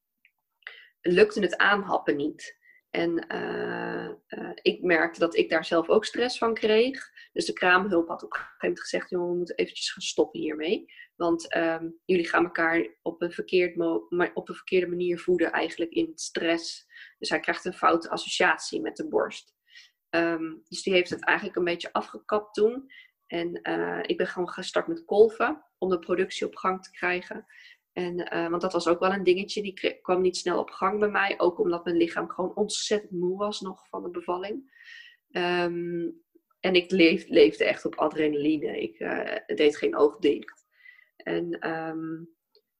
lukte 1.01 1.41
het 1.41 1.57
aanhappen 1.57 2.17
niet. 2.17 2.63
En 2.95 3.25
uh, 3.35 4.09
uh, 4.29 4.51
ik 4.63 4.83
merkte 4.83 5.21
dat 5.21 5.37
ik 5.37 5.51
daar 5.51 5.65
zelf 5.65 5.89
ook 5.89 6.05
stress 6.05 6.39
van 6.39 6.55
kreeg. 6.55 7.11
Dus 7.33 7.45
de 7.45 7.53
kraamhulp 7.53 8.09
had 8.09 8.23
op 8.23 8.31
een 8.31 8.37
gegeven 8.37 8.59
moment 8.61 8.81
gezegd: 8.81 9.11
jongen, 9.11 9.31
we 9.31 9.37
moeten 9.37 9.57
eventjes 9.57 9.93
gaan 9.93 10.03
stoppen 10.03 10.41
hiermee. 10.41 10.93
Want 11.17 11.57
um, 11.57 12.01
jullie 12.05 12.29
gaan 12.29 12.45
elkaar 12.45 12.97
op 13.03 13.23
een, 13.23 13.33
verkeerd 13.33 13.77
op 14.35 14.49
een 14.49 14.55
verkeerde 14.55 14.87
manier 14.87 15.19
voeden, 15.19 15.53
eigenlijk 15.53 15.93
in 15.93 16.13
stress. 16.15 16.87
Dus 17.19 17.29
hij 17.29 17.41
krijgt 17.41 17.65
een 17.65 17.75
foute 17.75 18.11
associatie 18.11 18.81
met 18.81 18.97
de 18.97 19.09
borst. 19.09 19.55
Um, 20.11 20.63
dus 20.69 20.83
die 20.83 20.93
heeft 20.93 21.11
het 21.11 21.25
eigenlijk 21.25 21.57
een 21.59 21.65
beetje 21.65 21.93
afgekapt 21.93 22.55
toen. 22.55 22.91
En 23.27 23.61
uh, 23.63 24.01
ik 24.03 24.17
ben 24.17 24.27
gewoon 24.27 24.49
gestart 24.49 24.87
met 24.87 25.05
kolven 25.05 25.65
om 25.79 25.89
de 25.89 25.99
productie 25.99 26.47
op 26.47 26.57
gang 26.57 26.83
te 26.83 26.91
krijgen. 26.91 27.47
En, 27.95 28.35
uh, 28.35 28.49
want 28.49 28.63
dat 28.63 28.73
was 28.73 28.89
ook 28.89 29.01
wel 29.01 29.13
een 29.13 29.25
dingetje, 29.25 29.63
die 29.63 29.99
kwam 30.03 30.21
niet 30.21 30.37
snel 30.37 30.59
op 30.59 30.71
gang 30.71 30.99
bij 30.99 31.09
mij. 31.09 31.35
Ook 31.39 31.59
omdat 31.59 31.85
mijn 31.85 31.97
lichaam 31.97 32.29
gewoon 32.29 32.55
ontzettend 32.55 33.11
moe 33.11 33.39
was 33.39 33.61
nog 33.61 33.89
van 33.89 34.03
de 34.03 34.11
bevalling. 34.11 34.73
Um, 35.31 36.23
en 36.61 36.75
ik 36.75 36.91
leef, 36.91 37.29
leefde 37.29 37.65
echt 37.65 37.85
op 37.85 37.95
adrenaline. 37.95 38.81
Ik 38.81 39.01
uh, 39.01 39.37
deed 39.47 39.77
geen 39.77 39.97
oog 39.97 40.19
dicht. 40.19 40.67
En 41.17 41.71
um, 41.71 42.35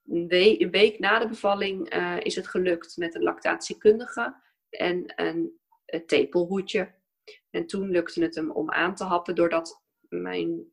een, 0.07 0.71
week, 0.71 0.99
na 0.99 1.19
de 1.19 1.29
bevalling 1.29 1.95
uh, 1.95 2.17
is 2.21 2.37
het 2.37 2.49
gelukt 2.49 2.97
met 2.97 3.15
een 3.15 3.23
lactatiekundige 3.23 4.37
en 4.69 5.13
een, 5.17 5.59
een 5.87 6.07
tepelhoedje. 6.07 6.95
En 7.51 7.67
toen 7.67 7.91
lukte 7.91 8.23
het 8.23 8.35
hem 8.35 8.51
om 8.51 8.71
aan 8.71 8.95
te 8.95 9.05
happen 9.05 9.35
doordat 9.35 9.83
mijn 10.09 10.73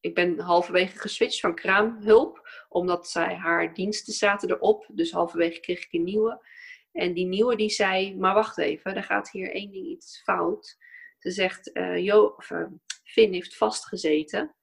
ik 0.00 0.14
ben 0.14 0.38
halverwege 0.38 0.98
geswitcht 0.98 1.40
van 1.40 1.54
kraamhulp, 1.54 2.48
omdat 2.68 3.08
zij 3.08 3.34
haar 3.34 3.74
diensten 3.74 4.12
zaten 4.12 4.50
erop. 4.50 4.88
Dus 4.92 5.12
halverwege 5.12 5.60
kreeg 5.60 5.84
ik 5.84 5.92
een 5.92 6.04
nieuwe. 6.04 6.46
En 6.92 7.14
die 7.14 7.26
nieuwe 7.26 7.56
die 7.56 7.70
zei, 7.70 8.16
maar 8.16 8.34
wacht 8.34 8.58
even, 8.58 8.96
er 8.96 9.02
gaat 9.02 9.30
hier 9.30 9.52
één 9.54 9.70
ding 9.70 9.86
iets 9.86 10.22
fout. 10.22 10.76
Ze 11.18 11.30
zegt, 11.30 11.76
uh, 11.76 11.98
jo, 11.98 12.36
uh, 12.52 12.66
Finn 13.04 13.32
heeft 13.32 13.56
vastgezeten. 13.56 14.54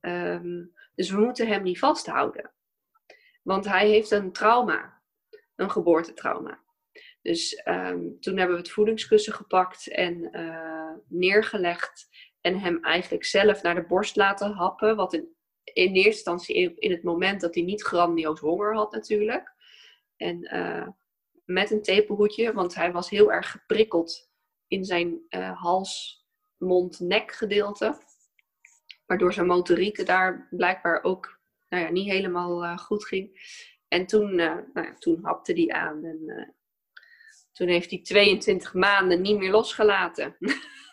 Um, 0.00 0.72
dus 0.94 1.10
we 1.10 1.20
moeten 1.20 1.46
hem 1.46 1.62
niet 1.62 1.78
vasthouden. 1.78 2.52
Want 3.42 3.64
hij 3.64 3.88
heeft 3.88 4.10
een 4.10 4.32
trauma, 4.32 5.02
een 5.56 5.70
geboortetrauma. 5.70 6.62
Dus 7.22 7.62
um, 7.64 8.20
toen 8.20 8.36
hebben 8.36 8.56
we 8.56 8.62
het 8.62 8.70
voedingskussen 8.70 9.32
gepakt 9.32 9.88
en 9.88 10.28
uh, 10.32 10.92
neergelegd. 11.08 12.08
En 12.40 12.58
hem 12.58 12.84
eigenlijk 12.84 13.24
zelf 13.24 13.62
naar 13.62 13.74
de 13.74 13.86
borst 13.86 14.16
laten 14.16 14.52
happen. 14.52 14.96
Wat 14.96 15.12
in, 15.12 15.36
eerste 15.74 16.08
instantie 16.08 16.74
in, 16.74 16.90
het 16.90 17.02
moment 17.02 17.40
dat 17.40 17.54
hij 17.54 17.64
niet 17.64 17.82
grandioos 17.82 18.40
honger 18.40 18.74
had 18.74 18.92
natuurlijk. 18.92 19.52
En 20.16 20.54
uh, 20.54 20.88
met 21.44 21.70
een 21.70 21.82
tepelhoedje, 21.82 22.52
want 22.52 22.74
hij 22.74 22.92
was 22.92 23.10
heel 23.10 23.32
erg 23.32 23.50
geprikkeld 23.50 24.30
in 24.66 24.84
zijn 24.84 25.20
uh, 25.30 25.62
hals, 25.62 26.24
mond, 26.56 27.00
nek 27.00 27.32
gedeelte. 27.32 27.98
Waardoor 29.06 29.32
zijn 29.32 29.46
motoriek 29.46 30.06
daar 30.06 30.48
blijkbaar 30.50 31.02
ook 31.02 31.40
nou 31.68 31.82
ja, 31.82 31.90
niet 31.90 32.10
helemaal 32.10 32.64
uh, 32.64 32.78
goed 32.78 33.04
ging. 33.04 33.56
En 33.88 34.06
toen, 34.06 34.34
nou 34.34 34.72
ja, 34.74 34.94
toen 34.94 35.18
hapte 35.22 35.52
hij 35.52 35.68
aan. 35.68 36.04
En 36.04 36.54
toen 37.52 37.68
heeft 37.68 37.90
hij 37.90 38.02
22 38.02 38.74
maanden 38.74 39.20
niet 39.20 39.38
meer 39.38 39.50
losgelaten. 39.50 40.36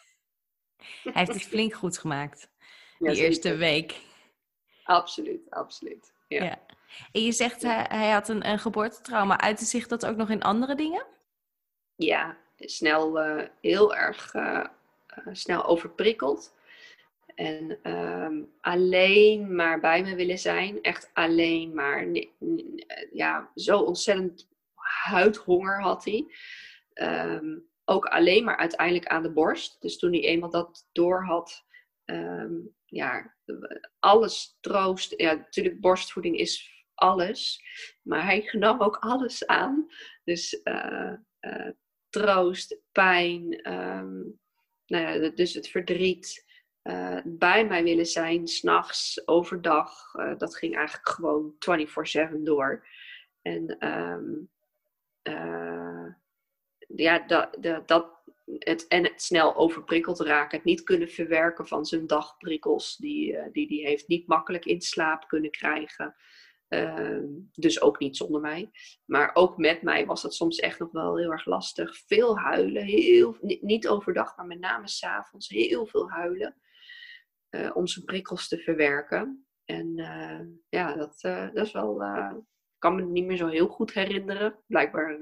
Hij 1.03 1.13
heeft 1.13 1.33
het 1.33 1.47
flink 1.47 1.73
goed 1.73 1.97
gemaakt. 1.97 2.49
Die 2.99 3.15
eerste 3.15 3.55
week. 3.55 3.95
Absoluut, 4.83 5.49
absoluut. 5.49 6.13
Ja. 6.27 6.43
ja. 6.43 6.61
En 7.11 7.21
je 7.21 7.31
zegt 7.31 7.61
hij, 7.61 7.85
hij 7.89 8.09
had 8.09 8.29
een, 8.29 8.49
een 8.49 8.59
geboortetrauma. 8.59 9.39
Uitte 9.39 9.65
zich 9.65 9.87
dat 9.87 10.05
ook 10.05 10.15
nog 10.15 10.29
in 10.29 10.41
andere 10.41 10.75
dingen? 10.75 11.05
Ja, 11.95 12.37
snel, 12.59 13.25
uh, 13.27 13.43
heel 13.61 13.95
erg 13.95 14.33
uh, 14.33 14.65
snel 15.31 15.65
overprikkeld. 15.65 16.53
En 17.35 17.79
uh, 17.83 18.43
alleen 18.61 19.55
maar 19.55 19.79
bij 19.79 20.03
me 20.03 20.15
willen 20.15 20.39
zijn. 20.39 20.81
Echt 20.81 21.09
alleen 21.13 21.73
maar. 21.73 22.07
Ja, 23.11 23.51
zo 23.55 23.79
ontzettend 23.79 24.47
huidhonger 25.05 25.81
had 25.81 26.05
hij. 26.05 26.25
Um, 26.93 27.67
ook 27.85 28.05
alleen 28.05 28.43
maar 28.43 28.57
uiteindelijk 28.57 29.07
aan 29.07 29.23
de 29.23 29.31
borst. 29.31 29.81
Dus 29.81 29.97
toen 29.97 30.11
hij 30.11 30.21
eenmaal 30.21 30.49
dat 30.49 30.87
door 30.91 31.25
had, 31.25 31.65
um, 32.05 32.75
ja, 32.85 33.35
alles 33.99 34.57
troost. 34.59 35.13
Ja, 35.17 35.33
natuurlijk, 35.33 35.79
borstvoeding 35.79 36.37
is 36.37 36.83
alles. 36.93 37.61
Maar 38.01 38.25
hij 38.25 38.49
nam 38.51 38.81
ook 38.81 38.95
alles 38.95 39.47
aan. 39.47 39.87
Dus 40.23 40.61
uh, 40.63 41.13
troost, 42.09 42.79
pijn, 42.91 43.61
ehm, 43.61 44.13
nou 44.85 45.21
ja, 45.21 45.29
dus 45.29 45.53
het 45.53 45.67
verdriet. 45.67 46.45
bij 47.23 47.65
mij 47.67 47.83
willen 47.83 48.05
zijn, 48.05 48.47
s'nachts, 48.47 49.27
overdag. 49.27 50.11
dat 50.37 50.55
ging 50.55 50.75
eigenlijk 50.75 51.09
gewoon 51.09 51.55
24-7 52.39 52.43
door. 52.43 52.87
En 53.41 53.87
um, 53.87 54.49
ja, 56.87 57.19
dat, 57.19 57.57
dat, 57.85 58.15
het, 58.45 58.87
en 58.87 59.03
het 59.03 59.21
snel 59.21 59.55
overprikkeld 59.55 60.19
raken, 60.19 60.57
het 60.57 60.65
niet 60.65 60.83
kunnen 60.83 61.09
verwerken 61.09 61.67
van 61.67 61.85
zijn 61.85 62.07
dagprikkels 62.07 62.95
die 62.97 63.35
hij 63.35 63.49
die, 63.51 63.67
die 63.67 63.85
heeft, 63.85 64.07
niet 64.07 64.27
makkelijk 64.27 64.65
in 64.65 64.81
slaap 64.81 65.27
kunnen 65.27 65.51
krijgen. 65.51 66.15
Ehm, 66.67 67.25
dus 67.51 67.81
ook 67.81 67.99
niet 67.99 68.17
zonder 68.17 68.41
mij. 68.41 68.71
Maar 69.05 69.31
ook 69.33 69.57
met 69.57 69.81
mij 69.81 70.05
was 70.05 70.21
dat 70.21 70.33
soms 70.33 70.59
echt 70.59 70.79
nog 70.79 70.91
wel 70.91 71.17
heel 71.17 71.31
erg 71.31 71.45
lastig. 71.45 71.97
Veel 71.97 72.37
huilen, 72.39 72.83
heel, 72.83 73.37
niet 73.41 73.87
overdag, 73.87 74.37
maar 74.37 74.45
met 74.45 74.59
name 74.59 74.87
s'avonds 74.87 75.49
heel 75.49 75.85
veel 75.85 76.09
huilen. 76.09 76.55
Uh, 77.49 77.71
om 77.73 77.87
zijn 77.87 78.05
prikkels 78.05 78.47
te 78.47 78.57
verwerken. 78.57 79.47
En 79.65 79.93
uh, 79.95 80.39
ja, 80.69 80.95
dat, 80.95 81.19
dat 81.53 81.65
is 81.65 81.71
wel. 81.71 82.01
Ik 82.01 82.79
kan 82.79 82.95
me 82.95 83.01
niet 83.01 83.25
meer 83.25 83.37
zo 83.37 83.47
heel 83.47 83.67
goed 83.67 83.93
herinneren. 83.93 84.55
Blijkbaar 84.67 85.19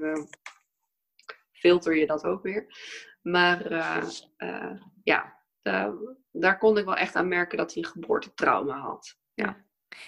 filter 1.66 1.96
je 1.96 2.06
dat 2.06 2.24
ook 2.24 2.42
weer. 2.42 2.66
Maar 3.22 3.72
ja, 5.02 5.40
daar 6.32 6.58
kon 6.58 6.78
ik 6.78 6.84
wel 6.84 6.96
echt 6.96 7.16
aan 7.16 7.28
merken 7.28 7.58
dat 7.58 7.74
hij 7.74 7.82
een 7.82 7.88
geboortetrauma 7.88 8.78
had. 8.78 9.16
Ja. 9.34 9.62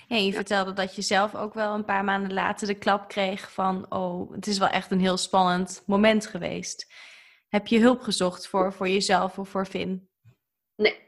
Ja, 0.09 0.17
je 0.17 0.33
vertelde 0.33 0.73
dat 0.73 0.95
je 0.95 1.03
zelf 1.03 1.35
ook 1.35 1.55
wel 1.55 1.75
een 1.75 1.85
paar 1.85 2.05
maanden 2.05 2.33
later 2.33 2.67
de 2.67 2.75
klap 2.75 3.09
kreeg 3.09 3.53
van, 3.53 3.93
oh, 3.93 4.33
het 4.33 4.47
is 4.47 4.59
wel 4.59 4.69
echt 4.69 4.91
een 4.91 5.01
heel 5.01 5.17
spannend 5.17 5.83
moment 5.87 6.27
geweest. 6.27 6.93
Heb 7.49 7.67
je 7.67 7.81
hulp 7.81 8.01
gezocht 8.01 8.47
voor, 8.47 8.73
voor 8.73 8.89
jezelf 8.89 9.39
of 9.39 9.49
voor 9.49 9.67
Finn? 9.67 10.11
Nee. 10.77 11.06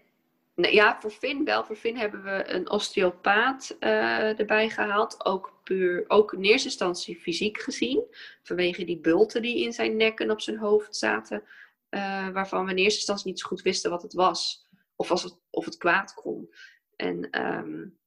Ja, 0.61 1.01
voor 1.01 1.11
Finn 1.11 1.45
wel. 1.45 1.65
Voor 1.65 1.77
Finn 1.77 1.97
hebben 1.97 2.23
we 2.23 2.51
een 2.53 2.71
osteopaat 2.71 3.77
uh, 3.81 4.39
erbij 4.39 4.71
gehaald. 4.71 5.25
Ook, 5.25 5.61
puur, 5.65 6.05
ook 6.09 6.33
in 6.33 6.43
eerste 6.43 6.69
instantie 6.69 7.21
fysiek 7.21 7.59
gezien. 7.59 8.05
Vanwege 8.43 8.85
die 8.85 9.01
bulten 9.01 9.43
die 9.43 9.63
in 9.63 9.73
zijn 9.73 9.97
nek 9.97 10.21
en 10.21 10.31
op 10.31 10.41
zijn 10.41 10.59
hoofd 10.59 10.97
zaten. 10.97 11.43
Uh, 11.91 12.29
waarvan 12.29 12.65
we 12.65 12.71
in 12.71 12.77
eerste 12.77 12.99
instantie 12.99 13.27
niet 13.27 13.41
zo 13.41 13.47
goed 13.47 13.63
wisten 13.63 13.91
wat 13.91 14.03
het 14.03 14.13
was. 14.13 14.67
Of, 14.97 15.11
als 15.11 15.23
het, 15.23 15.37
of 15.51 15.65
het 15.65 15.77
kwaad 15.77 16.15
kon. 16.15 16.55
En 16.97 17.43
um, 17.43 17.99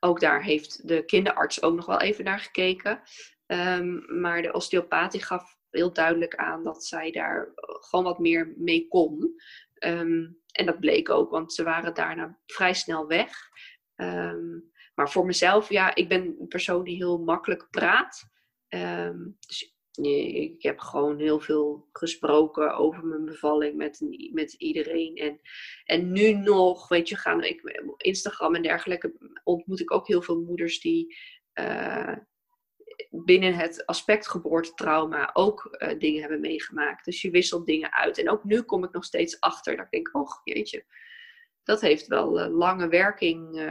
ook 0.00 0.20
daar 0.20 0.42
heeft 0.42 0.88
de 0.88 1.04
kinderarts 1.04 1.62
ook 1.62 1.74
nog 1.74 1.86
wel 1.86 2.00
even 2.00 2.24
naar 2.24 2.40
gekeken. 2.40 3.00
Um, 3.46 4.20
maar 4.20 4.42
de 4.42 4.52
osteopathie 4.52 5.22
gaf 5.22 5.58
heel 5.70 5.92
duidelijk 5.92 6.34
aan 6.34 6.62
dat 6.62 6.84
zij 6.84 7.10
daar 7.10 7.52
gewoon 7.54 8.04
wat 8.04 8.18
meer 8.18 8.54
mee 8.56 8.88
kon. 8.88 9.40
Um, 9.78 10.44
en 10.56 10.66
dat 10.66 10.80
bleek 10.80 11.10
ook, 11.10 11.30
want 11.30 11.52
ze 11.52 11.62
waren 11.62 11.94
daarna 11.94 12.38
vrij 12.46 12.74
snel 12.74 13.06
weg. 13.06 13.48
Um, 13.96 14.70
maar 14.94 15.10
voor 15.10 15.26
mezelf, 15.26 15.68
ja, 15.68 15.94
ik 15.94 16.08
ben 16.08 16.36
een 16.40 16.48
persoon 16.48 16.84
die 16.84 16.96
heel 16.96 17.18
makkelijk 17.18 17.66
praat. 17.70 18.28
dus 19.46 19.76
ik 20.02 20.62
heb 20.62 20.78
gewoon 20.78 21.18
heel 21.18 21.40
veel 21.40 21.88
gesproken 21.92 22.76
over 22.76 23.04
mijn 23.04 23.24
bevalling 23.24 23.76
met, 23.76 24.00
met 24.32 24.52
iedereen. 24.52 25.16
En, 25.16 25.40
en 25.84 26.12
nu 26.12 26.32
nog, 26.32 26.88
weet 26.88 27.08
je, 27.08 27.16
gaan 27.16 27.42
ik, 27.42 27.82
Instagram 27.96 28.54
en 28.54 28.62
dergelijke 28.62 29.14
ontmoet 29.44 29.80
ik 29.80 29.92
ook 29.92 30.06
heel 30.06 30.22
veel 30.22 30.40
moeders 30.40 30.80
die 30.80 31.16
uh, 31.54 32.16
binnen 33.10 33.54
het 33.54 33.86
aspect 33.86 34.28
geboortetrauma 34.28 35.30
ook 35.32 35.76
uh, 35.78 35.98
dingen 35.98 36.20
hebben 36.20 36.40
meegemaakt. 36.40 37.04
Dus 37.04 37.22
je 37.22 37.30
wisselt 37.30 37.66
dingen 37.66 37.92
uit. 37.92 38.18
En 38.18 38.30
ook 38.30 38.44
nu 38.44 38.62
kom 38.62 38.84
ik 38.84 38.92
nog 38.92 39.04
steeds 39.04 39.40
achter 39.40 39.76
dat 39.76 39.84
ik 39.84 39.90
denk, 39.90 40.14
oh 40.14 40.40
jeetje, 40.44 40.84
dat 41.62 41.80
heeft 41.80 42.06
wel 42.06 42.40
uh, 42.40 42.56
lange 42.56 42.88
werking 42.88 43.70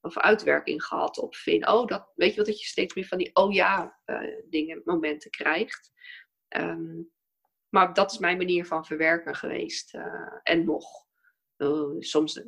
of 0.00 0.18
uitwerking 0.18 0.84
gehad 0.84 1.18
op 1.18 1.34
Finn. 1.34 1.68
Oh, 1.68 1.86
dat, 1.86 2.12
weet 2.14 2.30
je 2.30 2.36
wat, 2.36 2.46
dat 2.46 2.60
je 2.60 2.66
steeds 2.66 2.94
meer 2.94 3.06
van 3.06 3.18
die 3.18 3.30
oh 3.34 3.52
ja 3.52 4.00
dingen, 4.48 4.82
momenten 4.84 5.30
krijgt. 5.30 5.92
Um, 6.56 7.12
maar 7.68 7.94
dat 7.94 8.12
is 8.12 8.18
mijn 8.18 8.36
manier 8.36 8.66
van 8.66 8.86
verwerken 8.86 9.34
geweest. 9.34 9.98
En 10.42 10.64
nog. 10.64 10.86
Soms, 11.98 12.42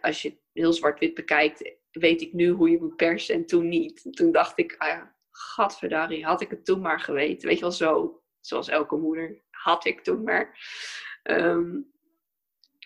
als 0.00 0.22
je 0.22 0.38
heel 0.52 0.72
zwart-wit 0.72 1.14
bekijkt, 1.14 1.76
weet 1.94 2.20
ik 2.20 2.32
nu 2.32 2.48
hoe 2.48 2.70
je 2.70 2.80
moet 2.80 2.96
persen 2.96 3.34
en 3.34 3.46
toen 3.46 3.68
niet. 3.68 4.06
Toen 4.10 4.32
dacht 4.32 4.58
ik, 4.58 4.74
ah 4.78 4.88
ja, 4.88 5.14
had 6.22 6.40
ik 6.40 6.50
het 6.50 6.64
toen 6.64 6.80
maar 6.80 7.00
geweten. 7.00 7.48
Weet 7.48 7.56
je 7.56 7.62
wel, 7.62 7.72
zo, 7.72 8.22
zoals 8.40 8.68
elke 8.68 8.96
moeder, 8.96 9.42
had 9.50 9.84
ik 9.84 10.00
toen 10.00 10.22
maar. 10.22 10.58
Um, 11.22 11.92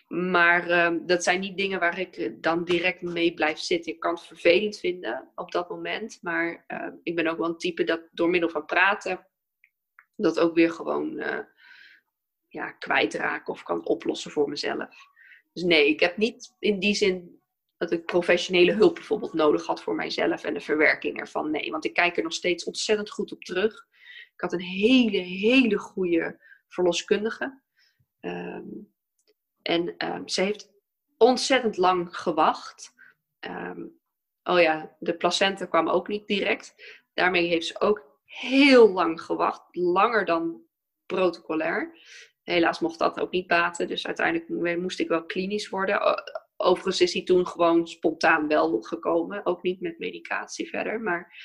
maar 0.07 0.69
uh, 0.69 0.99
dat 1.05 1.23
zijn 1.23 1.39
niet 1.39 1.57
dingen 1.57 1.79
waar 1.79 1.99
ik 1.99 2.17
eh, 2.17 2.31
dan 2.35 2.63
direct 2.63 3.01
mee 3.01 3.33
blijf 3.33 3.59
zitten. 3.59 3.93
Ik 3.93 3.99
kan 3.99 4.13
het 4.13 4.23
vervelend 4.23 4.79
vinden 4.79 5.31
op 5.35 5.51
dat 5.51 5.69
moment. 5.69 6.19
Maar 6.21 6.65
uh, 6.67 6.87
ik 7.03 7.15
ben 7.15 7.27
ook 7.27 7.37
wel 7.37 7.47
een 7.47 7.57
type 7.57 7.83
dat 7.83 8.01
door 8.11 8.29
middel 8.29 8.49
van 8.49 8.65
praten 8.65 9.27
dat 10.15 10.39
ook 10.39 10.55
weer 10.55 10.71
gewoon 10.71 11.19
uh, 11.19 11.39
ja, 12.47 12.71
kwijtraak 12.71 13.47
of 13.47 13.63
kan 13.63 13.85
oplossen 13.85 14.31
voor 14.31 14.49
mezelf. 14.49 14.95
Dus 15.53 15.63
nee, 15.63 15.87
ik 15.89 15.99
heb 15.99 16.17
niet 16.17 16.55
in 16.59 16.79
die 16.79 16.95
zin 16.95 17.38
dat 17.79 17.91
ik 17.91 18.05
professionele 18.05 18.73
hulp 18.73 18.95
bijvoorbeeld 18.95 19.33
nodig 19.33 19.65
had 19.65 19.81
voor 19.83 19.95
mijzelf 19.95 20.43
en 20.43 20.53
de 20.53 20.59
verwerking 20.59 21.19
ervan. 21.19 21.51
Nee, 21.51 21.71
want 21.71 21.85
ik 21.85 21.93
kijk 21.93 22.17
er 22.17 22.23
nog 22.23 22.33
steeds 22.33 22.63
ontzettend 22.63 23.09
goed 23.09 23.31
op 23.31 23.43
terug. 23.43 23.87
Ik 24.33 24.41
had 24.41 24.53
een 24.53 24.61
hele, 24.61 25.17
hele 25.17 25.77
goede 25.77 26.39
verloskundige. 26.67 27.61
Um, 28.21 28.93
en 29.61 30.07
um, 30.07 30.27
ze 30.27 30.41
heeft 30.41 30.71
ontzettend 31.17 31.77
lang 31.77 32.17
gewacht. 32.17 32.93
Um, 33.39 33.99
oh 34.43 34.61
ja, 34.61 34.95
de 34.99 35.15
placenta 35.15 35.65
kwam 35.65 35.89
ook 35.89 36.07
niet 36.07 36.27
direct. 36.27 36.73
Daarmee 37.13 37.47
heeft 37.47 37.65
ze 37.65 37.81
ook 37.81 38.19
heel 38.25 38.89
lang 38.89 39.21
gewacht. 39.21 39.61
Langer 39.71 40.25
dan 40.25 40.61
protocolair. 41.05 41.97
Helaas 42.43 42.79
mocht 42.79 42.99
dat 42.99 43.19
ook 43.19 43.31
niet 43.31 43.47
baten. 43.47 43.87
Dus 43.87 44.07
uiteindelijk 44.07 44.77
moest 44.77 44.99
ik 44.99 45.07
wel 45.07 45.25
klinisch 45.25 45.69
worden. 45.69 46.01
Overigens 46.61 47.01
is 47.01 47.13
hij 47.13 47.23
toen 47.23 47.47
gewoon 47.47 47.87
spontaan 47.87 48.47
wel 48.47 48.81
gekomen. 48.81 49.45
Ook 49.45 49.61
niet 49.61 49.81
met 49.81 49.99
medicatie 49.99 50.69
verder. 50.69 51.01
Maar 51.01 51.35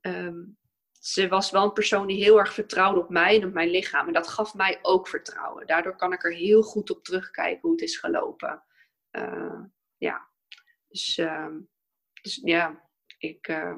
um, 0.00 0.58
ze 1.00 1.28
was 1.28 1.50
wel 1.50 1.64
een 1.64 1.72
persoon 1.72 2.06
die 2.06 2.22
heel 2.22 2.38
erg 2.38 2.54
vertrouwde 2.54 3.00
op 3.00 3.08
mij 3.08 3.40
en 3.40 3.46
op 3.46 3.52
mijn 3.52 3.70
lichaam. 3.70 4.06
En 4.06 4.12
dat 4.12 4.28
gaf 4.28 4.54
mij 4.54 4.78
ook 4.82 5.08
vertrouwen. 5.08 5.66
Daardoor 5.66 5.96
kan 5.96 6.12
ik 6.12 6.24
er 6.24 6.32
heel 6.32 6.62
goed 6.62 6.90
op 6.90 7.04
terugkijken 7.04 7.60
hoe 7.60 7.70
het 7.70 7.80
is 7.80 7.96
gelopen. 7.96 8.64
Uh, 9.10 9.60
ja, 9.96 10.28
dus, 10.88 11.18
uh, 11.18 11.54
dus, 12.22 12.40
ja, 12.42 12.88
ik, 13.18 13.48
uh, 13.48 13.76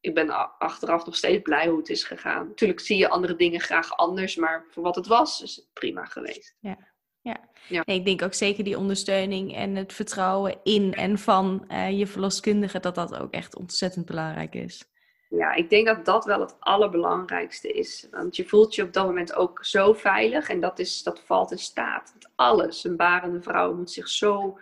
ik 0.00 0.14
ben 0.14 0.58
achteraf 0.58 1.04
nog 1.04 1.16
steeds 1.16 1.42
blij 1.42 1.68
hoe 1.68 1.78
het 1.78 1.88
is 1.88 2.04
gegaan. 2.04 2.46
Natuurlijk 2.46 2.80
zie 2.80 2.96
je 2.96 3.08
andere 3.08 3.36
dingen 3.36 3.60
graag 3.60 3.96
anders, 3.96 4.36
maar 4.36 4.66
voor 4.70 4.82
wat 4.82 4.96
het 4.96 5.06
was, 5.06 5.42
is 5.42 5.56
het 5.56 5.68
prima 5.72 6.04
geweest. 6.04 6.56
Ja. 6.60 6.96
Ja, 7.20 7.36
ja. 7.68 7.82
ik 7.86 8.04
denk 8.04 8.22
ook 8.22 8.34
zeker 8.34 8.64
die 8.64 8.78
ondersteuning 8.78 9.54
en 9.54 9.74
het 9.76 9.92
vertrouwen 9.92 10.58
in 10.62 10.94
en 10.94 11.18
van 11.18 11.64
je 11.90 12.06
verloskundige, 12.06 12.80
dat 12.80 12.94
dat 12.94 13.18
ook 13.18 13.32
echt 13.32 13.56
ontzettend 13.56 14.06
belangrijk 14.06 14.54
is. 14.54 14.88
Ja, 15.28 15.54
ik 15.54 15.70
denk 15.70 15.86
dat 15.86 16.04
dat 16.04 16.24
wel 16.24 16.40
het 16.40 16.56
allerbelangrijkste 16.60 17.72
is. 17.72 18.08
Want 18.10 18.36
je 18.36 18.44
voelt 18.44 18.74
je 18.74 18.82
op 18.82 18.92
dat 18.92 19.06
moment 19.06 19.34
ook 19.34 19.64
zo 19.64 19.92
veilig 19.92 20.48
en 20.48 20.60
dat, 20.60 20.78
is, 20.78 21.02
dat 21.02 21.20
valt 21.20 21.50
in 21.50 21.58
staat. 21.58 22.16
alles, 22.34 22.84
een 22.84 22.96
barende 22.96 23.42
vrouw 23.42 23.74
moet 23.74 23.90
zich 23.90 24.08
zo, 24.08 24.58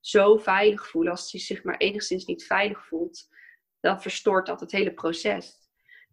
zo 0.00 0.36
veilig 0.36 0.88
voelen. 0.88 1.12
Als 1.12 1.30
ze 1.30 1.38
zich 1.38 1.64
maar 1.64 1.76
enigszins 1.76 2.24
niet 2.24 2.46
veilig 2.46 2.86
voelt, 2.86 3.28
dan 3.80 4.02
verstoort 4.02 4.46
dat 4.46 4.60
het 4.60 4.72
hele 4.72 4.92
proces. 4.92 5.54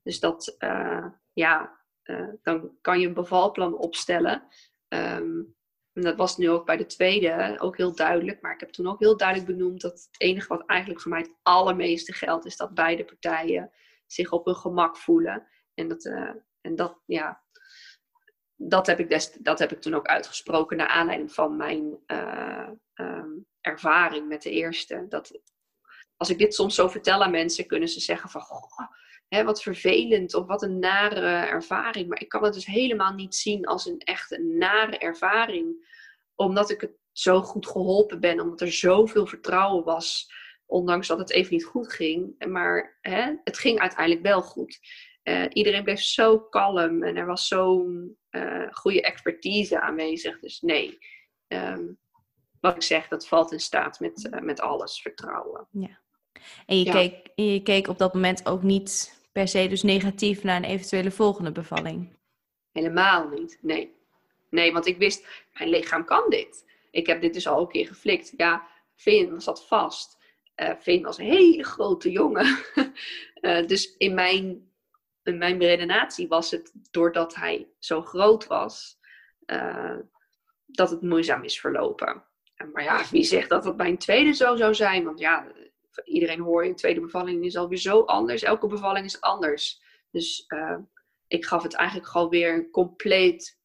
Dus 0.03 0.19
dat, 0.19 0.55
uh, 0.59 1.05
ja, 1.33 1.79
uh, 2.03 2.29
dan 2.41 2.71
kan 2.81 2.99
je 2.99 3.07
een 3.07 3.13
bevalplan 3.13 3.77
opstellen. 3.77 4.43
Um, 4.87 5.55
en 5.97 6.03
dat 6.03 6.15
was 6.15 6.37
nu 6.37 6.49
ook 6.49 6.65
bij 6.65 6.77
de 6.77 6.85
tweede 6.85 7.55
ook 7.59 7.77
heel 7.77 7.95
duidelijk. 7.95 8.41
Maar 8.41 8.53
ik 8.53 8.59
heb 8.59 8.69
toen 8.69 8.87
ook 8.87 8.99
heel 8.99 9.17
duidelijk 9.17 9.47
benoemd 9.47 9.81
dat 9.81 9.91
het 9.91 10.09
enige 10.17 10.47
wat 10.47 10.65
eigenlijk 10.65 11.01
voor 11.01 11.11
mij 11.11 11.21
het 11.21 11.33
allermeeste 11.43 12.13
geldt, 12.13 12.45
is 12.45 12.55
dat 12.55 12.73
beide 12.73 13.05
partijen 13.05 13.71
zich 14.05 14.31
op 14.31 14.45
hun 14.45 14.55
gemak 14.55 14.97
voelen. 14.97 15.47
En 15.73 15.87
dat, 15.87 16.05
uh, 16.05 16.31
en 16.61 16.75
dat 16.75 16.99
ja, 17.05 17.43
dat 18.55 18.87
heb, 18.87 18.99
ik 18.99 19.39
dat 19.43 19.59
heb 19.59 19.71
ik 19.71 19.81
toen 19.81 19.93
ook 19.93 20.05
uitgesproken 20.05 20.77
naar 20.77 20.87
aanleiding 20.87 21.33
van 21.33 21.55
mijn 21.55 21.99
uh, 22.07 22.69
um, 22.93 23.45
ervaring 23.61 24.27
met 24.27 24.41
de 24.41 24.51
eerste. 24.51 25.05
Dat 25.09 25.39
als 26.17 26.29
ik 26.29 26.37
dit 26.37 26.53
soms 26.53 26.75
zo 26.75 26.87
vertel 26.87 27.23
aan 27.23 27.31
mensen, 27.31 27.67
kunnen 27.67 27.89
ze 27.89 27.99
zeggen 27.99 28.29
van, 28.29 28.41
goh, 28.41 28.87
hè, 29.27 29.43
wat 29.43 29.61
vervelend 29.61 30.33
of 30.33 30.45
wat 30.45 30.61
een 30.61 30.79
nare 30.79 31.45
ervaring. 31.45 32.07
Maar 32.07 32.21
ik 32.21 32.29
kan 32.29 32.43
het 32.43 32.53
dus 32.53 32.65
helemaal 32.65 33.13
niet 33.13 33.35
zien 33.35 33.65
als 33.65 33.85
een 33.85 33.99
echt 33.99 34.31
een 34.31 34.57
nare 34.57 34.97
ervaring, 34.97 35.95
omdat 36.35 36.69
ik 36.69 36.81
het 36.81 36.97
zo 37.11 37.41
goed 37.41 37.67
geholpen 37.67 38.19
ben, 38.19 38.39
omdat 38.39 38.61
er 38.61 38.71
zoveel 38.71 39.25
vertrouwen 39.25 39.83
was 39.83 40.27
Ondanks 40.67 41.07
dat 41.07 41.17
het 41.17 41.31
even 41.31 41.53
niet 41.53 41.65
goed 41.65 41.93
ging. 41.93 42.45
Maar 42.47 42.97
hè, 43.01 43.33
het 43.43 43.57
ging 43.57 43.79
uiteindelijk 43.79 44.25
wel 44.25 44.41
goed. 44.41 44.79
Uh, 45.23 45.45
iedereen 45.49 45.83
bleef 45.83 46.01
zo 46.01 46.39
kalm 46.39 47.03
en 47.03 47.15
er 47.15 47.25
was 47.25 47.47
zo'n 47.47 48.17
uh, 48.31 48.67
goede 48.71 49.01
expertise 49.01 49.81
aanwezig. 49.81 50.39
Dus 50.39 50.61
nee, 50.61 50.97
um, 51.47 51.99
wat 52.59 52.75
ik 52.75 52.81
zeg, 52.81 53.07
dat 53.07 53.27
valt 53.27 53.51
in 53.51 53.59
staat 53.59 53.99
met, 53.99 54.29
uh, 54.33 54.41
met 54.41 54.59
alles, 54.59 55.01
vertrouwen. 55.01 55.67
Ja. 55.71 56.01
En 56.65 56.77
je, 56.77 56.85
ja. 56.85 56.91
keek, 56.91 57.31
je 57.35 57.61
keek 57.61 57.87
op 57.87 57.97
dat 57.97 58.13
moment 58.13 58.45
ook 58.45 58.63
niet 58.63 59.16
per 59.37 59.47
se 59.47 59.67
dus 59.67 59.83
negatief 59.83 60.43
naar 60.43 60.55
een 60.55 60.63
eventuele 60.63 61.11
volgende 61.11 61.51
bevalling? 61.51 62.15
Helemaal 62.71 63.27
niet, 63.27 63.59
nee. 63.61 63.95
Nee, 64.49 64.73
want 64.73 64.85
ik 64.85 64.97
wist, 64.97 65.27
mijn 65.53 65.69
lichaam 65.69 66.05
kan 66.05 66.29
dit. 66.29 66.65
Ik 66.91 67.07
heb 67.07 67.21
dit 67.21 67.33
dus 67.33 67.47
al 67.47 67.61
een 67.61 67.67
keer 67.67 67.87
geflikt. 67.87 68.33
Ja, 68.37 68.67
Finn 68.95 69.41
zat 69.41 69.67
vast. 69.67 70.17
Uh, 70.55 70.71
Finn 70.79 71.03
was 71.03 71.17
een 71.17 71.25
hele 71.25 71.63
grote 71.63 72.11
jongen. 72.11 72.57
uh, 73.41 73.67
dus 73.71 73.97
in 73.97 74.13
mijn, 74.13 74.71
in 75.23 75.37
mijn 75.37 75.59
redenatie 75.59 76.27
was 76.27 76.51
het, 76.51 76.71
doordat 76.91 77.35
hij 77.35 77.67
zo 77.79 78.01
groot 78.01 78.47
was, 78.47 78.99
uh, 79.45 79.97
dat 80.65 80.89
het 80.89 81.01
moeizaam 81.01 81.43
is 81.43 81.59
verlopen. 81.59 82.23
Maar 82.73 82.83
ja, 82.83 83.03
wie 83.11 83.23
zegt 83.23 83.49
dat 83.49 83.65
het 83.65 83.77
bij 83.77 83.89
een 83.89 83.97
tweede 83.97 84.33
zo 84.33 84.55
zou 84.55 84.75
zijn? 84.75 85.03
Want 85.03 85.19
ja, 85.19 85.47
iedereen 86.03 86.39
hoor 86.39 86.63
je, 86.63 86.69
een 86.69 86.75
tweede 86.75 87.01
bevalling 87.01 87.45
is 87.45 87.57
alweer 87.57 87.77
zo 87.77 88.01
anders. 88.01 88.43
Elke 88.43 88.67
bevalling 88.67 89.05
is 89.05 89.21
anders. 89.21 89.81
Dus 90.11 90.45
uh, 90.47 90.77
ik 91.27 91.45
gaf 91.45 91.63
het 91.63 91.73
eigenlijk 91.73 92.09
gewoon 92.09 92.29
weer 92.29 92.53
een 92.53 92.69
compleet 92.69 93.59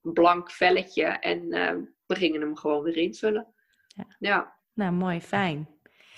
blank 0.00 0.50
velletje. 0.50 1.04
En 1.04 1.54
uh, 1.54 1.74
we 2.06 2.14
gingen 2.14 2.40
hem 2.40 2.56
gewoon 2.56 2.82
weer 2.82 2.96
invullen. 2.96 3.54
Ja. 3.86 4.16
ja. 4.18 4.56
Nou, 4.72 4.92
mooi, 4.92 5.20
fijn. 5.20 5.68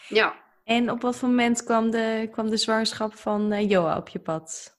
Ja. 0.09 0.47
En 0.65 0.91
op 0.91 1.01
wat 1.01 1.17
voor 1.17 1.29
moment 1.29 1.65
kwam 1.65 1.91
de, 1.91 2.29
kwam 2.33 2.51
de 2.51 2.57
zwangerschap 2.57 3.15
van 3.15 3.53
uh, 3.53 3.71
Joa 3.71 3.97
op 3.97 4.09
je 4.09 4.19
pad? 4.19 4.77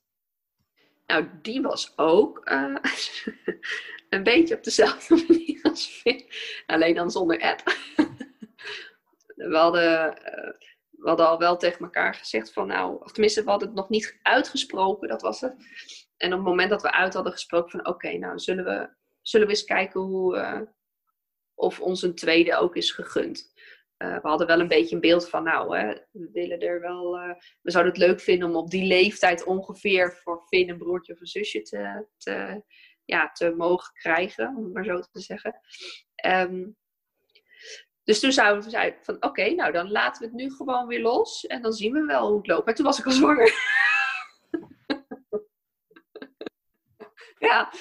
Nou, 1.06 1.28
die 1.42 1.62
was 1.62 1.92
ook 1.96 2.40
een 4.10 4.22
beetje 4.22 4.56
op 4.56 4.64
dezelfde 4.64 5.14
manier 5.28 5.62
als 5.62 5.86
Finn. 5.86 6.24
Alleen 6.66 6.94
dan 6.94 7.10
zonder 7.10 7.40
app. 7.40 7.62
we 9.50 9.56
hadden 9.56 10.18
we 11.00 11.08
hadden 11.08 11.28
al 11.28 11.38
wel 11.38 11.56
tegen 11.56 11.84
elkaar 11.84 12.14
gezegd 12.14 12.52
van 12.52 12.66
nou, 12.66 13.02
of 13.02 13.12
tenminste, 13.12 13.44
we 13.44 13.50
hadden 13.50 13.68
het 13.68 13.76
nog 13.76 13.88
niet 13.88 14.18
uitgesproken, 14.22 15.08
dat 15.08 15.22
was 15.22 15.40
het. 15.40 15.54
En 16.16 16.32
op 16.32 16.38
het 16.38 16.48
moment 16.48 16.70
dat 16.70 16.82
we 16.82 16.92
uit 16.92 17.14
hadden 17.14 17.32
gesproken 17.32 17.70
van 17.70 17.86
oké, 17.86 18.12
nou 18.18 18.38
zullen 18.38 18.64
we, 18.64 18.90
zullen 19.22 19.46
we 19.46 19.52
eens 19.52 19.64
kijken 19.64 20.00
hoe, 20.00 20.36
uh, 20.36 20.60
of 21.54 21.80
ons 21.80 22.02
een 22.02 22.14
tweede 22.14 22.56
ook 22.56 22.76
is 22.76 22.90
gegund. 22.90 23.52
Uh, 23.98 24.14
we 24.22 24.28
hadden 24.28 24.46
wel 24.46 24.60
een 24.60 24.68
beetje 24.68 24.94
een 24.94 25.00
beeld 25.00 25.28
van 25.28 25.42
nou, 25.42 25.78
hè, 25.78 25.94
we 26.10 26.30
willen 26.32 26.60
er 26.60 26.80
wel, 26.80 27.18
uh, 27.18 27.34
we 27.60 27.70
zouden 27.70 27.92
het 27.92 28.02
leuk 28.02 28.20
vinden 28.20 28.48
om 28.48 28.56
op 28.56 28.70
die 28.70 28.84
leeftijd 28.84 29.44
ongeveer 29.44 30.12
voor 30.12 30.42
Finn 30.46 30.68
een 30.68 30.78
broertje 30.78 31.12
of 31.12 31.20
een 31.20 31.26
zusje 31.26 31.62
te, 31.62 32.06
te, 32.16 32.64
ja, 33.04 33.30
te 33.32 33.54
mogen 33.56 33.92
krijgen, 33.92 34.56
om 34.56 34.64
het 34.64 34.72
maar 34.72 34.84
zo 34.84 35.00
te 35.00 35.20
zeggen. 35.20 35.60
Um, 36.26 36.76
dus 38.04 38.20
toen 38.20 38.32
zouden 38.32 38.70
we 38.70 38.96
van 39.02 39.22
oké, 39.22 39.50
nou 39.50 39.72
dan 39.72 39.90
laten 39.90 40.22
we 40.22 40.28
het 40.28 40.36
nu 40.36 40.50
gewoon 40.50 40.86
weer 40.86 41.00
los. 41.00 41.46
En 41.46 41.62
dan 41.62 41.72
zien 41.72 41.92
we 41.92 42.04
wel 42.04 42.28
hoe 42.28 42.36
het 42.36 42.46
loopt. 42.46 42.64
Maar 42.64 42.74
toen 42.74 42.84
was 42.84 42.98
ik 42.98 43.06
al 43.06 43.12
zwanger. 43.12 43.50
ja, 47.48 47.72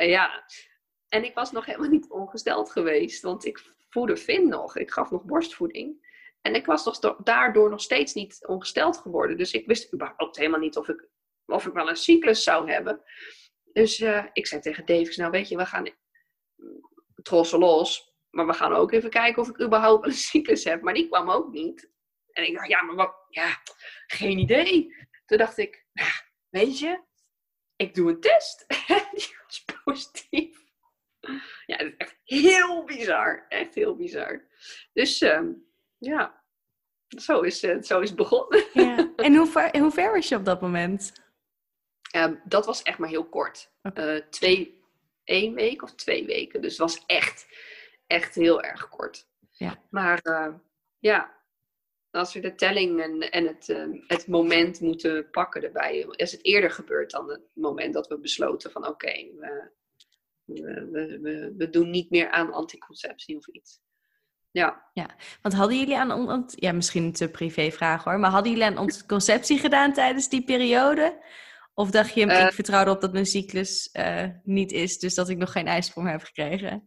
ja. 0.00 0.44
En 1.08 1.24
ik 1.24 1.34
was 1.34 1.52
nog 1.52 1.66
helemaal 1.66 1.88
niet 1.88 2.10
ongesteld 2.10 2.70
geweest. 2.70 3.22
Want 3.22 3.44
ik 3.44 3.74
voedde 3.88 4.16
Finn 4.16 4.48
nog. 4.48 4.76
Ik 4.76 4.90
gaf 4.90 5.10
nog 5.10 5.24
borstvoeding. 5.24 6.04
En 6.40 6.54
ik 6.54 6.66
was 6.66 6.84
nog 6.84 7.16
daardoor 7.16 7.70
nog 7.70 7.80
steeds 7.80 8.14
niet 8.14 8.46
ongesteld 8.46 8.98
geworden. 8.98 9.36
Dus 9.36 9.52
ik 9.52 9.66
wist 9.66 9.92
überhaupt 9.92 10.36
helemaal 10.36 10.60
niet 10.60 10.76
of 10.76 10.88
ik, 10.88 11.08
of 11.46 11.66
ik 11.66 11.72
wel 11.72 11.88
een 11.88 11.96
cyclus 11.96 12.42
zou 12.42 12.70
hebben. 12.70 13.02
Dus 13.72 14.00
uh, 14.00 14.26
ik 14.32 14.46
zei 14.46 14.60
tegen 14.60 14.86
Davis, 14.86 15.16
nou 15.16 15.30
weet 15.30 15.48
je, 15.48 15.56
we 15.56 15.66
gaan 15.66 15.88
trossen 17.22 17.58
los. 17.58 18.15
Maar 18.36 18.46
we 18.46 18.52
gaan 18.52 18.72
ook 18.72 18.92
even 18.92 19.10
kijken 19.10 19.42
of 19.42 19.48
ik 19.48 19.60
überhaupt 19.60 20.06
een 20.06 20.12
cyclus 20.12 20.64
heb. 20.64 20.82
Maar 20.82 20.94
die 20.94 21.08
kwam 21.08 21.30
ook 21.30 21.52
niet. 21.52 21.90
En 22.30 22.46
ik 22.46 22.54
dacht, 22.54 22.68
ja, 22.68 22.82
maar 22.82 22.94
wat? 22.94 23.14
Ja, 23.28 23.60
geen 24.06 24.38
idee. 24.38 24.94
Toen 25.26 25.38
dacht 25.38 25.58
ik, 25.58 25.86
nou, 25.92 26.10
weet 26.48 26.78
je, 26.78 27.00
ik 27.76 27.94
doe 27.94 28.10
een 28.10 28.20
test. 28.20 28.64
die 29.14 29.36
was 29.46 29.64
positief. 29.84 30.64
Ja, 31.66 31.76
dat 31.76 31.86
is 31.86 31.96
echt 31.96 32.16
heel 32.24 32.84
bizar. 32.84 33.46
Echt 33.48 33.74
heel 33.74 33.96
bizar. 33.96 34.44
Dus 34.92 35.22
uh, 35.22 35.40
ja, 35.98 36.44
zo 37.08 37.40
is, 37.40 37.64
uh, 37.64 37.82
zo 37.82 38.00
is 38.00 38.08
het 38.08 38.18
begonnen. 38.18 38.64
Ja. 38.72 39.12
En 39.16 39.36
hoe 39.36 39.46
ver, 39.46 39.78
hoe 39.78 39.90
ver 39.90 40.12
was 40.12 40.28
je 40.28 40.36
op 40.36 40.44
dat 40.44 40.60
moment? 40.60 41.12
Um, 42.16 42.40
dat 42.44 42.66
was 42.66 42.82
echt 42.82 42.98
maar 42.98 43.08
heel 43.08 43.28
kort. 43.28 43.72
Okay. 43.82 44.16
Uh, 44.16 44.22
twee, 44.30 44.84
één 45.24 45.54
week 45.54 45.82
of 45.82 45.94
twee 45.94 46.26
weken. 46.26 46.60
Dus 46.60 46.70
het 46.70 46.80
was 46.80 47.06
echt 47.06 47.46
echt 48.06 48.34
heel 48.34 48.62
erg 48.62 48.88
kort. 48.88 49.28
Ja. 49.50 49.82
Maar 49.90 50.20
uh, 50.22 50.54
ja, 50.98 51.36
als 52.10 52.34
we 52.34 52.40
de 52.40 52.54
telling 52.54 53.00
en, 53.00 53.30
en 53.30 53.46
het, 53.46 53.68
uh, 53.68 54.02
het 54.06 54.26
moment 54.26 54.80
moeten 54.80 55.30
pakken 55.30 55.62
erbij, 55.62 56.06
is 56.10 56.32
het 56.32 56.44
eerder 56.44 56.70
gebeurd 56.70 57.10
dan 57.10 57.30
het 57.30 57.42
moment 57.54 57.94
dat 57.94 58.08
we 58.08 58.18
besloten 58.18 58.70
van 58.70 58.82
oké, 58.82 58.92
okay, 58.92 59.32
we, 59.36 59.70
we, 60.44 61.18
we, 61.20 61.54
we, 61.56 61.70
doen 61.70 61.90
niet 61.90 62.10
meer 62.10 62.30
aan 62.30 62.52
anticonceptie 62.52 63.36
of 63.36 63.48
iets. 63.48 63.84
Ja. 64.50 64.90
ja, 64.92 65.16
want 65.42 65.54
hadden 65.54 65.78
jullie 65.78 65.98
aan, 65.98 66.44
ja 66.54 66.72
misschien 66.72 67.04
een 67.04 67.12
te 67.12 67.30
privé 67.30 67.70
vraag 67.70 68.04
hoor, 68.04 68.18
maar 68.18 68.30
hadden 68.30 68.52
jullie 68.52 68.66
aan 68.66 68.76
anticonceptie 68.76 69.58
gedaan 69.58 69.92
tijdens 69.92 70.28
die 70.28 70.44
periode? 70.44 71.24
Of 71.74 71.90
dacht 71.90 72.14
je, 72.14 72.20
ik 72.20 72.52
vertrouw 72.52 72.82
erop 72.82 73.00
dat 73.00 73.12
mijn 73.12 73.26
cyclus 73.26 73.90
niet 74.42 74.72
is, 74.72 74.98
dus 74.98 75.14
dat 75.14 75.28
ik 75.28 75.36
nog 75.36 75.52
geen 75.52 75.66
ijsprong 75.66 76.10
heb 76.10 76.22
gekregen? 76.22 76.84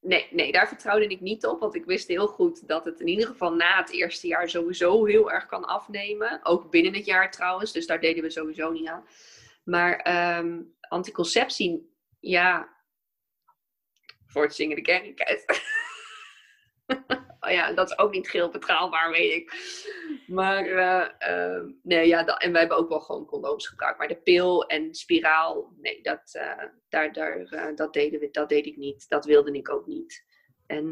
Nee, 0.00 0.26
nee, 0.30 0.52
daar 0.52 0.68
vertrouwde 0.68 1.06
ik 1.06 1.20
niet 1.20 1.46
op. 1.46 1.60
Want 1.60 1.74
ik 1.74 1.84
wist 1.84 2.08
heel 2.08 2.26
goed 2.26 2.68
dat 2.68 2.84
het 2.84 3.00
in 3.00 3.08
ieder 3.08 3.26
geval 3.26 3.54
na 3.54 3.76
het 3.76 3.90
eerste 3.90 4.26
jaar 4.26 4.48
sowieso 4.48 5.04
heel 5.04 5.30
erg 5.30 5.46
kan 5.46 5.64
afnemen. 5.64 6.40
Ook 6.42 6.70
binnen 6.70 6.94
het 6.94 7.04
jaar 7.04 7.30
trouwens. 7.30 7.72
Dus 7.72 7.86
daar 7.86 8.00
deden 8.00 8.22
we 8.22 8.30
sowieso 8.30 8.70
niet 8.70 8.88
aan. 8.88 9.04
Maar 9.64 10.38
um, 10.38 10.74
anticonceptie, 10.80 11.94
ja. 12.20 12.78
Voor 14.26 14.42
het 14.42 14.54
zingen 14.54 14.76
de 14.76 14.82
kerk. 14.82 15.18
oh 17.40 17.50
ja, 17.50 17.72
dat 17.72 17.90
is 17.90 17.98
ook 17.98 18.12
niet 18.12 18.30
heel 18.30 18.50
betrouwbaar, 18.50 19.10
weet 19.10 19.32
ik. 19.32 19.52
Maar 20.26 20.66
uh, 20.66 21.08
uh, 21.30 21.62
nee, 21.82 22.06
ja, 22.06 22.22
dat, 22.22 22.42
en 22.42 22.52
we 22.52 22.58
hebben 22.58 22.76
ook 22.76 22.88
wel 22.88 23.00
gewoon 23.00 23.26
condooms 23.26 23.66
gebruikt. 23.66 23.98
Maar 23.98 24.08
de 24.08 24.20
pil 24.20 24.66
en 24.66 24.94
spiraal, 24.94 25.72
nee, 25.80 26.02
dat, 26.02 26.34
uh, 26.34 26.64
daar, 26.88 27.12
daar, 27.12 27.74
dat, 27.74 27.92
deden 27.92 28.20
we, 28.20 28.30
dat 28.30 28.48
deed 28.48 28.66
ik 28.66 28.76
niet. 28.76 29.08
Dat 29.08 29.24
wilde 29.24 29.52
ik 29.52 29.70
ook 29.70 29.86
niet. 29.86 30.24
En 30.66 30.90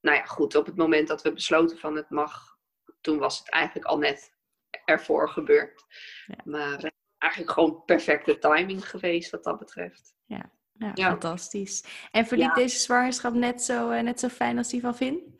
nou 0.00 0.16
ja, 0.16 0.24
goed, 0.24 0.54
op 0.54 0.66
het 0.66 0.76
moment 0.76 1.08
dat 1.08 1.22
we 1.22 1.32
besloten 1.32 1.78
van 1.78 1.96
het 1.96 2.10
mag, 2.10 2.58
toen 3.00 3.18
was 3.18 3.38
het 3.38 3.50
eigenlijk 3.50 3.86
al 3.86 3.98
net 3.98 4.38
ervoor 4.84 5.28
gebeurd. 5.28 5.84
Ja. 6.26 6.36
Maar 6.44 6.92
eigenlijk 7.18 7.52
gewoon 7.52 7.84
perfecte 7.84 8.38
timing 8.38 8.88
geweest 8.88 9.30
wat 9.30 9.44
dat 9.44 9.58
betreft. 9.58 10.14
Ja, 10.24 10.50
ja, 10.80 10.90
ja. 10.94 11.08
fantastisch. 11.08 11.84
En 12.10 12.26
verliep 12.26 12.48
ja. 12.48 12.54
deze 12.54 12.78
zwangerschap 12.78 13.34
net 13.34 13.62
zo, 13.62 14.00
net 14.02 14.20
zo 14.20 14.28
fijn 14.28 14.58
als 14.58 14.68
die 14.68 14.80
van 14.80 14.96
Vin? 14.96 15.38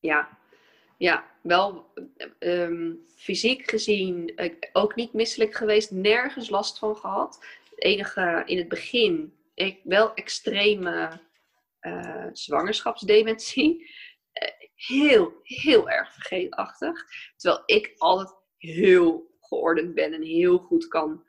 Ja, 0.00 0.38
ja, 0.98 1.24
wel 1.42 1.92
um, 2.38 3.04
fysiek 3.16 3.70
gezien 3.70 4.32
uh, 4.36 4.52
ook 4.72 4.94
niet 4.94 5.12
misselijk 5.12 5.54
geweest, 5.54 5.90
nergens 5.90 6.50
last 6.50 6.78
van 6.78 6.96
gehad. 6.96 7.46
Het 7.70 7.82
enige 7.84 8.42
in 8.46 8.58
het 8.58 8.68
begin, 8.68 9.34
ik, 9.54 9.80
wel 9.84 10.14
extreme 10.14 11.20
uh, 11.80 12.26
zwangerschapsdementie. 12.32 13.90
Heel, 14.74 15.32
heel 15.42 15.90
erg 15.90 16.12
vergeetachtig. 16.12 17.04
Terwijl 17.36 17.62
ik 17.66 17.94
altijd 17.98 18.36
heel 18.56 19.36
geordend 19.40 19.94
ben 19.94 20.12
en 20.12 20.22
heel 20.22 20.58
goed 20.58 20.88
kan 20.88 21.24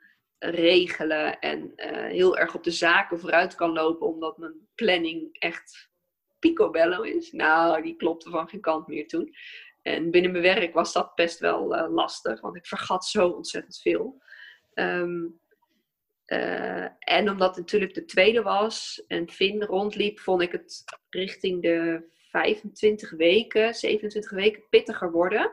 regelen 0.50 1.38
en 1.38 1.72
heel 2.08 2.36
erg 2.36 2.54
op 2.54 2.64
de 2.64 2.70
zaken 2.70 3.20
vooruit 3.20 3.54
kan 3.54 3.72
lopen, 3.72 4.06
omdat 4.06 4.38
mijn 4.38 4.68
planning 4.74 5.36
echt 5.38 5.90
picobello 6.38 7.02
is. 7.02 7.32
Nou, 7.32 7.82
die 7.82 7.96
klopte 7.96 8.30
van 8.30 8.48
geen 8.48 8.60
kant 8.60 8.86
meer 8.86 9.08
toen. 9.08 9.34
En 9.82 10.10
binnen 10.10 10.30
mijn 10.30 10.42
werk 10.42 10.74
was 10.74 10.92
dat 10.92 11.14
best 11.14 11.38
wel 11.38 11.76
uh, 11.76 11.94
lastig, 11.94 12.40
want 12.40 12.56
ik 12.56 12.66
vergat 12.66 13.04
zo 13.04 13.28
ontzettend 13.28 13.78
veel. 13.78 14.22
Um, 14.74 15.40
uh, 16.26 16.86
en 16.98 17.30
omdat 17.30 17.48
het 17.48 17.58
natuurlijk 17.58 17.94
de 17.94 18.04
tweede 18.04 18.42
was 18.42 19.04
en 19.08 19.30
Finn 19.30 19.62
rondliep, 19.62 20.18
vond 20.18 20.42
ik 20.42 20.52
het 20.52 20.84
richting 21.10 21.62
de 21.62 22.04
25 22.30 23.10
weken, 23.10 23.74
27 23.74 24.30
weken 24.30 24.62
pittiger 24.70 25.10
worden. 25.10 25.52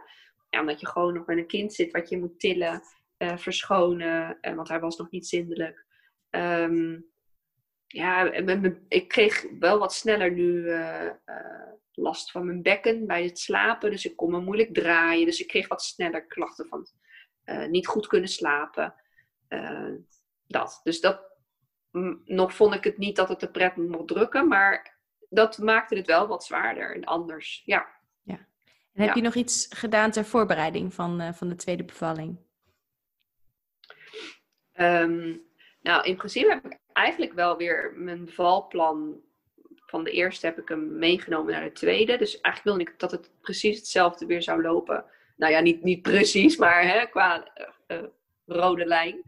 Ja, 0.50 0.60
omdat 0.60 0.80
je 0.80 0.88
gewoon 0.88 1.14
nog 1.14 1.26
met 1.26 1.38
een 1.38 1.48
kind 1.48 1.74
zit 1.74 1.92
wat 1.92 2.10
je 2.10 2.18
moet 2.18 2.40
tillen, 2.40 2.82
uh, 3.22 3.38
verschonen, 3.38 4.38
want 4.42 4.68
hij 4.68 4.80
was 4.80 4.98
nog 4.98 5.10
niet 5.10 5.28
zindelijk. 5.28 5.86
Um, 6.30 7.10
ja, 7.88 8.32
ik 8.88 9.08
kreeg 9.08 9.46
wel 9.60 9.80
wat 9.80 9.94
sneller 9.94 10.32
nu 10.32 10.64
uh, 10.64 11.10
uh, 11.26 11.72
last 11.92 12.32
van 12.32 12.46
mijn 12.46 12.62
bekken 12.62 13.08
bij 13.08 13.24
het 13.24 13.40
slapen. 13.40 13.92
Dus 13.92 14.06
ik 14.06 14.16
kon 14.16 14.32
me 14.32 14.40
moeilijk 14.40 14.74
draaien. 14.74 15.26
Dus 15.26 15.40
ik 15.40 15.48
kreeg 15.48 15.68
wat 15.68 15.84
sneller 15.84 16.28
klachten 16.28 16.68
van 16.68 16.88
niet 17.70 17.88
goed 17.88 18.08
kunnen 18.08 18.30
slapen. 18.30 18.96
dat. 20.48 20.80
Dus 20.84 21.02
dat, 21.02 21.22
nog 22.26 22.56
vond 22.56 22.74
ik 22.74 22.84
het 22.84 22.98
niet 22.98 23.16
dat 23.16 23.30
het 23.30 23.40
de 23.40 23.52
pret 23.52 23.76
mocht 23.76 24.08
drukken, 24.08 24.48
maar 24.48 25.00
dat 25.30 25.58
maakte 25.58 25.96
het 25.96 26.08
wel 26.08 26.28
wat 26.28 26.44
zwaarder 26.44 26.96
en 26.96 27.04
anders. 27.04 27.62
Ja. 27.66 27.88
ja. 28.24 28.48
En 28.94 29.04
heb 29.04 29.16
je 29.16 29.22
nog 29.22 29.36
iets 29.36 29.68
gedaan 29.70 30.12
ter 30.12 30.26
voorbereiding 30.26 30.94
van, 30.94 31.22
uh, 31.22 31.34
van 31.34 31.50
de 31.50 31.56
tweede 31.56 31.86
bevalling? 31.86 32.38
Ehm, 34.74 35.38
nou, 35.82 36.06
in 36.06 36.16
principe 36.16 36.50
heb 36.50 36.66
ik 36.66 36.80
eigenlijk 36.94 37.34
wel 37.34 37.58
weer 37.58 37.94
mijn 37.96 38.26
bevalplan 38.26 39.22
van 39.92 40.04
de 40.04 40.12
eerste 40.12 40.46
heb 40.46 40.60
ik 40.60 40.68
hem 40.68 40.98
meegenomen 40.98 41.54
naar 41.54 41.64
de 41.64 41.72
tweede. 41.72 42.18
Dus 42.18 42.42
eigenlijk 42.42 42.78
wilde 42.78 42.92
ik 42.92 43.00
dat 43.00 43.12
het 43.12 43.32
precies 43.42 43.78
hetzelfde 43.78 44.26
weer 44.26 44.42
zou 44.42 44.62
lopen. 44.62 45.06
Nou 45.36 45.52
ja, 45.54 45.60
niet, 45.60 45.84
niet 45.84 46.02
precies, 46.02 46.58
maar 46.58 46.88
hè, 46.88 47.06
qua 47.06 47.52
uh, 47.88 48.04
rode 48.46 48.86
lijn. 48.86 49.22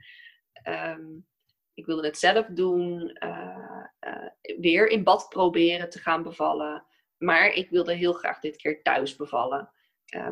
Um, 0.68 1.26
ik 1.74 1.86
wilde 1.86 2.08
het 2.08 2.18
zelf 2.18 2.46
doen, 2.46 3.18
uh, 3.24 4.28
weer 4.60 4.88
in 4.88 5.04
bad 5.04 5.30
proberen 5.30 5.90
te 5.90 6.00
gaan 6.00 6.24
bevallen. 6.24 6.86
Maar 7.18 7.54
ik 7.54 7.70
wilde 7.70 7.94
heel 7.94 8.14
graag 8.14 8.40
dit 8.40 8.56
keer 8.56 8.82
thuis 8.82 9.16
bevallen. 9.16 9.72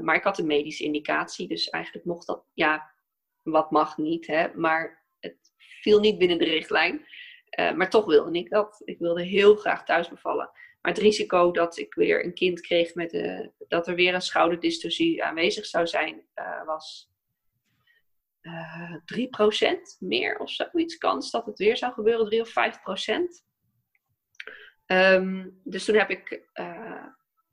Maar 0.02 0.16
ik 0.16 0.24
had 0.24 0.38
een 0.38 0.48
medische 0.48 0.84
indicatie, 0.84 1.48
dus 1.48 1.70
eigenlijk 1.70 2.06
mocht 2.06 2.28
dat, 2.28 2.44
ja, 2.54 2.92
wat 3.42 3.72
mag 3.72 3.98
niet, 3.98 4.28
hè? 4.28 4.48
maar 4.56 5.01
viel 5.82 6.00
niet 6.00 6.18
binnen 6.18 6.38
de 6.38 6.46
richtlijn. 6.46 7.06
maar 7.76 7.90
toch 7.90 8.06
wilde 8.06 8.38
ik 8.38 8.50
dat. 8.50 8.82
Ik 8.86 9.00
wilde 9.00 9.24
heel 9.24 9.56
graag 9.56 9.86
thuis 9.86 10.10
bevallen. 10.10 10.50
Maar 10.82 10.94
het 10.94 11.02
risico 11.02 11.52
dat 11.52 11.78
ik 11.78 11.94
weer 11.94 12.26
een 12.26 12.34
kind 12.34 12.62
kreeg 12.62 12.96
met 12.96 13.10
de, 13.10 13.52
dat 13.68 13.88
er 13.88 13.96
weer 13.96 14.14
een 14.14 14.22
schouderdystocie 14.22 15.24
aanwezig 15.24 15.66
zou 15.66 15.88
zijn, 15.88 16.26
was 16.66 17.12
uh, 18.42 18.94
eh, 18.94 19.76
3% 19.76 20.00
meer 20.00 20.38
of 20.38 20.50
zoiets 20.50 20.98
kans 20.98 21.32
dat 21.32 21.46
het 21.46 21.58
weer 21.58 21.78
zou 21.78 21.94
gebeuren, 21.94 22.26
3 22.26 22.42
of 22.42 22.50
5%. 22.50 22.54
Um, 23.14 23.38
ehm, 24.86 25.50
dus 25.64 25.86
toen 25.86 25.96
heb 25.96 26.10
ik 26.10 26.50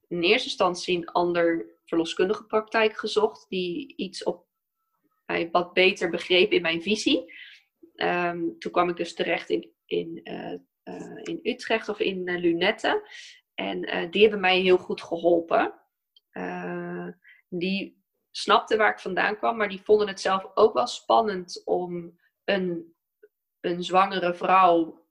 in 0.09 0.23
eerste 0.23 0.49
instantie 0.49 0.97
een 0.97 1.09
ander 1.09 1.67
verloskundige 1.85 2.45
praktijk 2.45 2.97
gezocht, 2.97 3.47
die 3.49 3.97
iets 3.97 4.23
op 4.23 4.47
mij 5.27 5.49
wat 5.51 5.73
beter 5.73 6.11
begreep 6.11 6.53
in 6.53 6.63
mijn 6.63 6.83
visie. 6.83 7.33
Um, 8.03 8.59
toen 8.59 8.73
kwam 8.73 8.89
ik 8.89 8.97
dus 8.97 9.15
terecht 9.15 9.51
in, 9.51 9.73
in, 9.85 10.21
uh, 10.25 11.21
in 11.23 11.41
Utrecht 11.43 11.89
of 11.89 12.01
in 12.01 12.39
Lunette. 12.39 13.09
En 13.55 14.11
die 14.11 14.23
hebben 14.23 14.41
mij 14.41 14.61
heel 14.61 14.79
goed 14.79 15.03
geholpen. 15.03 15.75
die 17.49 18.03
snapte 18.31 18.77
waar 18.77 18.93
ik 18.93 18.99
vandaan 18.99 19.37
kwam, 19.37 19.57
maar 19.57 19.69
die 19.69 19.83
vonden 19.83 20.09
het 20.09 20.21
zelf 20.21 20.51
ook 20.55 20.75
wel 20.75 20.87
spannend 20.87 21.63
om 21.65 22.19
een, 22.45 22.95
een 23.61 23.83
zwangere 23.83 24.35
vrouw 24.35 25.07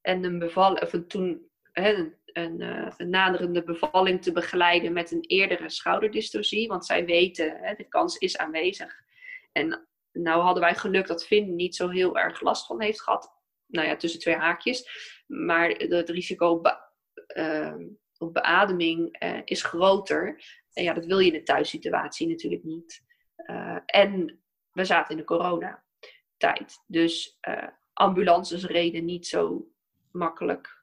en 0.00 0.24
een 0.24 0.38
bevalling, 0.38 0.82
of 0.82 1.06
toen 1.06 1.50
hè, 1.72 1.94
een, 1.94 2.14
een, 2.32 2.60
een, 2.96 3.10
naderende 3.10 3.62
bevalling 3.62 4.22
te 4.22 4.32
begeleiden 4.32 4.92
met 4.92 5.10
een 5.10 5.24
eerdere 5.26 5.70
schouderdystocie, 5.70 6.68
want 6.68 6.86
zij 6.86 7.04
weten, 7.04 7.56
hè, 7.60 7.74
de 7.74 7.88
kans 7.88 8.16
is 8.16 8.38
aanwezig. 8.38 9.04
En 9.52 9.85
nou 10.16 10.42
hadden 10.42 10.62
wij 10.62 10.74
geluk 10.74 11.06
dat 11.06 11.26
Finn 11.26 11.54
niet 11.54 11.76
zo 11.76 11.88
heel 11.88 12.18
erg 12.18 12.40
last 12.40 12.66
van 12.66 12.80
heeft 12.80 13.02
gehad, 13.02 13.34
nou 13.66 13.86
ja, 13.86 13.96
tussen 13.96 14.20
twee 14.20 14.36
haakjes, 14.36 14.88
maar 15.26 15.68
het 15.68 16.08
risico 16.08 16.48
op, 16.48 16.90
uh, 17.36 17.74
op 18.18 18.32
beademing 18.32 19.22
uh, 19.22 19.40
is 19.44 19.62
groter. 19.62 20.44
En 20.72 20.84
ja, 20.84 20.92
dat 20.92 21.04
wil 21.04 21.18
je 21.18 21.26
in 21.26 21.38
de 21.38 21.42
thuissituatie 21.42 22.28
natuurlijk 22.28 22.64
niet. 22.64 23.02
Uh, 23.36 23.78
en 23.86 24.40
we 24.72 24.84
zaten 24.84 25.10
in 25.10 25.16
de 25.16 25.24
coronatijd. 25.24 26.82
Dus 26.86 27.38
uh, 27.48 27.68
ambulances 27.92 28.64
reden 28.64 29.04
niet 29.04 29.26
zo 29.26 29.68
makkelijk. 30.12 30.74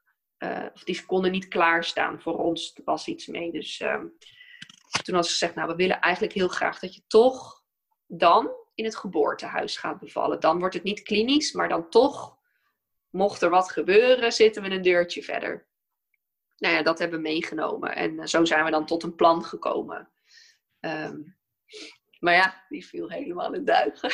Of 0.74 0.84
die 0.84 1.06
konden 1.06 1.32
niet 1.32 1.48
klaarstaan. 1.48 2.22
Voor 2.22 2.38
ons 2.38 2.80
was 2.86 3.08
iets 3.08 3.28
mee. 3.28 3.52
Dus 3.52 3.80
ehm, 3.80 4.06
toen 5.04 5.16
was 5.16 5.30
gezegd, 5.30 5.56
nou 5.56 5.68
we 5.68 5.76
willen 5.76 6.00
eigenlijk 6.00 6.34
heel 6.34 6.48
graag 6.48 6.80
dat 6.80 6.96
je 6.96 7.02
toch 7.08 7.64
dan 8.08 8.52
in 8.76 8.86
het 8.86 8.96
geboortehuis 8.96 9.78
gaat 9.78 10.00
bevallen. 10.00 10.40
Dan 10.40 10.60
wordt 10.60 10.74
het 10.74 10.84
niet 10.84 11.04
klinisch, 11.04 11.52
maar 11.52 11.70
dan 11.70 11.90
toch, 11.90 12.38
mocht 13.10 13.42
er 13.42 13.50
wat 13.50 13.72
gebeuren, 13.72 14.32
zitten 14.32 14.64
we 14.64 14.70
een 14.70 14.82
deurtje 14.82 15.24
verder 15.24 15.68
nou 16.64 16.76
ja, 16.76 16.82
dat 16.82 17.00
hebben 17.00 17.18
we 17.18 17.30
meegenomen. 17.30 17.96
En 17.96 18.20
eh, 18.20 18.26
zo 18.26 18.46
zijn 18.46 18.66
we 18.66 18.72
dan 18.72 18.86
tot 18.86 19.04
een 19.04 19.16
plan 19.16 19.44
gekomen. 19.44 20.10
Ehm, 20.80 21.22
maar 22.20 22.34
ja, 22.34 22.66
die 22.70 22.86
viel 22.86 23.10
helemaal 23.10 23.54
in 23.54 23.66
duigen. 23.66 24.12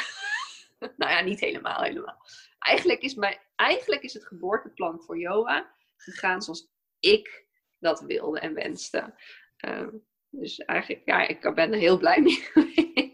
nou 0.98 1.12
ja, 1.12 1.22
niet 1.22 1.40
helemaal, 1.40 1.82
helemaal. 1.82 2.22
Eigenlijk 2.60 3.02
is, 3.02 3.16
mijn, 3.16 3.40
eigenlijk 3.56 4.02
is 4.02 4.14
het 4.14 4.26
geboorteplan 4.26 5.02
voor 5.02 5.18
Joa 5.20 5.76
gegaan 5.96 6.42
zoals 6.42 6.72
ik 7.00 7.48
dat 7.80 8.02
wilde 8.02 8.40
en 8.40 8.54
wenste. 8.54 9.14
Ehm, 9.58 9.90
dus 10.30 10.60
eigenlijk, 10.60 11.02
ja, 11.06 11.28
ik 11.28 11.42
ben 11.56 11.74
er 11.74 11.80
heel 11.80 11.98
blij 11.98 12.22
mee. 12.28 13.09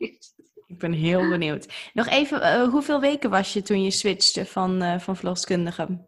Ik 0.75 0.81
ben 0.81 0.91
heel 0.91 1.29
benieuwd. 1.29 1.91
Nog 1.93 2.07
even, 2.07 2.41
uh, 2.41 2.69
hoeveel 2.69 2.99
weken 2.99 3.29
was 3.29 3.53
je 3.53 3.61
toen 3.61 3.83
je 3.83 3.91
switchte 3.91 4.45
van, 4.45 4.83
uh, 4.83 4.99
van 4.99 5.15
verloskundige? 5.15 6.05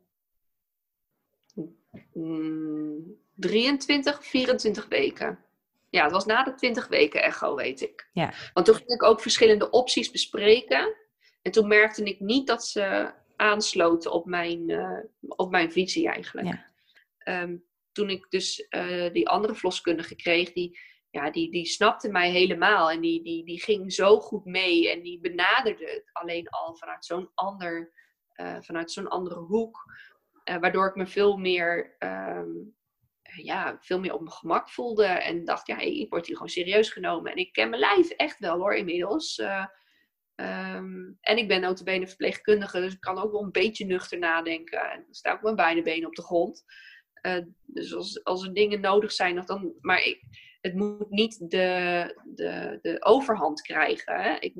23, 3.36 4.26
24 4.26 4.88
weken. 4.88 5.39
Ja, 5.89 6.03
het 6.03 6.11
was 6.11 6.26
na 6.26 6.43
de 6.43 6.53
20 6.53 6.88
weken 6.88 7.24
echo, 7.24 7.55
weet 7.55 7.82
ik. 7.82 8.09
Ja. 8.13 8.34
Want 8.53 8.65
toen 8.65 8.76
ging 8.76 8.89
ik 8.89 9.03
ook 9.03 9.22
verschillende 9.22 9.70
opties 9.70 10.11
bespreken. 10.11 10.95
En 11.41 11.51
toen 11.51 11.68
merkte 11.68 12.03
ik 12.03 12.20
niet 12.20 12.47
dat 12.47 12.65
ze 12.65 13.13
aansloten 13.36 14.11
op 14.11 14.26
mijn, 14.26 14.70
uh, 14.70 14.99
op 15.28 15.51
mijn 15.51 15.72
visie 15.72 16.09
eigenlijk. 16.09 16.47
Ja. 16.47 17.41
Um, 17.41 17.63
toen 17.91 18.09
ik 18.09 18.26
dus 18.30 18.68
die 19.11 19.30
andere 19.30 19.55
verloskundige 19.55 20.15
kreeg, 20.15 20.53
die, 20.53 20.80
ja, 21.18 21.32
die, 21.32 21.51
die 21.51 21.65
snapte 21.65 22.09
mij 22.09 22.32
helemaal. 22.32 22.91
En 22.91 23.01
die, 23.01 23.24
die, 23.24 23.45
die 23.45 23.61
ging 23.61 23.93
zo 23.93 24.20
goed 24.20 24.45
mee. 24.45 24.91
En 24.91 25.01
die 25.01 25.20
benaderde 25.20 25.86
het 25.86 26.09
alleen 26.11 26.49
al 26.49 26.76
vanuit 26.76 27.05
zo'n 27.05 27.32
ander, 27.34 27.93
uh, 28.36 28.57
vanuit 28.59 28.91
zo'n 28.91 29.07
andere 29.07 29.39
hoek. 29.39 29.84
Uh, 30.49 30.57
waardoor 30.57 30.88
ik 30.88 30.95
me 30.95 31.07
veel 31.07 31.38
meer, 31.38 31.95
um, 31.99 32.76
ja, 33.22 33.78
veel 33.82 33.99
meer 33.99 34.13
op 34.13 34.20
mijn 34.20 34.32
gemak 34.32 34.70
voelde. 34.70 35.05
En 35.05 35.45
dacht, 35.45 35.68
ja, 35.68 35.78
ik 35.80 36.09
word 36.09 36.26
hier 36.26 36.36
gewoon 36.36 36.51
serieus 36.51 36.89
genomen. 36.89 37.32
En 37.32 37.38
ik 37.38 37.51
ken 37.51 37.70
mijn 37.70 37.82
lijf 37.82 38.09
echt 38.09 38.39
wel 38.39 38.57
hoor, 38.57 38.74
inmiddels. 38.74 39.38
Uh, 39.38 39.65
um, 40.36 41.18
en 41.22 41.38
ik 41.38 41.47
ben 41.47 41.61
notabene 41.61 42.07
verpleegkundige, 42.07 42.80
dus 42.80 42.93
ik 42.93 42.99
kan 42.99 43.18
ook 43.18 43.32
wel 43.32 43.43
een 43.43 43.51
beetje 43.51 43.86
nuchter 43.86 44.20
nadenken. 44.20 44.91
En 44.91 45.01
dan 45.03 45.13
sta 45.13 45.34
ik 45.34 45.41
met 45.41 45.55
beide 45.55 45.82
benen 45.82 46.07
op 46.07 46.15
de 46.15 46.24
grond. 46.24 46.63
Dus 47.65 47.93
als, 47.93 48.24
als 48.24 48.43
er 48.43 48.53
dingen 48.53 48.80
nodig 48.80 49.11
zijn, 49.11 49.45
dan... 49.45 49.74
Maar 49.82 50.03
ik, 50.03 50.20
het 50.61 50.75
moet 50.75 51.09
niet 51.09 51.49
de, 51.49 52.21
de, 52.25 52.79
de 52.81 53.03
overhand 53.03 53.61
krijgen. 53.61 54.21
Hè? 54.21 54.35
Ik, 54.39 54.53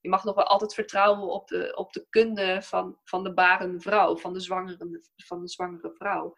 je 0.00 0.08
mag 0.08 0.24
nog 0.24 0.34
wel 0.34 0.44
altijd 0.44 0.74
vertrouwen 0.74 1.28
op 1.28 1.48
de, 1.48 1.76
op 1.76 1.92
de 1.92 2.06
kunde 2.10 2.62
van, 2.62 2.98
van 3.04 3.24
de 3.24 3.34
barende 3.34 3.80
vrouw, 3.80 4.16
van 4.16 4.32
de 4.32 4.40
zwangere, 4.40 5.02
van 5.16 5.40
de 5.40 5.48
zwangere 5.48 5.92
vrouw. 5.94 6.34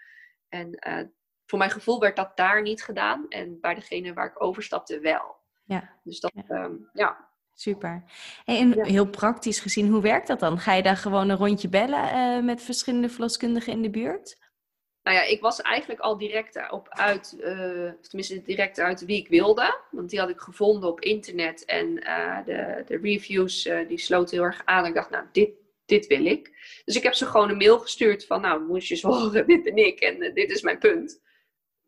En 0.48 0.88
uh, 0.88 1.02
voor 1.46 1.58
mijn 1.58 1.70
gevoel 1.70 2.00
werd 2.00 2.16
dat 2.16 2.36
daar 2.36 2.62
niet 2.62 2.82
gedaan 2.82 3.28
en 3.28 3.60
bij 3.60 3.74
degene 3.74 4.12
waar 4.12 4.26
ik 4.26 4.42
overstapte 4.42 5.00
wel. 5.00 5.38
Ja. 5.64 5.98
Dus 6.02 6.20
dat, 6.20 6.32
ja. 6.34 6.64
Um, 6.64 6.88
ja. 6.92 7.28
Super. 7.54 8.04
En 8.44 8.74
ja. 8.74 8.84
heel 8.84 9.08
praktisch 9.08 9.60
gezien, 9.60 9.88
hoe 9.88 10.02
werkt 10.02 10.26
dat 10.26 10.40
dan? 10.40 10.58
Ga 10.58 10.72
je 10.72 10.82
daar 10.82 10.96
gewoon 10.96 11.28
een 11.28 11.36
rondje 11.36 11.68
bellen 11.68 12.16
uh, 12.16 12.44
met 12.44 12.62
verschillende 12.62 13.08
verloskundigen 13.08 13.72
in 13.72 13.82
de 13.82 13.90
buurt? 13.90 14.49
Nou 15.03 15.16
ja, 15.16 15.22
ik 15.22 15.40
was 15.40 15.61
eigenlijk 15.61 16.01
al 16.01 16.18
direct 16.18 16.70
op 16.70 16.88
uit, 16.88 17.36
uh, 17.38 17.92
tenminste 18.01 18.42
direct 18.42 18.78
uit 18.78 19.05
wie 19.05 19.16
ik 19.16 19.28
wilde. 19.28 19.80
Want 19.90 20.11
die 20.11 20.18
had 20.18 20.28
ik 20.28 20.40
gevonden 20.40 20.90
op 20.90 21.01
internet. 21.01 21.64
En 21.64 22.03
uh, 22.03 22.44
de, 22.44 22.82
de 22.86 22.98
reviews 23.03 23.66
uh, 23.66 23.88
die 23.88 23.98
sloten 23.98 24.36
heel 24.36 24.46
erg 24.46 24.62
aan. 24.64 24.86
Ik 24.86 24.94
dacht, 24.94 25.11
nou, 25.11 25.24
dit, 25.32 25.51
dit 25.84 26.07
wil 26.07 26.24
ik. 26.24 26.51
Dus 26.84 26.96
ik 26.96 27.03
heb 27.03 27.14
ze 27.14 27.26
gewoon 27.26 27.51
een 27.51 27.57
mail 27.57 27.78
gestuurd 27.78 28.26
van, 28.26 28.40
nou, 28.40 28.62
moest 28.62 28.88
je 28.88 29.07
horen, 29.07 29.46
dit 29.46 29.62
ben 29.62 29.76
ik 29.76 30.01
en 30.01 30.34
dit 30.34 30.51
is 30.51 30.62
mijn 30.62 30.78
punt. 30.78 31.22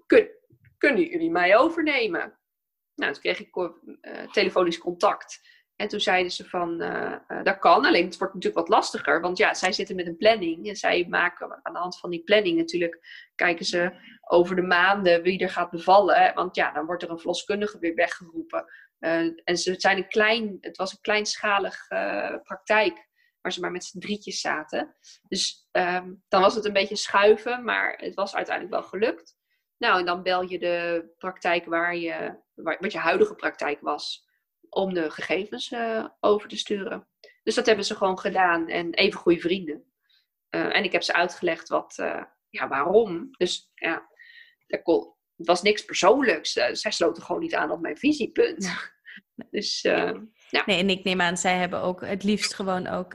Kun, 0.07 0.29
kunnen 0.79 1.05
jullie 1.05 1.31
mij 1.31 1.57
overnemen? 1.57 2.39
Nou, 2.95 3.13
toen 3.13 3.23
kreeg 3.23 3.41
ik 3.41 3.73
telefonisch 4.33 4.79
contact. 4.79 5.41
En 5.83 5.89
toen 5.89 6.01
zeiden 6.01 6.33
ze 6.33 6.49
van, 6.49 6.83
uh, 6.83 7.15
uh, 7.29 7.43
dat 7.43 7.59
kan, 7.59 7.85
alleen 7.85 8.05
het 8.05 8.19
wordt 8.19 8.35
natuurlijk 8.35 8.69
wat 8.69 8.77
lastiger. 8.77 9.21
Want 9.21 9.39
ja, 9.39 9.55
zij 9.55 9.73
zitten 9.73 9.97
met 9.97 10.07
een 10.07 10.17
planning. 10.17 10.69
En 10.69 10.77
zij 10.77 11.07
maken 11.09 11.61
aan 11.63 11.73
de 11.73 11.79
hand 11.79 11.99
van 11.99 12.11
die 12.11 12.23
planning 12.23 12.57
natuurlijk, 12.57 13.29
kijken 13.35 13.65
ze 13.65 13.93
over 14.21 14.57
de 14.57 14.63
maanden 14.63 15.23
wie 15.23 15.39
er 15.39 15.51
gaat 15.51 15.71
bevallen. 15.71 16.35
Want 16.35 16.57
ja, 16.57 16.73
dan 16.73 16.87
wordt 16.87 17.03
er 17.03 17.11
een 17.11 17.19
verloskundige 17.19 17.79
weer 17.79 17.95
weggeroepen. 17.95 18.65
Uh, 19.01 19.41
en 19.45 19.57
ze 19.57 19.75
zijn 19.79 19.97
een 19.97 20.09
klein, 20.09 20.57
het 20.61 20.77
was 20.77 20.93
een 20.93 21.01
kleinschalig 21.01 21.87
praktijk, 22.43 23.09
waar 23.41 23.53
ze 23.53 23.61
maar 23.61 23.73
met 23.73 23.85
z'n 23.85 23.99
drietjes 23.99 24.41
zaten. 24.41 24.97
Dus 25.29 25.69
um, 25.73 26.23
dan 26.29 26.41
was 26.41 26.55
het 26.55 26.65
een 26.65 26.73
beetje 26.73 26.97
schuiven, 26.97 27.65
maar 27.65 27.95
het 27.97 28.15
was 28.15 28.35
uiteindelijk 28.35 28.75
wel 28.75 28.89
gelukt. 28.89 29.37
Nou, 29.79 29.99
en 29.99 30.07
dan 30.07 30.23
bel 30.23 30.43
je 30.43 30.59
de 30.59 31.09
praktijk 31.19 31.65
waar 31.65 31.97
je, 31.97 32.37
wat 32.55 32.93
je 32.93 32.99
huidige 32.99 33.35
praktijk 33.35 33.81
was 33.81 34.31
om 34.75 34.95
de 34.95 35.11
gegevens 35.11 35.71
uh, 35.71 36.07
over 36.21 36.49
te 36.49 36.57
sturen. 36.57 37.09
Dus 37.43 37.55
dat 37.55 37.67
hebben 37.67 37.85
ze 37.85 37.97
gewoon 37.97 38.19
gedaan 38.19 38.69
en 38.69 38.95
even 38.95 39.21
goede 39.21 39.41
vrienden. 39.41 39.85
Eh, 40.49 40.77
en 40.77 40.85
ik 40.85 40.93
heb 40.93 41.03
ze 41.03 41.13
uitgelegd 41.13 41.69
wat, 41.69 41.97
uh, 42.01 42.23
ja, 42.49 42.69
waarom. 42.69 43.29
Dus 43.31 43.71
ja, 43.75 44.09
het 44.67 44.83
was 45.37 45.63
niks 45.63 45.85
persoonlijks. 45.85 46.53
Zij 46.53 46.91
sloten 46.91 47.23
gewoon 47.23 47.41
niet 47.41 47.55
aan 47.55 47.71
op 47.71 47.81
mijn 47.81 47.97
visiepunt. 47.97 48.73
dus 49.51 49.81
ja. 49.81 50.65
Nee, 50.67 50.79
en 50.79 50.91
ik 50.91 51.05
neem 51.05 51.21
aan, 51.21 51.37
zij 51.37 51.57
hebben 51.57 51.81
ook 51.81 52.01
het 52.01 52.25
liefst 52.25 52.55
gewoon 52.55 52.87
ook 52.87 53.13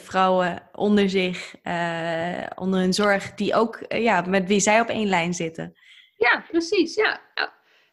vrouwen 0.00 0.68
onder 0.72 1.10
zich, 1.10 1.54
onder 2.54 2.80
hun 2.80 2.92
zorg, 2.92 3.34
die 3.34 3.54
ook, 3.54 3.84
ja, 3.88 4.20
met 4.20 4.46
wie 4.46 4.60
zij 4.60 4.80
op 4.80 4.88
één 4.88 5.08
lijn 5.08 5.34
zitten. 5.34 5.76
Ja, 6.16 6.44
precies. 6.48 6.94
Ja. 6.94 7.20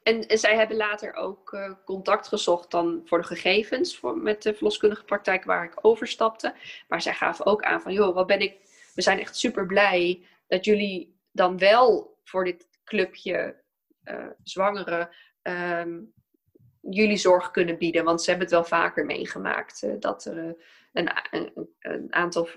En, 0.03 0.27
en, 0.27 0.37
zij 0.37 0.55
hebben 0.55 0.77
later 0.77 1.13
ook 1.13 1.51
uh, 1.53 1.71
contact 1.85 2.27
gezocht 2.27 2.71
dan 2.71 3.01
voor 3.05 3.17
de 3.17 3.27
gegevens 3.27 3.97
voor, 3.97 4.17
met 4.17 4.41
de 4.41 4.53
verloskundige 4.53 5.03
praktijk 5.03 5.43
waar 5.43 5.63
ik 5.63 5.79
overstapte. 5.81 6.53
Maar 6.87 7.01
zij 7.01 7.13
gaven 7.13 7.45
ook 7.45 7.63
aan 7.63 7.81
van, 7.81 7.93
joh, 7.93 8.15
wat 8.15 8.27
ben 8.27 8.39
ik, 8.39 8.57
we 8.93 9.01
zijn 9.01 9.19
echt 9.19 9.37
super 9.37 9.65
blij 9.65 10.25
dat 10.47 10.65
jullie 10.65 11.19
dan 11.31 11.57
wel 11.57 12.17
voor 12.23 12.43
dit 12.43 12.67
clubje 12.83 13.61
uh, 14.03 14.25
zwangeren 14.43 15.09
um, 15.41 16.13
jullie 16.81 17.17
zorg 17.17 17.51
kunnen 17.51 17.77
bieden. 17.77 18.03
Want 18.03 18.21
ze 18.21 18.29
hebben 18.29 18.47
het 18.47 18.55
wel 18.55 18.65
vaker 18.65 19.05
meegemaakt 19.05 19.83
uh, 19.83 19.93
dat 19.99 20.25
er 20.25 20.55
een, 20.93 21.11
een, 21.31 21.69
een, 21.79 22.13
aantal 22.13 22.49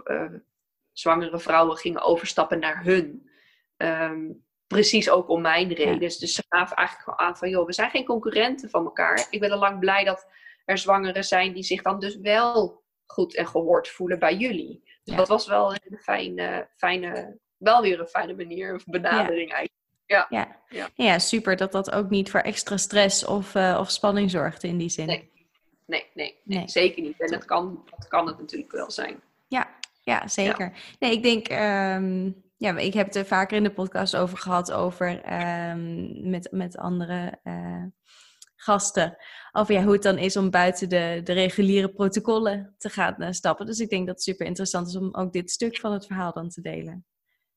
zwangere 0.92 1.38
vrouwen 1.38 1.76
gingen 1.76 2.02
overstappen 2.02 2.58
naar 2.58 2.84
hun. 2.84 3.30
Um, 3.76 4.45
precies 4.66 5.10
ook 5.10 5.28
om 5.28 5.40
mijn 5.40 5.72
reden. 5.72 5.98
Dus 5.98 6.18
ze 6.18 6.44
gaven 6.48 6.76
eigenlijk 6.76 7.08
gewoon 7.08 7.28
aan 7.28 7.36
van, 7.36 7.48
joh, 7.48 7.66
we 7.66 7.72
zijn 7.72 7.90
geen 7.90 8.04
concurrenten 8.04 8.70
van 8.70 8.84
elkaar. 8.84 9.26
Ik 9.30 9.40
ben 9.40 9.50
al 9.50 9.58
lang 9.58 9.78
blij 9.78 10.04
dat 10.04 10.26
er 10.64 10.78
zwangeren 10.78 11.24
zijn 11.24 11.52
die 11.52 11.62
zich 11.62 11.82
dan 11.82 12.00
dus 12.00 12.16
wel 12.16 12.82
goed 13.06 13.36
en 13.36 13.46
gehoord 13.46 13.88
voelen 13.88 14.18
bij 14.18 14.36
jullie. 14.36 14.82
Dus 15.04 15.16
dat 15.16 15.28
was 15.28 15.46
wel 15.46 15.72
een 15.72 15.98
fijne, 15.98 16.68
fijne, 16.76 17.38
wel 17.56 17.82
weer 17.82 18.00
een 18.00 18.06
fijne 18.06 18.34
manier 18.34 18.74
of 18.74 18.84
benadering 18.84 19.50
eigenlijk. 19.50 19.74
Ja. 20.06 20.26
Ja. 20.28 20.60
Ja. 20.68 20.88
ja, 20.94 21.18
super 21.18 21.56
dat 21.56 21.72
dat 21.72 21.90
ook 21.90 22.10
niet 22.10 22.30
voor 22.30 22.40
extra 22.40 22.76
stress 22.76 23.24
of, 23.24 23.54
uh, 23.54 23.76
of 23.80 23.90
spanning 23.90 24.30
zorgde 24.30 24.68
in 24.68 24.78
die 24.78 24.88
zin. 24.88 25.06
Nee, 25.06 25.30
nee, 25.86 26.06
nee, 26.14 26.40
nee, 26.44 26.68
zeker 26.68 27.02
niet. 27.02 27.20
En 27.20 27.30
dat 27.30 27.44
kan, 27.44 27.84
dat 27.96 28.08
kan 28.08 28.26
het 28.26 28.38
natuurlijk 28.38 28.72
wel 28.72 28.90
zijn. 28.90 29.22
Ja, 29.48 29.68
ja 30.02 30.28
zeker. 30.28 30.72
Nee, 30.98 31.12
ik 31.12 31.22
denk, 31.22 31.50
um, 31.50 32.44
ja, 32.56 32.76
ik 32.78 32.94
heb 32.94 33.06
het 33.06 33.16
er 33.16 33.26
vaker 33.26 33.56
in 33.56 33.62
de 33.62 33.72
podcast 33.72 34.16
over 34.16 34.38
gehad, 34.38 34.72
over 34.72 35.32
um, 35.70 36.30
met, 36.30 36.48
met 36.50 36.76
andere 36.76 37.40
uh, 37.44 37.84
gasten. 38.56 39.16
Over 39.52 39.74
ja, 39.74 39.82
hoe 39.82 39.92
het 39.92 40.02
dan 40.02 40.18
is 40.18 40.36
om 40.36 40.50
buiten 40.50 40.88
de, 40.88 41.20
de 41.24 41.32
reguliere 41.32 41.92
protocollen 41.92 42.74
te 42.78 42.88
gaan 42.88 43.14
uh, 43.18 43.30
stappen. 43.30 43.66
Dus 43.66 43.78
ik 43.78 43.88
denk 43.88 44.06
dat 44.06 44.14
het 44.14 44.24
super 44.24 44.46
interessant 44.46 44.88
is 44.88 44.96
om 44.96 45.14
ook 45.14 45.32
dit 45.32 45.50
stuk 45.50 45.78
van 45.78 45.92
het 45.92 46.06
verhaal 46.06 46.32
dan 46.32 46.48
te 46.48 46.60
delen. 46.60 47.06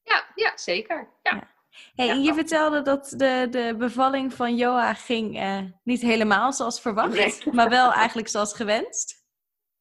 Ja, 0.04 0.24
ja 0.36 0.52
zeker. 0.56 1.10
Ja. 1.24 1.32
ja. 1.32 1.58
Hey, 1.96 2.06
ja, 2.06 2.14
je 2.14 2.34
vertelde 2.34 2.82
dat 2.82 3.14
de, 3.18 3.48
de 3.52 3.76
bevalling 3.78 4.34
van 4.34 4.56
Joa 4.56 4.94
ging 4.94 5.42
uh, 5.42 5.62
niet 5.84 6.02
helemaal 6.02 6.54
zoals 6.54 6.82
verwacht, 6.82 7.14
nee. 7.14 7.54
maar 7.54 7.70
wel 7.70 7.94
eigenlijk 7.94 8.28
zoals 8.28 8.54
gewenst. 8.54 9.24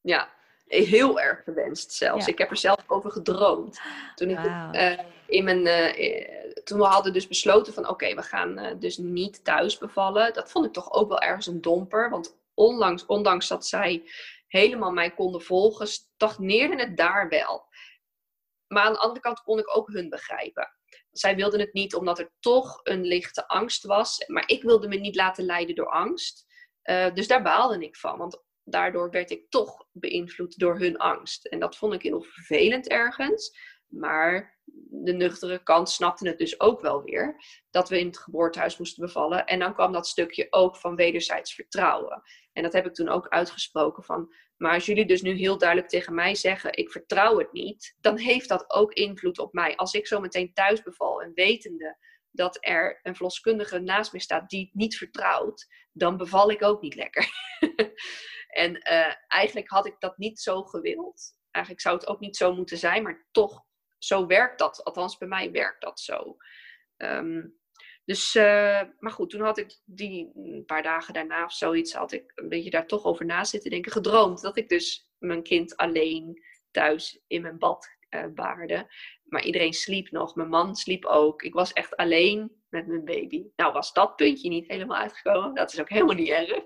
Ja, 0.00 0.28
heel 0.68 1.20
erg 1.20 1.42
gewenst 1.44 1.92
zelfs. 1.92 2.26
Ik 2.26 2.38
heb 2.38 2.50
er 2.50 2.56
zelf 2.56 2.84
over 2.86 3.10
gedroomd. 3.10 3.80
Toen, 4.14 4.30
ik, 4.30 4.44
uh, 4.44 4.98
in 5.26 5.44
mijn, 5.44 5.66
uh, 5.66 6.62
toen 6.64 6.78
we 6.78 6.84
hadden 6.84 7.12
dus 7.12 7.28
besloten 7.28 7.72
van 7.72 7.88
oké, 7.88 8.14
we 8.14 8.22
gaan 8.22 8.58
uh, 8.58 8.72
dus 8.78 8.96
niet 8.96 9.44
thuis 9.44 9.78
bevallen. 9.78 10.32
Dat 10.32 10.50
vond 10.50 10.66
ik 10.66 10.72
toch 10.72 10.92
ook 10.92 11.08
wel 11.08 11.20
ergens 11.20 11.46
een 11.46 11.60
domper. 11.60 12.10
Want 12.10 12.38
onlangs, 12.54 13.06
ondanks 13.06 13.48
dat 13.48 13.66
zij 13.66 14.10
helemaal 14.46 14.92
mij 14.92 15.10
konden 15.10 15.42
volgen, 15.42 15.88
stagneerde 15.88 16.76
het 16.76 16.96
daar 16.96 17.28
wel. 17.28 17.66
Maar 18.66 18.84
aan 18.84 18.92
de 18.92 18.98
andere 18.98 19.20
kant 19.20 19.42
kon 19.42 19.58
ik 19.58 19.76
ook 19.76 19.88
hun 19.88 20.08
begrijpen. 20.08 20.72
Zij 21.10 21.36
wilden 21.36 21.60
het 21.60 21.72
niet 21.72 21.94
omdat 21.94 22.18
er 22.18 22.32
toch 22.40 22.80
een 22.82 23.04
lichte 23.04 23.48
angst 23.48 23.84
was. 23.84 24.24
Maar 24.26 24.42
ik 24.46 24.62
wilde 24.62 24.88
me 24.88 24.96
niet 24.96 25.16
laten 25.16 25.44
leiden 25.44 25.74
door 25.74 25.88
angst. 25.88 26.46
dus 27.14 27.26
daar 27.26 27.42
baalde 27.42 27.84
ik 27.84 27.96
van. 27.96 28.18
Want 28.18 28.42
daardoor 28.70 29.10
werd 29.10 29.30
ik 29.30 29.50
toch 29.50 29.86
beïnvloed 29.92 30.58
door 30.58 30.78
hun 30.78 30.96
angst. 30.96 31.46
En 31.46 31.58
dat 31.58 31.76
vond 31.76 31.94
ik 31.94 32.02
heel 32.02 32.22
vervelend 32.22 32.88
ergens. 32.88 33.58
Maar 33.86 34.58
de 34.90 35.12
nuchtere 35.12 35.62
kant 35.62 35.90
snapte 35.90 36.28
het 36.28 36.38
dus 36.38 36.60
ook 36.60 36.80
wel 36.80 37.02
weer. 37.02 37.36
Dat 37.70 37.88
we 37.88 37.98
in 37.98 38.06
het 38.06 38.18
geboortehuis 38.18 38.78
moesten 38.78 39.04
bevallen. 39.04 39.46
En 39.46 39.58
dan 39.58 39.74
kwam 39.74 39.92
dat 39.92 40.06
stukje 40.06 40.46
ook 40.50 40.76
van 40.76 40.96
wederzijds 40.96 41.54
vertrouwen. 41.54 42.22
En 42.52 42.62
dat 42.62 42.72
heb 42.72 42.86
ik 42.86 42.94
toen 42.94 43.08
ook 43.08 43.28
uitgesproken 43.28 44.02
van. 44.02 44.34
Maar 44.56 44.74
als 44.74 44.86
jullie 44.86 45.06
dus 45.06 45.22
nu 45.22 45.32
heel 45.32 45.58
duidelijk 45.58 45.88
tegen 45.88 46.14
mij 46.14 46.34
zeggen: 46.34 46.76
ik 46.76 46.90
vertrouw 46.90 47.38
het 47.38 47.52
niet, 47.52 47.96
dan 48.00 48.18
heeft 48.18 48.48
dat 48.48 48.70
ook 48.70 48.92
invloed 48.92 49.38
op 49.38 49.52
mij. 49.52 49.76
Als 49.76 49.92
ik 49.92 50.06
zo 50.06 50.20
meteen 50.20 50.52
thuis 50.52 50.82
beval 50.82 51.22
en 51.22 51.34
wetende 51.34 51.96
dat 52.38 52.58
er 52.60 53.00
een 53.02 53.14
verloskundige 53.14 53.78
naast 53.78 54.12
me 54.12 54.20
staat 54.20 54.50
die 54.50 54.70
niet 54.72 54.96
vertrouwt, 54.96 55.66
dan 55.92 56.16
beval 56.16 56.50
ik 56.50 56.62
ook 56.62 56.82
niet 56.82 56.94
lekker. 56.94 57.26
En 58.48 58.76
uh, 58.76 59.14
eigenlijk 59.28 59.68
had 59.68 59.86
ik 59.86 59.96
dat 59.98 60.18
niet 60.18 60.40
zo 60.40 60.62
gewild. 60.62 61.36
Eigenlijk 61.50 61.84
zou 61.84 61.96
het 61.96 62.06
ook 62.06 62.20
niet 62.20 62.36
zo 62.36 62.54
moeten 62.54 62.78
zijn, 62.78 63.02
maar 63.02 63.26
toch, 63.30 63.64
zo 63.98 64.26
werkt 64.26 64.58
dat. 64.58 64.84
Althans, 64.84 65.18
bij 65.18 65.28
mij 65.28 65.50
werkt 65.50 65.80
dat 65.80 66.00
zo. 66.00 66.36
Um, 66.96 67.58
dus, 68.04 68.34
uh, 68.34 68.82
maar 68.98 69.12
goed, 69.12 69.30
toen 69.30 69.40
had 69.40 69.58
ik 69.58 69.80
die 69.84 70.30
een 70.34 70.64
paar 70.66 70.82
dagen 70.82 71.14
daarna 71.14 71.44
of 71.44 71.52
zoiets, 71.52 71.92
had 71.92 72.12
ik 72.12 72.32
een 72.34 72.48
beetje 72.48 72.70
daar 72.70 72.86
toch 72.86 73.04
over 73.04 73.24
na 73.24 73.44
zitten 73.44 73.70
denken, 73.70 73.92
gedroomd. 73.92 74.40
Dat 74.40 74.56
ik 74.56 74.68
dus 74.68 75.10
mijn 75.18 75.42
kind 75.42 75.76
alleen 75.76 76.42
thuis 76.70 77.22
in 77.26 77.42
mijn 77.42 77.58
bad 77.58 77.97
uh, 78.10 78.26
baarde. 78.34 78.92
Maar 79.24 79.44
iedereen 79.44 79.72
sliep 79.72 80.10
nog, 80.10 80.34
mijn 80.34 80.48
man 80.48 80.76
sliep 80.76 81.04
ook. 81.04 81.42
Ik 81.42 81.54
was 81.54 81.72
echt 81.72 81.96
alleen 81.96 82.56
met 82.68 82.86
mijn 82.86 83.04
baby. 83.04 83.46
Nou 83.56 83.72
was 83.72 83.92
dat 83.92 84.16
puntje 84.16 84.48
niet 84.48 84.68
helemaal 84.68 84.96
uitgekomen, 84.96 85.54
dat 85.54 85.72
is 85.72 85.80
ook 85.80 85.88
helemaal 85.88 86.14
niet 86.14 86.28
erg. 86.28 86.62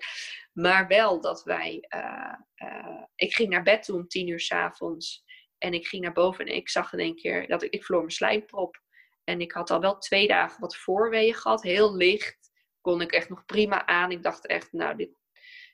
Maar 0.52 0.88
wel 0.88 1.20
dat 1.20 1.44
wij. 1.44 1.86
Uh, 1.94 2.34
uh, 2.68 3.02
ik 3.14 3.34
ging 3.34 3.48
naar 3.48 3.62
bed 3.62 3.82
toen 3.82 3.96
om 3.96 4.08
tien 4.08 4.28
uur 4.28 4.40
s 4.40 4.52
avonds. 4.52 5.24
En 5.58 5.74
ik 5.74 5.86
ging 5.86 6.02
naar 6.02 6.12
boven 6.12 6.46
en 6.46 6.54
ik 6.54 6.68
zag 6.68 6.92
in 6.92 6.98
één 6.98 7.16
keer 7.16 7.48
dat 7.48 7.62
ik, 7.62 7.72
ik 7.72 7.84
verloor 7.84 8.02
mijn 8.02 8.14
slijmprop. 8.14 8.82
En 9.24 9.40
ik 9.40 9.52
had 9.52 9.70
al 9.70 9.80
wel 9.80 9.98
twee 9.98 10.26
dagen 10.26 10.60
wat 10.60 10.76
voorweeën 10.76 11.34
gehad. 11.34 11.62
Heel 11.62 11.96
licht. 11.96 12.50
Kon 12.80 13.00
ik 13.00 13.12
echt 13.12 13.28
nog 13.28 13.44
prima 13.44 13.86
aan. 13.86 14.10
Ik 14.10 14.22
dacht 14.22 14.46
echt, 14.46 14.72
nou, 14.72 14.96
dit. 14.96 15.10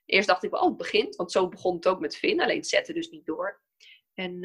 Eerst 0.04 0.28
dacht 0.28 0.44
ik 0.44 0.54
oh, 0.54 0.62
het 0.62 0.76
begint. 0.76 1.16
Want 1.16 1.32
zo 1.32 1.48
begon 1.48 1.74
het 1.74 1.88
ook 1.88 2.00
met 2.00 2.16
Finn. 2.16 2.40
Alleen 2.40 2.56
het 2.56 2.68
zette 2.68 2.92
dus 2.92 3.08
niet 3.08 3.26
door. 3.26 3.60
En 4.14 4.44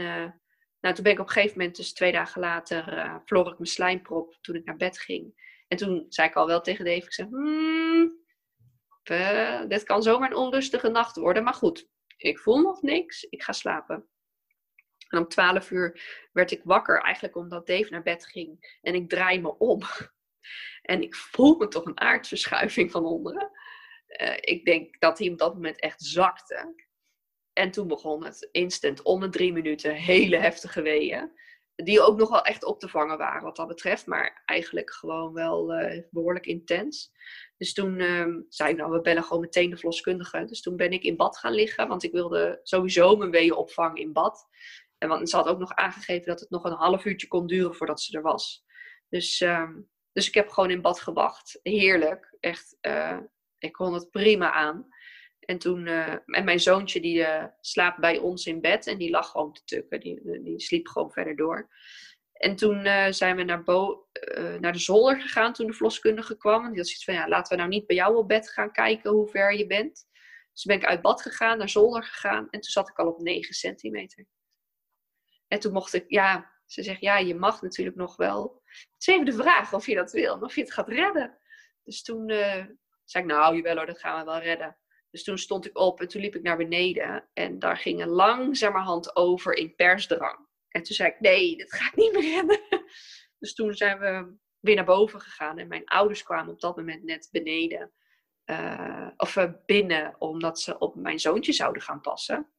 nou, 0.84 0.96
toen 0.96 1.04
ben 1.04 1.14
ik 1.14 1.20
op 1.20 1.28
een 1.28 1.32
gegeven 1.32 1.58
moment, 1.58 1.76
dus 1.76 1.94
twee 1.94 2.12
dagen 2.12 2.42
later, 2.42 2.94
uh, 2.94 3.16
ik 3.26 3.58
mijn 3.58 3.66
slijmprop 3.66 4.38
toen 4.42 4.56
ik 4.56 4.66
naar 4.66 4.76
bed 4.76 5.00
ging. 5.00 5.52
En 5.68 5.78
toen 5.78 6.06
zei 6.10 6.28
ik 6.28 6.36
al 6.36 6.48
wel 6.48 6.62
tegen 6.62 6.86
Dave, 6.86 7.06
ik 7.06 7.14
zei, 7.14 7.28
hmm, 7.28 8.14
uh, 9.12 9.62
dit 9.68 9.84
kan 9.84 10.04
zomaar 10.04 10.32
een 10.32 10.38
onrustige 10.38 10.90
nacht 10.90 11.16
worden. 11.16 11.44
Maar 11.44 11.54
goed, 11.54 11.88
ik 12.18 12.40
voel 12.40 12.62
nog 12.62 12.82
niks. 12.82 13.24
Ik 13.24 13.44
ga 13.44 13.52
slapen. 13.52 14.08
En 15.08 15.20
om 15.20 15.28
12 15.28 15.72
uur 15.72 16.02
werd 16.32 16.52
ik 16.52 16.62
wakker, 16.64 17.02
eigenlijk 17.02 17.36
omdat 17.36 17.68
Dave 17.68 17.90
naar 17.90 18.04
bed 18.04 18.26
ging. 18.26 18.78
En 18.82 18.96
ik 18.96 19.10
draai 19.10 19.42
me 19.42 19.58
om. 19.58 19.82
En 20.82 21.02
ik 21.02 21.16
voel 21.16 21.58
me 21.58 21.68
toch 21.68 21.86
een 21.86 22.00
aardverschuiving 22.00 22.92
van 22.92 23.06
onderen. 23.06 23.52
Uh, 24.08 24.38
ik 24.40 24.66
denk 24.66 25.00
dat 25.00 25.20
hij 25.20 25.30
op 25.30 25.38
dat 25.38 25.54
moment 25.54 25.80
echt 25.80 26.02
zakte. 26.02 26.74
En 27.54 27.72
toen 27.72 27.88
begon 27.88 28.26
het 28.26 28.50
instant 28.52 29.02
om 29.02 29.20
de 29.20 29.30
drie 29.30 29.54
minuten 29.54 29.94
hele 29.94 30.38
heftige 30.38 30.82
weeën. 30.82 31.32
Die 31.76 32.02
ook 32.02 32.18
nog 32.18 32.30
wel 32.30 32.42
echt 32.42 32.64
op 32.64 32.80
te 32.80 32.88
vangen 32.88 33.18
waren 33.18 33.44
wat 33.44 33.56
dat 33.56 33.68
betreft. 33.68 34.06
Maar 34.06 34.42
eigenlijk 34.46 34.94
gewoon 34.94 35.34
wel 35.34 35.82
uh, 35.82 36.02
behoorlijk 36.10 36.46
intens. 36.46 37.12
Dus 37.58 37.74
toen 37.74 38.00
uh, 38.00 38.36
zei 38.50 38.72
ik, 38.72 38.78
nou, 38.78 38.92
we 38.92 39.02
bellen 39.02 39.24
gewoon 39.24 39.42
meteen 39.42 39.70
de 39.70 39.78
verloskundige. 39.78 40.46
Dus 40.46 40.62
toen 40.62 40.76
ben 40.76 40.92
ik 40.92 41.04
in 41.04 41.16
bad 41.16 41.38
gaan 41.38 41.54
liggen, 41.54 41.88
want 41.88 42.04
ik 42.04 42.12
wilde 42.12 42.60
sowieso 42.64 43.16
mijn 43.16 43.32
weeën 43.32 43.56
opvangen 43.56 44.02
in 44.02 44.14
bad. 44.14 44.48
En 44.98 45.10
want 45.10 45.30
ze 45.30 45.36
had 45.36 45.48
ook 45.48 45.60
nog 45.60 45.74
aangegeven 45.74 46.26
dat 46.26 46.40
het 46.40 46.50
nog 46.50 46.64
een 46.64 46.72
half 46.72 47.06
uurtje 47.06 47.28
kon 47.28 47.48
duren 47.48 47.76
voordat 47.76 48.02
ze 48.02 48.18
er 48.18 48.24
was. 48.24 48.66
Dus, 49.10 49.42
uh, 49.42 49.70
dus 50.12 50.28
ik 50.28 50.34
heb 50.34 50.50
gewoon 50.50 50.72
in 50.72 50.82
bad 50.82 51.00
gewacht. 51.00 51.60
Heerlijk. 51.64 52.36
Echt, 52.40 52.78
uh, 52.82 53.18
ik 53.58 53.72
kon 53.72 53.94
het 53.94 54.12
prima 54.12 54.52
aan. 54.52 54.88
En 55.46 55.58
toen, 55.58 55.86
uh, 55.86 56.14
en 56.26 56.44
mijn 56.44 56.60
zoontje 56.60 57.02
die 57.02 57.18
uh, 57.18 57.46
slaapt 57.62 58.00
bij 58.00 58.18
ons 58.18 58.46
in 58.46 58.62
bed 58.62 58.88
en 58.88 58.98
die 58.98 59.10
lag 59.10 59.30
gewoon 59.30 59.54
te 59.54 59.64
tukken. 59.64 60.00
Die, 60.00 60.42
die 60.42 60.60
sliep 60.60 60.88
gewoon 60.88 61.12
verder 61.12 61.36
door. 61.36 61.70
En 62.34 62.56
toen 62.56 62.86
uh, 62.86 63.08
zijn 63.10 63.36
we 63.36 63.44
naar, 63.44 63.64
Bo 63.64 64.08
naar 64.60 64.74
de 64.74 64.80
zolder 64.80 65.22
gegaan 65.22 65.54
toen 65.54 65.68
de 65.68 65.74
verloskundige 65.74 66.38
kwam. 66.38 66.64
En 66.64 66.70
die 66.70 66.78
had 66.78 66.88
zoiets 66.88 67.04
van, 67.04 67.14
ja, 67.14 67.28
laten 67.28 67.52
we 67.52 67.58
nou 67.58 67.70
niet 67.70 67.88
bij 67.88 67.96
jou 67.96 68.16
op 68.16 68.28
bed 68.28 68.50
gaan 68.50 68.72
kijken 68.72 69.12
hoe 69.12 69.28
ver 69.30 69.54
je 69.54 69.68
bent. 69.68 70.06
Dus 70.54 70.64
ben 70.64 70.76
ik 70.76 70.86
uit 70.86 71.02
bad 71.02 71.22
gegaan, 71.22 71.58
naar 71.58 71.70
zolder 71.70 72.04
gegaan. 72.04 72.44
En 72.50 72.60
toen 72.60 72.72
zat 72.72 72.90
ik 72.90 73.00
al 73.00 73.08
op 73.08 73.22
9 73.22 73.54
centimeter. 73.54 74.26
En 75.48 75.60
toen 75.60 75.74
mocht 75.74 75.94
ik, 75.94 76.06
ja, 76.08 76.52
ze 76.66 76.84
zegt, 76.84 77.02
ja, 77.02 77.18
je 77.18 77.36
mag 77.36 77.62
natuurlijk 77.62 77.98
nog 77.98 78.16
wel. 78.16 78.62
Het 78.66 78.88
is 78.98 79.08
even 79.08 79.26
de 79.26 79.34
vraag 79.34 79.74
of 79.74 79.86
je 79.86 79.96
dat 79.96 80.12
wil, 80.12 80.40
of 80.40 80.56
je 80.56 80.62
het 80.62 80.74
gaat 80.74 80.88
redden. 80.88 81.38
Dus 81.84 82.04
toen 82.04 82.28
zei 83.06 83.24
ik, 83.24 83.26
nou, 83.26 83.56
jawel 83.56 83.76
hoor, 83.76 83.86
dat 83.86 84.00
gaan 84.00 84.20
we 84.20 84.32
wel 84.32 84.40
redden. 84.40 84.78
Dus 85.14 85.24
toen 85.24 85.38
stond 85.38 85.66
ik 85.66 85.78
op 85.78 86.02
en 86.02 86.08
toen 86.08 86.22
liep 86.22 86.36
ik 86.36 86.42
naar 86.42 86.58
beneden. 86.58 87.30
En 87.34 87.60
daar 87.60 87.78
ging 87.78 88.02
een 88.02 88.10
langzamerhand 88.10 89.16
over 89.16 89.54
in 89.54 89.76
persdrang. 89.76 90.48
En 90.68 90.84
toen 90.84 90.96
zei 90.96 91.10
ik, 91.10 91.20
nee, 91.20 91.58
dit 91.58 91.74
ga 91.74 91.88
ik 91.88 91.96
niet 91.96 92.14
meer 92.14 92.22
redden. 92.22 92.62
Dus 93.40 93.54
toen 93.54 93.74
zijn 93.74 94.00
we 94.00 94.36
weer 94.60 94.76
naar 94.76 94.86
boven 94.86 95.22
gegaan. 95.22 95.58
En 95.58 95.68
mijn 95.68 95.86
ouders 95.86 96.24
kwamen 96.24 96.54
op 96.54 96.60
dat 96.60 96.76
moment 96.76 97.04
net 97.04 97.30
beneden. 97.32 97.92
Uh, 98.46 99.10
of 99.18 99.36
uh, 99.36 99.52
binnen, 99.66 100.16
omdat 100.20 100.60
ze 100.60 100.78
op 100.78 100.96
mijn 100.96 101.20
zoontje 101.20 101.54
zouden 101.54 101.82
gaan 101.82 102.02
passen. 102.02 102.52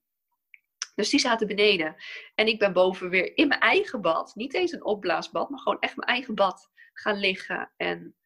Dus 0.95 1.11
die 1.11 1.21
zaten 1.21 1.47
beneden. 1.47 1.97
En 2.35 2.47
ik 2.47 2.59
ben 2.59 2.73
boven 2.73 3.11
weer 3.11 3.37
in 3.37 3.49
mijn 3.49 3.61
eigen 3.61 4.01
bad. 4.01 4.35
Niet 4.35 4.55
eens 4.55 4.73
een 4.73 4.85
opblaasbad, 4.85 5.51
maar 5.51 5.61
gewoon 5.61 5.81
echt 5.81 5.97
mijn 5.97 6.09
eigen 6.09 6.35
bad 6.35 6.71
gaan 6.93 7.17
liggen. 7.17 7.73
En 7.77 8.17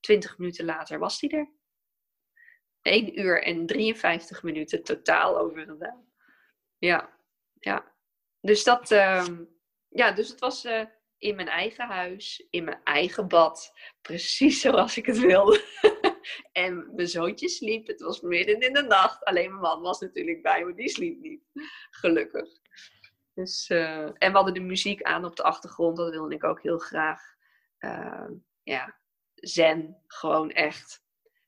twintig 0.00 0.38
minuten 0.38 0.64
later 0.64 0.98
was 0.98 1.18
die 1.18 1.30
er. 1.30 1.54
1 2.86 3.20
uur 3.20 3.42
en 3.42 3.66
53 3.66 4.42
minuten 4.42 4.82
totaal 4.82 5.38
over 5.38 5.64
gedaan. 5.64 6.04
Ja, 6.78 7.18
ja. 7.52 7.94
Dus 8.40 8.64
dat, 8.64 8.90
uh, 8.90 9.26
ja, 9.88 10.12
dus 10.12 10.28
het 10.28 10.40
was 10.40 10.64
uh, 10.64 10.84
in 11.18 11.36
mijn 11.36 11.48
eigen 11.48 11.86
huis, 11.86 12.46
in 12.50 12.64
mijn 12.64 12.80
eigen 12.84 13.28
bad, 13.28 13.72
precies 14.02 14.60
zoals 14.60 14.96
ik 14.96 15.06
het 15.06 15.18
wilde. 15.18 15.64
en 16.52 16.94
mijn 16.94 17.08
zoontje 17.08 17.48
sliep, 17.48 17.86
het 17.86 18.00
was 18.00 18.20
midden 18.20 18.60
in 18.60 18.72
de 18.72 18.82
nacht. 18.82 19.24
Alleen 19.24 19.48
mijn 19.48 19.60
man 19.60 19.80
was 19.80 20.00
natuurlijk 20.00 20.42
bij 20.42 20.64
me, 20.64 20.74
die 20.74 20.88
sliep 20.88 21.20
niet. 21.20 21.42
Gelukkig. 21.90 22.48
Dus, 23.34 23.68
uh, 23.70 24.02
en 24.02 24.30
we 24.30 24.36
hadden 24.36 24.54
de 24.54 24.60
muziek 24.60 25.02
aan 25.02 25.24
op 25.24 25.36
de 25.36 25.42
achtergrond, 25.42 25.96
dat 25.96 26.10
wilde 26.10 26.34
ik 26.34 26.44
ook 26.44 26.62
heel 26.62 26.78
graag. 26.78 27.22
Uh, 27.78 28.28
ja, 28.62 28.98
zen, 29.34 30.02
gewoon 30.06 30.50
echt 30.50 31.05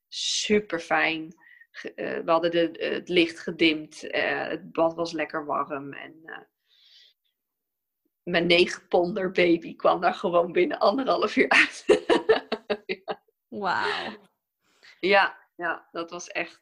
super 0.09 0.79
fijn. 0.79 1.35
Uh, 1.83 2.19
we 2.19 2.31
hadden 2.31 2.51
de, 2.51 2.87
het 2.93 3.09
licht 3.09 3.39
gedimd, 3.39 4.01
het 4.11 4.71
bad 4.71 4.93
was 4.93 5.11
lekker 5.11 5.45
warm 5.45 5.93
en 5.93 6.47
mijn 8.23 8.47
negen 8.47 8.87
ponder 8.87 9.31
baby 9.31 9.75
kwam 9.75 10.01
daar 10.01 10.13
gewoon 10.13 10.51
binnen 10.51 10.79
anderhalf 10.79 11.35
uur 11.35 11.49
uit. 11.49 11.85
ja. 12.85 13.21
Wauw. 13.47 14.27
Ja, 14.99 15.37
ja, 15.55 15.87
dat 15.91 16.11
was 16.11 16.27
echt. 16.27 16.61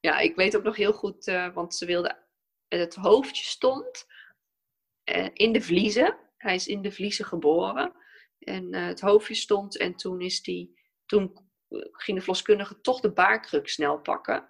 Ja, 0.00 0.18
ik 0.18 0.36
weet 0.36 0.56
ook 0.56 0.62
nog 0.62 0.76
heel 0.76 0.92
goed, 0.92 1.24
want 1.54 1.74
ze 1.74 1.86
wilde. 1.86 2.22
Het 2.68 2.94
hoofdje 2.94 3.44
stond 3.44 4.06
in 5.32 5.52
de 5.52 5.60
vliezen. 5.60 6.16
Hij 6.36 6.54
is 6.54 6.66
in 6.66 6.82
de 6.82 6.92
vliezen 6.92 7.24
geboren. 7.24 7.92
En 8.38 8.74
het 8.74 9.00
hoofdje 9.00 9.34
stond 9.34 9.76
en 9.78 9.94
toen 9.94 10.20
is 10.20 10.42
die. 10.42 10.78
Toen 11.06 11.38
verloskundige 11.92 12.80
toch 12.80 13.00
de 13.00 13.12
baarkruk 13.12 13.68
snel 13.68 13.98
pakken. 13.98 14.48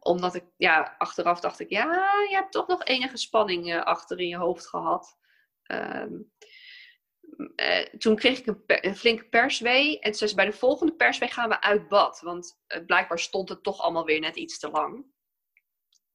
omdat 0.00 0.34
ik, 0.34 0.44
ja, 0.56 0.94
achteraf 0.98 1.40
dacht 1.40 1.60
ik, 1.60 1.70
ja, 1.70 1.92
je 2.28 2.34
hebt 2.34 2.52
toch 2.52 2.66
nog 2.66 2.84
enige 2.84 3.16
spanning 3.16 3.80
achter 3.80 4.20
in 4.20 4.28
je 4.28 4.36
hoofd 4.36 4.66
gehad. 4.66 5.18
Um, 5.66 6.30
uh, 7.36 7.84
toen 7.98 8.16
kreeg 8.16 8.38
ik 8.38 8.56
een, 8.66 8.96
flinke 8.96 9.24
perswee. 9.24 10.00
En 10.00 10.14
zei 10.14 10.30
ze, 10.30 10.36
bij 10.36 10.44
de 10.44 10.52
volgende 10.52 10.94
perswee 10.94 11.28
gaan 11.28 11.48
we 11.48 11.60
uit 11.60 11.88
bad. 11.88 12.20
Want 12.20 12.60
uh, 12.68 12.84
blijkbaar 12.84 13.18
stond 13.18 13.48
het 13.48 13.62
toch 13.62 13.80
allemaal 13.80 14.04
weer 14.04 14.20
net 14.20 14.36
iets 14.36 14.58
te 14.58 14.70
lang. 14.70 14.94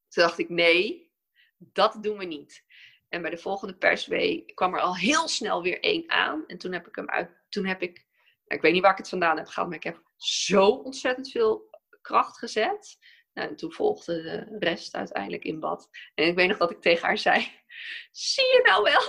Toen 0.07 0.23
dacht 0.23 0.37
ik, 0.37 0.49
nee, 0.49 1.11
dat 1.57 2.03
doen 2.03 2.17
we 2.17 2.25
niet. 2.25 2.65
En 3.09 3.21
bij 3.21 3.31
de 3.31 3.37
volgende 3.37 3.77
perswee 3.77 4.45
kwam 4.53 4.73
er 4.73 4.79
al 4.79 4.97
heel 4.97 5.27
snel 5.27 5.61
weer 5.61 5.79
één 5.79 6.09
aan. 6.09 6.43
En 6.47 6.57
toen 6.57 6.71
heb 6.71 6.87
ik 6.87 6.95
hem 6.95 7.09
uit. 7.09 7.29
Toen 7.49 7.65
heb 7.65 7.81
ik. 7.81 8.09
Ik 8.51 8.61
weet 8.61 8.73
niet 8.73 8.81
waar 8.81 8.91
ik 8.91 8.97
het 8.97 9.09
vandaan 9.09 9.37
heb 9.37 9.47
gehaald, 9.47 9.67
maar 9.67 9.77
ik 9.77 9.83
heb 9.83 10.01
zo 10.15 10.67
ontzettend 10.67 11.31
veel 11.31 11.69
kracht 12.01 12.37
gezet. 12.37 12.97
Nou, 13.33 13.49
en 13.49 13.55
toen 13.55 13.71
volgde 13.71 14.21
de 14.21 14.57
rest 14.59 14.95
uiteindelijk 14.95 15.43
in 15.43 15.59
bad. 15.59 15.89
En 16.15 16.27
ik 16.27 16.35
weet 16.35 16.47
nog 16.47 16.57
dat 16.57 16.71
ik 16.71 16.81
tegen 16.81 17.07
haar 17.07 17.17
zei: 17.17 17.51
Zie 18.11 18.43
je 18.43 18.61
nou 18.63 18.83
wel? 18.83 19.01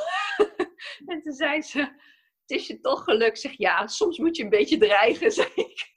en 1.15 1.23
toen 1.23 1.33
zei 1.33 1.63
ze: 1.63 1.79
Het 1.79 2.51
is 2.51 2.67
je 2.67 2.81
toch 2.81 3.05
gelukt? 3.05 3.41
Zeg 3.41 3.53
ja, 3.57 3.87
soms 3.87 4.19
moet 4.19 4.37
je 4.37 4.43
een 4.43 4.49
beetje 4.49 4.79
dreigen, 4.79 5.33
zei 5.41 5.51
ik. 5.55 5.91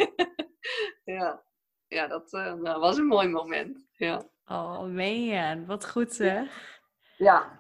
ja. 1.04 1.44
ja, 1.88 2.08
dat 2.08 2.34
uh, 2.34 2.54
nou, 2.54 2.80
was 2.80 2.98
een 2.98 3.06
mooi 3.06 3.28
moment. 3.28 3.86
Ja. 3.92 4.30
Oh, 4.46 4.82
man, 4.82 5.66
wat 5.66 5.90
goed 5.90 6.14
zeg. 6.14 6.80
Ja, 7.18 7.60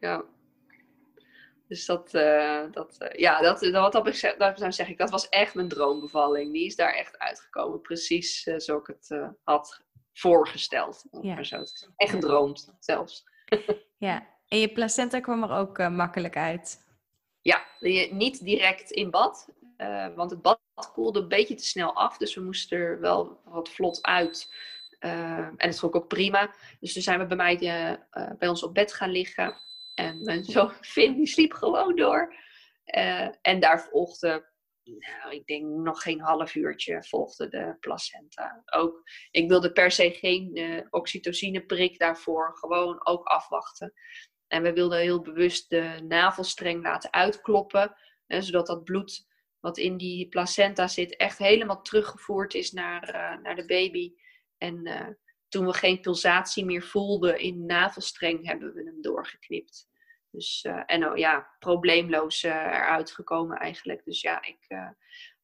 ja. 0.00 0.24
Dus 1.70 1.86
dat, 1.86 2.14
uh, 2.14 2.62
dat 2.70 2.96
uh, 2.98 3.08
ja, 3.12 3.40
dat, 3.40 3.70
wat 3.70 3.92
dat 3.92 4.02
betreft, 4.02 4.58
dan 4.58 4.72
zeg 4.72 4.88
ik, 4.88 4.98
dat 4.98 5.10
was 5.10 5.28
echt 5.28 5.54
mijn 5.54 5.68
droombevalling. 5.68 6.52
Die 6.52 6.66
is 6.66 6.76
daar 6.76 6.94
echt 6.94 7.18
uitgekomen, 7.18 7.80
precies 7.80 8.46
uh, 8.46 8.54
zoals 8.58 8.88
ik 8.88 8.96
het 8.98 9.34
had 9.44 9.84
voorgesteld. 10.12 11.04
Ja. 11.20 11.38
Echt 11.96 12.10
gedroomd 12.10 12.74
zelfs. 12.78 13.24
ja, 13.98 14.26
en 14.48 14.58
je 14.58 14.72
placenta 14.72 15.20
kwam 15.20 15.42
er 15.42 15.50
ook 15.50 15.78
makkelijk 15.78 16.36
uit? 16.36 16.86
Ja, 17.40 17.64
niet 18.10 18.44
direct 18.44 18.90
in 18.90 19.10
bad, 19.10 19.48
want 20.14 20.30
het 20.30 20.42
bad 20.42 20.60
koelde 20.92 21.20
een 21.20 21.28
beetje 21.28 21.54
te 21.54 21.64
snel 21.64 21.94
af. 21.94 22.16
Dus 22.16 22.34
we 22.34 22.40
moesten 22.40 22.78
er 22.78 23.00
wel 23.00 23.40
wat 23.44 23.68
vlot 23.68 24.02
uit. 24.02 24.54
en 24.98 25.54
het 25.56 25.82
ik 25.82 25.96
ook 25.96 26.08
prima. 26.08 26.54
Dus 26.80 26.92
toen 26.92 27.02
zijn 27.02 27.18
we 27.18 27.26
bij 27.26 27.36
mij 27.36 27.58
bij 28.38 28.48
ons 28.48 28.62
op 28.62 28.74
bed 28.74 28.92
gaan 28.92 29.10
liggen. 29.10 29.68
En 30.00 30.22
mijn 30.24 30.44
zoon 30.44 30.72
Finn, 30.80 31.14
die 31.14 31.26
sliep 31.26 31.52
gewoon 31.52 31.96
door. 31.96 32.34
Uh, 32.96 33.28
en 33.40 33.60
daar 33.60 33.82
volgde, 33.82 34.50
nou, 34.84 35.34
ik 35.34 35.46
denk 35.46 35.64
nog 35.64 36.02
geen 36.02 36.20
half 36.20 36.54
uurtje, 36.54 37.04
volgde 37.04 37.48
de 37.48 37.76
placenta. 37.80 38.62
Ook, 38.64 39.02
ik 39.30 39.48
wilde 39.48 39.72
per 39.72 39.90
se 39.90 40.10
geen 40.10 40.58
uh, 40.58 40.86
oxytocineprik 40.90 41.98
daarvoor, 41.98 42.56
gewoon 42.56 43.06
ook 43.06 43.24
afwachten. 43.24 43.92
En 44.46 44.62
we 44.62 44.72
wilden 44.72 44.98
heel 44.98 45.22
bewust 45.22 45.70
de 45.70 46.04
navelstreng 46.08 46.82
laten 46.82 47.12
uitkloppen, 47.12 47.94
hè, 48.26 48.42
zodat 48.42 48.66
dat 48.66 48.84
bloed 48.84 49.28
wat 49.60 49.78
in 49.78 49.96
die 49.96 50.28
placenta 50.28 50.88
zit 50.88 51.16
echt 51.16 51.38
helemaal 51.38 51.82
teruggevoerd 51.82 52.54
is 52.54 52.72
naar, 52.72 53.38
naar 53.42 53.56
de 53.56 53.64
baby. 53.64 54.12
En 54.58 54.82
toen 55.48 55.66
we 55.66 55.72
geen 55.72 56.00
pulsatie 56.00 56.64
meer 56.64 56.82
voelden 56.82 57.38
in 57.38 57.66
navelstreng, 57.66 58.46
hebben 58.46 58.74
we 58.74 58.84
hem 58.84 59.02
doorgeknipt. 59.02 59.89
Dus, 60.30 60.64
uh, 60.68 60.82
en 60.86 61.10
oh, 61.10 61.16
ja, 61.16 61.48
probleemloos 61.58 62.44
uh, 62.44 62.52
eruit 62.52 63.10
gekomen 63.10 63.58
eigenlijk. 63.58 64.04
Dus 64.04 64.20
ja, 64.20 64.42
ik, 64.42 64.64
uh, 64.68 64.88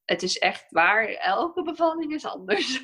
het 0.05 0.23
is 0.23 0.39
echt 0.39 0.67
waar. 0.71 1.09
Elke 1.09 1.63
bevalling 1.63 2.13
is 2.13 2.27
anders. 2.27 2.83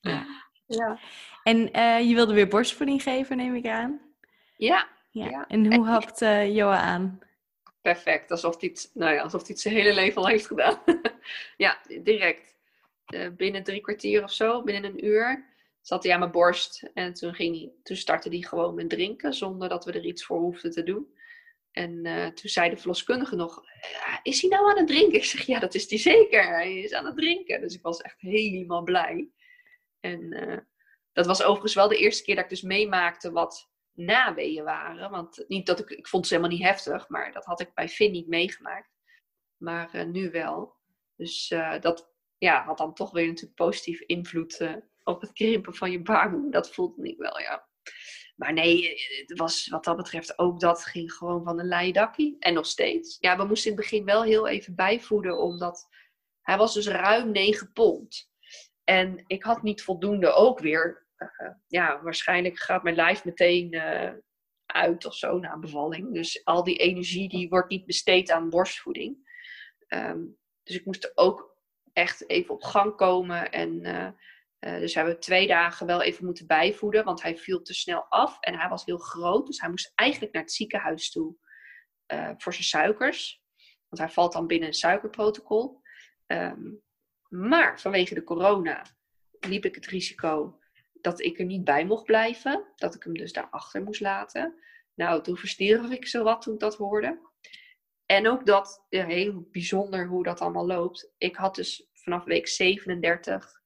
ja. 0.00 0.26
ja. 0.66 0.98
En 1.42 1.58
je 2.06 2.14
wilde 2.14 2.34
weer 2.34 2.48
borstvoeding 2.48 3.02
geven, 3.02 3.36
neem 3.36 3.54
ik 3.54 3.66
aan? 3.66 4.00
Ja. 4.56 4.88
ja. 5.10 5.28
ja. 5.28 5.44
En 5.48 5.74
hoe 5.74 5.86
hapt 5.86 6.18
Joa 6.54 6.80
aan? 6.80 7.18
Perfect. 7.82 8.30
Alsof 8.30 8.60
hij 8.60 8.68
het, 8.68 8.90
nou 8.94 9.14
ja, 9.14 9.22
alsof 9.22 9.40
hij 9.40 9.50
het 9.50 9.60
zijn 9.60 9.74
hele 9.74 9.94
leven 9.94 10.22
al 10.22 10.28
heeft 10.28 10.46
gedaan. 10.46 10.78
ja, 11.56 11.78
direct. 12.02 12.56
binnen 13.36 13.62
drie 13.62 13.80
kwartier 13.80 14.22
of 14.22 14.32
zo, 14.32 14.62
binnen 14.62 14.84
een 14.84 15.04
uur 15.04 15.55
zat 15.86 16.02
hij 16.02 16.12
aan 16.12 16.18
mijn 16.18 16.30
borst. 16.30 16.90
En 16.94 17.12
toen, 17.12 17.34
ging 17.34 17.56
hij, 17.56 17.72
toen 17.82 17.96
startte 17.96 18.28
hij 18.28 18.40
gewoon 18.40 18.74
met 18.74 18.88
drinken, 18.88 19.32
zonder 19.32 19.68
dat 19.68 19.84
we 19.84 19.92
er 19.92 20.04
iets 20.04 20.24
voor 20.24 20.38
hoefden 20.38 20.70
te 20.70 20.82
doen. 20.82 21.14
En 21.70 22.04
uh, 22.04 22.26
toen 22.26 22.50
zei 22.50 22.70
de 22.70 22.76
verloskundige 22.76 23.36
nog, 23.36 23.62
is 24.22 24.40
hij 24.40 24.50
nou 24.50 24.70
aan 24.70 24.76
het 24.76 24.86
drinken? 24.86 25.18
Ik 25.18 25.24
zeg, 25.24 25.46
ja, 25.46 25.58
dat 25.58 25.74
is 25.74 25.90
hij 25.90 25.98
zeker. 25.98 26.48
Hij 26.48 26.78
is 26.78 26.92
aan 26.92 27.06
het 27.06 27.16
drinken. 27.16 27.60
Dus 27.60 27.74
ik 27.74 27.82
was 27.82 28.00
echt 28.00 28.20
helemaal 28.20 28.82
blij. 28.82 29.30
En 30.00 30.20
uh, 30.20 30.58
dat 31.12 31.26
was 31.26 31.42
overigens 31.42 31.74
wel 31.74 31.88
de 31.88 31.98
eerste 31.98 32.22
keer 32.22 32.34
dat 32.34 32.44
ik 32.44 32.50
dus 32.50 32.62
meemaakte 32.62 33.32
wat 33.32 33.70
naweeën 33.92 34.64
waren. 34.64 35.10
Want 35.10 35.44
niet 35.48 35.66
dat 35.66 35.78
ik, 35.78 35.90
ik 35.90 36.08
vond 36.08 36.26
ze 36.26 36.34
helemaal 36.34 36.56
niet 36.56 36.66
heftig, 36.66 37.08
maar 37.08 37.32
dat 37.32 37.44
had 37.44 37.60
ik 37.60 37.74
bij 37.74 37.88
Finn 37.88 38.12
niet 38.12 38.28
meegemaakt. 38.28 38.90
Maar 39.56 40.06
nu 40.06 40.30
wel. 40.30 40.74
Dus 41.16 41.48
dat 41.80 42.12
ja, 42.38 42.64
had 42.64 42.78
dan 42.78 42.94
toch 42.94 43.10
weer 43.10 43.26
natuurlijk 43.26 43.54
positief 43.54 44.00
invloed 44.00 44.80
op 45.06 45.20
het 45.20 45.32
krimpen 45.32 45.74
van 45.74 45.90
je 45.90 46.02
baarmoeder. 46.02 46.50
Dat 46.50 46.74
voelde 46.74 47.02
niet 47.02 47.18
wel, 47.18 47.40
ja. 47.40 47.68
Maar 48.36 48.52
nee, 48.52 48.94
het 49.26 49.38
was 49.38 49.68
wat 49.68 49.84
dat 49.84 49.96
betreft 49.96 50.38
ook 50.38 50.60
dat 50.60 50.84
ging 50.84 51.12
gewoon 51.12 51.44
van 51.44 51.58
een 51.58 51.68
leidakkie. 51.68 52.36
En 52.38 52.54
nog 52.54 52.66
steeds. 52.66 53.16
Ja, 53.20 53.36
we 53.36 53.44
moesten 53.44 53.70
in 53.70 53.76
het 53.76 53.86
begin 53.86 54.04
wel 54.04 54.22
heel 54.22 54.48
even 54.48 54.74
bijvoeden, 54.74 55.38
omdat 55.38 55.88
hij 56.40 56.56
was 56.56 56.74
dus 56.74 56.88
ruim 56.88 57.30
9 57.30 57.72
pond. 57.72 58.30
En 58.84 59.24
ik 59.26 59.42
had 59.42 59.62
niet 59.62 59.82
voldoende 59.82 60.32
ook 60.32 60.58
weer. 60.58 61.06
Uh, 61.18 61.50
ja, 61.66 62.02
waarschijnlijk 62.02 62.58
gaat 62.58 62.82
mijn 62.82 62.94
lijf 62.94 63.24
meteen 63.24 63.74
uh, 63.74 64.12
uit 64.66 65.06
of 65.06 65.14
zo 65.14 65.38
na 65.38 65.58
bevalling. 65.58 66.14
Dus 66.14 66.44
al 66.44 66.64
die 66.64 66.76
energie 66.76 67.28
die 67.28 67.48
wordt 67.48 67.70
niet 67.70 67.86
besteed 67.86 68.30
aan 68.30 68.50
borstvoeding. 68.50 69.34
Um, 69.88 70.38
dus 70.62 70.76
ik 70.76 70.84
moest 70.84 71.04
er 71.04 71.12
ook 71.14 71.56
echt 71.92 72.28
even 72.30 72.54
op 72.54 72.62
gang 72.62 72.96
komen 72.96 73.52
en 73.52 73.86
uh, 73.86 74.08
uh, 74.66 74.78
dus 74.78 74.94
hebben 74.94 75.14
we 75.14 75.20
twee 75.20 75.46
dagen 75.46 75.86
wel 75.86 76.02
even 76.02 76.24
moeten 76.24 76.46
bijvoeden, 76.46 77.04
want 77.04 77.22
hij 77.22 77.36
viel 77.36 77.62
te 77.62 77.74
snel 77.74 78.04
af 78.08 78.40
en 78.40 78.58
hij 78.58 78.68
was 78.68 78.84
heel 78.84 78.98
groot. 78.98 79.46
Dus 79.46 79.60
hij 79.60 79.70
moest 79.70 79.92
eigenlijk 79.94 80.32
naar 80.32 80.42
het 80.42 80.52
ziekenhuis 80.52 81.10
toe 81.10 81.36
uh, 82.12 82.30
voor 82.36 82.52
zijn 82.52 82.64
suikers. 82.64 83.42
Want 83.88 84.02
hij 84.02 84.10
valt 84.10 84.32
dan 84.32 84.46
binnen 84.46 84.68
een 84.68 84.74
suikerprotocol. 84.74 85.80
Um, 86.26 86.82
maar 87.28 87.80
vanwege 87.80 88.14
de 88.14 88.24
corona 88.24 88.86
liep 89.40 89.64
ik 89.64 89.74
het 89.74 89.86
risico 89.86 90.58
dat 90.92 91.20
ik 91.20 91.38
er 91.38 91.44
niet 91.44 91.64
bij 91.64 91.84
mocht 91.84 92.04
blijven. 92.04 92.72
Dat 92.76 92.94
ik 92.94 93.02
hem 93.02 93.14
dus 93.14 93.32
daarachter 93.32 93.82
moest 93.82 94.00
laten. 94.00 94.54
Nou, 94.94 95.22
toen 95.22 95.36
verstierf 95.36 95.90
ik 95.90 96.06
zo 96.06 96.22
wat 96.22 96.42
toen 96.42 96.54
ik 96.54 96.60
dat 96.60 96.76
hoorde. 96.76 97.20
En 98.06 98.28
ook 98.28 98.46
dat, 98.46 98.86
heel 98.88 99.48
bijzonder 99.50 100.06
hoe 100.06 100.22
dat 100.22 100.40
allemaal 100.40 100.66
loopt. 100.66 101.12
Ik 101.18 101.36
had 101.36 101.54
dus 101.54 101.88
vanaf 101.92 102.24
week 102.24 102.48
37 102.48 103.64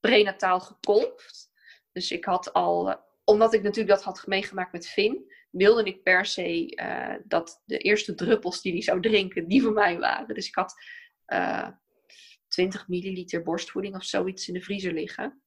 prenataal 0.00 0.60
gekolfd. 0.60 1.50
Dus 1.92 2.10
ik 2.10 2.24
had 2.24 2.52
al, 2.52 2.90
eh, 2.90 2.96
omdat 3.24 3.54
ik 3.54 3.62
natuurlijk 3.62 3.96
dat 3.96 4.04
had 4.04 4.26
meegemaakt 4.26 4.72
met 4.72 4.88
Finn, 4.88 5.32
wilde 5.50 5.84
ik 5.84 6.02
per 6.02 6.26
se 6.26 6.72
uh, 6.74 7.14
dat 7.24 7.62
de 7.64 7.78
eerste 7.78 8.14
druppels 8.14 8.62
die 8.62 8.72
hij 8.72 8.82
zou 8.82 9.00
drinken, 9.00 9.48
die 9.48 9.62
voor 9.62 9.72
mij 9.72 9.98
waren. 9.98 10.34
Dus 10.34 10.48
ik 10.48 10.54
had 10.54 10.74
uh, 11.26 11.68
20 12.48 12.88
milliliter 12.88 13.42
borstvoeding 13.42 13.94
of 13.94 14.04
zoiets 14.04 14.48
in 14.48 14.54
de 14.54 14.60
vriezer 14.60 14.92
liggen. 14.92 15.42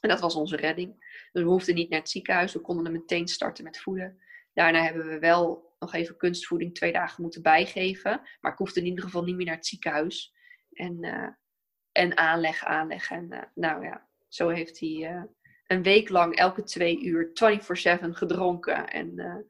En 0.00 0.08
dat 0.08 0.20
was 0.20 0.34
onze 0.34 0.56
redding. 0.56 1.18
Dus 1.32 1.42
we 1.42 1.48
hoefden 1.48 1.74
niet 1.74 1.90
naar 1.90 1.98
het 1.98 2.10
ziekenhuis, 2.10 2.52
we 2.52 2.60
konden 2.60 2.84
hem 2.84 2.94
meteen 2.94 3.28
starten 3.28 3.64
met 3.64 3.80
voeden. 3.80 4.22
Daarna 4.52 4.82
hebben 4.82 5.06
we 5.06 5.18
wel 5.18 5.74
nog 5.78 5.94
even 5.94 6.16
kunstvoeding 6.16 6.74
twee 6.74 6.92
dagen 6.92 7.22
moeten 7.22 7.42
bijgeven. 7.42 8.20
Maar 8.40 8.52
ik 8.52 8.58
hoefde 8.58 8.80
in 8.80 8.86
ieder 8.86 9.04
geval 9.04 9.24
niet 9.24 9.36
meer 9.36 9.46
naar 9.46 9.54
het 9.54 9.66
ziekenhuis. 9.66 10.34
En, 10.72 11.04
uh, 11.04 11.28
en 11.98 12.16
aanleg, 12.16 12.64
aanleg. 12.64 13.10
En 13.10 13.26
uh, 13.30 13.42
nou 13.54 13.84
ja, 13.84 14.06
zo 14.28 14.48
heeft 14.48 14.80
hij 14.80 14.88
uh, 14.88 15.22
een 15.66 15.82
week 15.82 16.08
lang 16.08 16.36
elke 16.36 16.62
twee 16.62 17.04
uur 17.04 17.30
24-7 18.00 18.08
gedronken. 18.10 18.88
En 18.88 19.46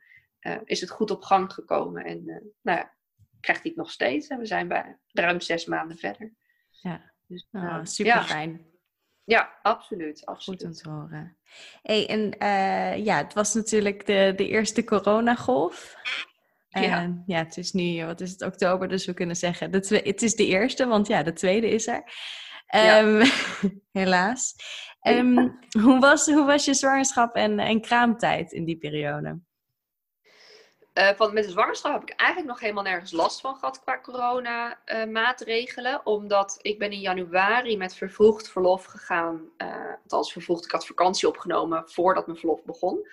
is 0.64 0.80
het 0.80 0.90
goed 0.90 1.10
op 1.10 1.22
gang 1.22 1.52
gekomen. 1.52 2.04
En 2.04 2.24
nou 2.62 2.78
ja, 2.78 2.94
krijgt 3.40 3.62
hij 3.62 3.70
het 3.70 3.80
nog 3.80 3.90
steeds. 3.90 4.28
En 4.28 4.38
we 4.38 4.46
zijn 4.46 4.68
bij 4.68 4.98
ruim 5.12 5.40
zes 5.40 5.66
maanden 5.66 5.96
verder. 5.96 6.32
Ja, 6.70 7.12
dus, 7.26 7.48
oh, 7.52 7.80
super 7.82 8.22
fijn. 8.22 8.66
Ja, 9.28 9.58
absoluut. 9.62 10.26
absoluut. 10.26 10.60
Goed 10.60 10.68
om 10.68 10.74
te 10.76 10.90
horen. 10.90 11.36
Hey, 11.82 12.08
en 12.08 12.34
uh, 12.38 13.04
ja, 13.04 13.16
het 13.16 13.34
was 13.34 13.54
natuurlijk 13.54 14.06
de, 14.06 14.32
de 14.36 14.48
eerste 14.48 14.84
coronagolf. 14.84 15.96
En 16.82 17.24
ja. 17.26 17.36
ja, 17.36 17.44
het 17.44 17.56
is 17.56 17.72
nu, 17.72 18.04
wat 18.04 18.20
is 18.20 18.30
het, 18.30 18.42
oktober, 18.42 18.88
dus 18.88 19.06
we 19.06 19.14
kunnen 19.14 19.36
zeggen, 19.36 19.82
twe- 19.82 20.02
het 20.04 20.22
is 20.22 20.34
de 20.34 20.46
eerste, 20.46 20.86
want 20.86 21.06
ja, 21.06 21.22
de 21.22 21.32
tweede 21.32 21.68
is 21.68 21.86
er. 21.86 22.02
Um, 22.74 23.20
ja. 23.20 23.30
helaas. 23.92 24.54
Um, 25.02 25.58
hoe, 25.82 25.98
was, 26.00 26.26
hoe 26.26 26.46
was 26.46 26.64
je 26.64 26.74
zwangerschap 26.74 27.34
en, 27.34 27.58
en 27.58 27.80
kraamtijd 27.80 28.52
in 28.52 28.64
die 28.64 28.78
periode? 28.78 29.40
Uh, 30.98 31.08
van, 31.16 31.32
met 31.32 31.44
de 31.44 31.50
zwangerschap 31.50 31.92
heb 31.92 32.02
ik 32.02 32.16
eigenlijk 32.16 32.50
nog 32.50 32.60
helemaal 32.60 32.82
nergens 32.82 33.12
last 33.12 33.40
van 33.40 33.56
gehad 33.56 33.80
qua 33.80 34.00
corona-maatregelen. 34.00 35.92
Uh, 35.92 36.00
omdat 36.04 36.58
ik 36.62 36.78
ben 36.78 36.92
in 36.92 37.00
januari 37.00 37.76
met 37.76 37.94
vervroegd 37.94 38.50
verlof 38.50 38.84
gegaan. 38.84 39.48
Uh, 39.58 39.92
althans, 40.02 40.32
vervroegd. 40.32 40.64
Ik 40.64 40.70
had 40.70 40.86
vakantie 40.86 41.28
opgenomen 41.28 41.82
voordat 41.86 42.26
mijn 42.26 42.38
verlof 42.38 42.64
begon. 42.64 43.06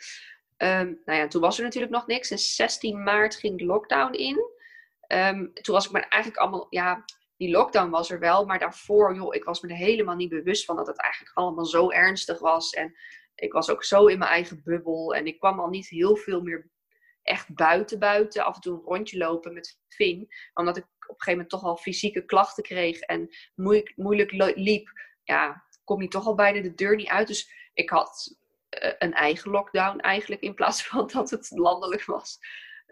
Um, 0.57 1.01
nou 1.05 1.19
ja, 1.19 1.27
toen 1.27 1.41
was 1.41 1.57
er 1.57 1.63
natuurlijk 1.63 1.93
nog 1.93 2.07
niks. 2.07 2.31
En 2.31 2.37
16 2.37 3.03
maart 3.03 3.35
ging 3.35 3.57
de 3.57 3.65
lockdown 3.65 4.13
in. 4.13 4.37
Um, 5.07 5.53
toen 5.53 5.75
was 5.75 5.85
ik 5.85 5.91
me 5.91 5.99
eigenlijk 5.99 6.41
allemaal... 6.41 6.67
Ja, 6.69 7.05
die 7.37 7.49
lockdown 7.49 7.89
was 7.89 8.11
er 8.11 8.19
wel. 8.19 8.45
Maar 8.45 8.59
daarvoor, 8.59 9.15
joh, 9.15 9.35
ik 9.35 9.43
was 9.43 9.61
me 9.61 9.69
er 9.69 9.75
helemaal 9.75 10.15
niet 10.15 10.29
bewust 10.29 10.65
van 10.65 10.75
dat 10.75 10.87
het 10.87 11.01
eigenlijk 11.01 11.37
allemaal 11.37 11.65
zo 11.65 11.89
ernstig 11.89 12.39
was. 12.39 12.69
En 12.69 12.95
ik 13.35 13.53
was 13.53 13.69
ook 13.69 13.83
zo 13.83 14.05
in 14.05 14.17
mijn 14.17 14.31
eigen 14.31 14.61
bubbel. 14.63 15.15
En 15.15 15.25
ik 15.25 15.39
kwam 15.39 15.59
al 15.59 15.69
niet 15.69 15.87
heel 15.87 16.15
veel 16.15 16.41
meer 16.41 16.69
echt 17.23 17.55
buiten 17.55 17.99
buiten. 17.99 18.45
Af 18.45 18.55
en 18.55 18.61
toe 18.61 18.73
een 18.73 18.83
rondje 18.85 19.17
lopen 19.17 19.53
met 19.53 19.79
Finn. 19.87 20.27
Omdat 20.53 20.77
ik 20.77 20.83
op 20.83 20.91
een 20.99 21.07
gegeven 21.07 21.31
moment 21.31 21.49
toch 21.49 21.63
al 21.63 21.77
fysieke 21.77 22.25
klachten 22.25 22.63
kreeg 22.63 22.99
en 22.99 23.29
moeilijk, 23.55 23.93
moeilijk 23.95 24.31
liep. 24.55 24.89
Ja, 25.23 25.63
kom 25.83 26.01
je 26.01 26.07
toch 26.07 26.25
al 26.25 26.35
bijna 26.35 26.61
de 26.61 26.73
deur 26.73 26.95
niet 26.95 27.07
uit. 27.07 27.27
Dus 27.27 27.69
ik 27.73 27.89
had 27.89 28.37
een 28.99 29.13
eigen 29.13 29.51
lockdown 29.51 29.99
eigenlijk 29.99 30.41
in 30.41 30.53
plaats 30.53 30.83
van 30.87 31.07
dat 31.13 31.29
het 31.29 31.51
landelijk 31.51 32.05
was. 32.05 32.39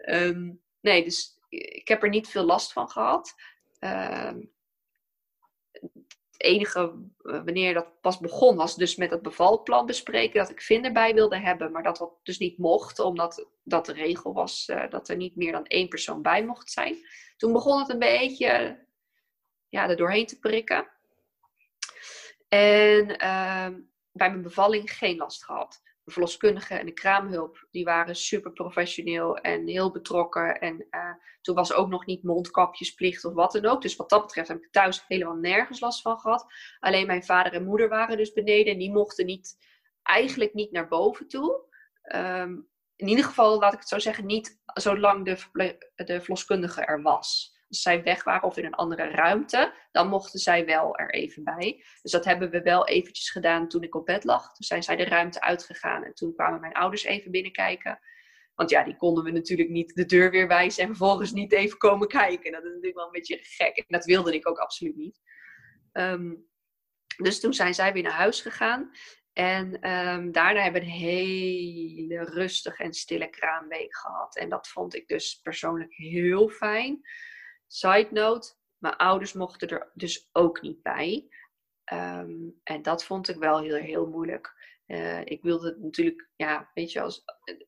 Um, 0.08 0.62
nee, 0.80 1.04
dus 1.04 1.38
ik 1.48 1.88
heb 1.88 2.02
er 2.02 2.08
niet 2.08 2.28
veel 2.28 2.44
last 2.44 2.72
van 2.72 2.90
gehad. 2.90 3.34
Um, 3.80 4.52
enige 6.36 6.80
eh, 7.18 7.32
wanneer 7.44 7.74
dat 7.74 8.00
pas 8.00 8.18
begon 8.18 8.56
was 8.56 8.76
dus 8.76 8.96
met 8.96 9.10
het 9.10 9.22
bevalplan 9.22 9.86
bespreken 9.86 10.40
dat 10.40 10.50
ik 10.50 10.60
Finn 10.60 10.84
erbij 10.84 11.14
wilde 11.14 11.38
hebben, 11.38 11.72
maar 11.72 11.82
dat 11.82 11.96
dat 11.96 12.12
dus 12.22 12.38
niet 12.38 12.58
mocht, 12.58 12.98
omdat 12.98 13.48
dat 13.62 13.86
de 13.86 13.92
regel 13.92 14.32
was 14.32 14.68
uh, 14.68 14.90
dat 14.90 15.08
er 15.08 15.16
niet 15.16 15.36
meer 15.36 15.52
dan 15.52 15.66
één 15.66 15.88
persoon 15.88 16.22
bij 16.22 16.44
mocht 16.44 16.70
zijn. 16.70 16.96
Toen 17.36 17.52
begon 17.52 17.78
het 17.78 17.88
een 17.88 17.98
beetje 17.98 18.84
ja, 19.68 19.88
er 19.88 19.96
doorheen 19.96 20.26
te 20.26 20.38
prikken. 20.38 20.88
En 22.48 23.24
uh, 23.24 23.68
bij 24.14 24.30
mijn 24.30 24.42
bevalling 24.42 24.90
geen 24.90 25.16
last 25.16 25.44
gehad 25.44 25.82
de 26.04 26.10
verloskundige 26.10 26.74
en 26.74 26.86
de 26.86 26.92
kraamhulp, 26.92 27.66
die 27.70 27.84
waren 27.84 28.16
super 28.16 28.52
professioneel 28.52 29.36
en 29.36 29.66
heel 29.66 29.90
betrokken. 29.90 30.60
En 30.60 30.86
uh, 30.90 31.10
toen 31.40 31.54
was 31.54 31.72
ook 31.72 31.88
nog 31.88 32.06
niet 32.06 32.22
mondkapjesplicht 32.22 33.24
of 33.24 33.34
wat 33.34 33.52
dan 33.52 33.66
ook. 33.66 33.82
Dus 33.82 33.96
wat 33.96 34.08
dat 34.08 34.22
betreft 34.22 34.48
heb 34.48 34.62
ik 34.62 34.70
thuis 34.70 35.04
helemaal 35.08 35.34
nergens 35.34 35.80
last 35.80 36.02
van 36.02 36.18
gehad. 36.18 36.46
Alleen 36.80 37.06
mijn 37.06 37.24
vader 37.24 37.52
en 37.52 37.64
moeder 37.64 37.88
waren 37.88 38.16
dus 38.16 38.32
beneden 38.32 38.72
en 38.72 38.78
die 38.78 38.92
mochten 38.92 39.26
niet, 39.26 39.56
eigenlijk 40.02 40.54
niet 40.54 40.72
naar 40.72 40.88
boven 40.88 41.28
toe. 41.28 41.60
Um, 42.14 42.68
in 42.96 43.08
ieder 43.08 43.24
geval, 43.24 43.58
laat 43.58 43.72
ik 43.72 43.78
het 43.78 43.88
zo 43.88 43.98
zeggen, 43.98 44.26
niet 44.26 44.60
zolang 44.64 45.24
de, 45.24 45.76
de 46.04 46.20
verloskundige 46.20 46.84
er 46.84 47.02
was 47.02 47.53
zij 47.80 48.02
weg 48.02 48.24
waren 48.24 48.48
of 48.48 48.56
in 48.56 48.64
een 48.64 48.74
andere 48.74 49.10
ruimte, 49.10 49.72
dan 49.92 50.08
mochten 50.08 50.38
zij 50.38 50.66
wel 50.66 50.96
er 50.96 51.10
even 51.10 51.44
bij. 51.44 51.84
Dus 52.02 52.12
dat 52.12 52.24
hebben 52.24 52.50
we 52.50 52.62
wel 52.62 52.86
eventjes 52.86 53.30
gedaan 53.30 53.68
toen 53.68 53.82
ik 53.82 53.94
op 53.94 54.06
bed 54.06 54.24
lag. 54.24 54.42
Toen 54.42 54.66
zijn 54.66 54.82
zij 54.82 54.96
de 54.96 55.04
ruimte 55.04 55.40
uitgegaan 55.40 56.04
en 56.04 56.14
toen 56.14 56.34
kwamen 56.34 56.60
mijn 56.60 56.72
ouders 56.72 57.04
even 57.04 57.30
binnenkijken. 57.30 57.98
Want 58.54 58.70
ja, 58.70 58.84
die 58.84 58.96
konden 58.96 59.24
we 59.24 59.30
natuurlijk 59.30 59.68
niet 59.68 59.94
de 59.94 60.04
deur 60.04 60.30
weer 60.30 60.48
wijzen 60.48 60.82
en 60.82 60.88
vervolgens 60.88 61.32
niet 61.32 61.52
even 61.52 61.78
komen 61.78 62.08
kijken. 62.08 62.52
Dat 62.52 62.62
is 62.62 62.68
natuurlijk 62.68 62.96
wel 62.96 63.04
een 63.04 63.12
beetje 63.12 63.38
gek. 63.42 63.76
En 63.76 63.84
dat 63.88 64.04
wilde 64.04 64.34
ik 64.34 64.48
ook 64.48 64.58
absoluut 64.58 64.96
niet. 64.96 65.20
Um, 65.92 66.46
dus 67.16 67.40
toen 67.40 67.54
zijn 67.54 67.74
zij 67.74 67.92
weer 67.92 68.02
naar 68.02 68.12
huis 68.12 68.40
gegaan. 68.40 68.90
En 69.32 69.90
um, 69.90 70.32
daarna 70.32 70.62
hebben 70.62 70.80
we 70.80 70.86
een 70.86 70.92
hele 70.92 72.24
rustige 72.24 72.82
en 72.82 72.92
stille 72.92 73.30
kraamweek 73.30 73.96
gehad. 73.96 74.36
En 74.36 74.48
dat 74.48 74.68
vond 74.68 74.94
ik 74.94 75.08
dus 75.08 75.40
persoonlijk 75.42 75.94
heel 75.94 76.48
fijn. 76.48 77.00
Side 77.66 78.08
note, 78.10 78.54
mijn 78.78 78.96
ouders 78.96 79.32
mochten 79.32 79.68
er 79.68 79.90
dus 79.94 80.28
ook 80.32 80.62
niet 80.62 80.82
bij. 80.82 81.28
Um, 81.92 82.60
en 82.62 82.82
dat 82.82 83.04
vond 83.04 83.28
ik 83.28 83.36
wel 83.36 83.60
heel, 83.60 83.76
heel 83.76 84.06
moeilijk. 84.06 84.54
Uh, 84.86 85.20
ik 85.24 85.42
wilde 85.42 85.66
het 85.66 85.82
natuurlijk, 85.82 86.28
ja, 86.36 86.70
weet 86.74 86.92
je, 86.92 87.00
als, 87.00 87.24
uh, 87.44 87.60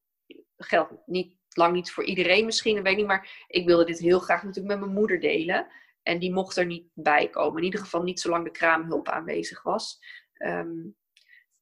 geldt 0.57 0.93
niet, 1.07 1.37
lang 1.49 1.73
niet 1.73 1.91
voor 1.91 2.05
iedereen 2.05 2.45
misschien, 2.45 2.75
dat 2.75 2.83
weet 2.83 2.93
ik 2.93 2.99
niet, 2.99 3.07
maar 3.07 3.45
ik 3.47 3.67
wilde 3.67 3.85
dit 3.85 3.99
heel 3.99 4.21
graag 4.21 4.43
natuurlijk 4.43 4.75
met 4.75 4.85
mijn 4.85 4.99
moeder 4.99 5.21
delen. 5.21 5.67
En 6.03 6.19
die 6.19 6.33
mocht 6.33 6.57
er 6.57 6.67
niet 6.67 6.89
bij 6.95 7.29
komen. 7.29 7.59
In 7.59 7.65
ieder 7.65 7.81
geval 7.81 8.03
niet 8.03 8.21
zolang 8.21 8.45
de 8.45 8.51
kraamhulp 8.51 9.09
aanwezig 9.09 9.63
was. 9.63 9.99
Um, 10.39 10.97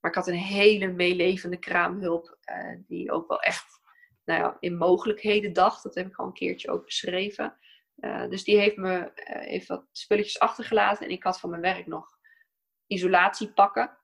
maar 0.01 0.11
ik 0.11 0.19
had 0.19 0.29
een 0.29 0.35
hele 0.35 0.87
meelevende 0.87 1.59
kraamhulp, 1.59 2.39
uh, 2.51 2.77
die 2.87 3.13
ook 3.13 3.29
wel 3.29 3.41
echt 3.41 3.81
nou 4.25 4.41
ja, 4.41 4.57
in 4.61 4.77
mogelijkheden 4.77 5.53
dacht. 5.53 5.83
Dat 5.83 5.95
heb 5.95 6.07
ik 6.07 6.17
al 6.17 6.27
een 6.27 6.33
keertje 6.33 6.71
ook 6.71 6.85
beschreven. 6.85 7.59
Uh, 7.97 8.29
dus 8.29 8.45
die 8.45 8.59
heeft 8.59 8.77
me 8.77 8.99
uh, 8.99 9.41
heeft 9.41 9.67
wat 9.67 9.87
spulletjes 9.93 10.39
achtergelaten. 10.39 11.07
En 11.07 11.13
ik 11.13 11.23
had 11.23 11.41
van 11.41 11.51
mijn 11.51 11.63
werk 11.63 11.87
nog 11.87 12.19
isolatiepakken. 12.87 13.99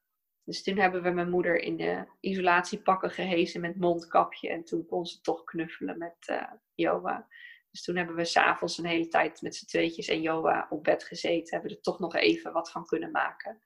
Dus 0.45 0.63
toen 0.63 0.79
hebben 0.79 1.03
we 1.03 1.11
mijn 1.11 1.31
moeder 1.31 1.57
in 1.57 1.77
de 1.77 2.07
isolatiepakken 2.21 3.11
gehezen 3.11 3.61
met 3.61 3.77
mondkapje. 3.77 4.49
En 4.49 4.65
toen 4.65 4.87
kon 4.87 5.07
ze 5.07 5.21
toch 5.21 5.45
knuffelen 5.45 5.99
met 5.99 6.29
uh, 6.31 6.53
Joa. 6.75 7.29
Dus 7.71 7.83
toen 7.83 7.97
hebben 7.97 8.17
we 8.17 8.25
s'avonds 8.25 8.79
een 8.79 8.85
hele 8.85 9.09
tijd 9.09 9.43
met 9.43 9.57
z'n 9.57 9.67
tweetjes 9.67 10.09
en 10.09 10.21
Joa 10.21 10.67
op 10.71 10.85
bed 10.85 11.05
gezeten. 11.05 11.55
Hebben 11.55 11.71
er 11.71 11.83
toch 11.83 11.99
nog 11.99 12.15
even 12.15 12.53
wat 12.53 12.71
van 12.71 12.87
kunnen 12.87 13.11
maken. 13.11 13.63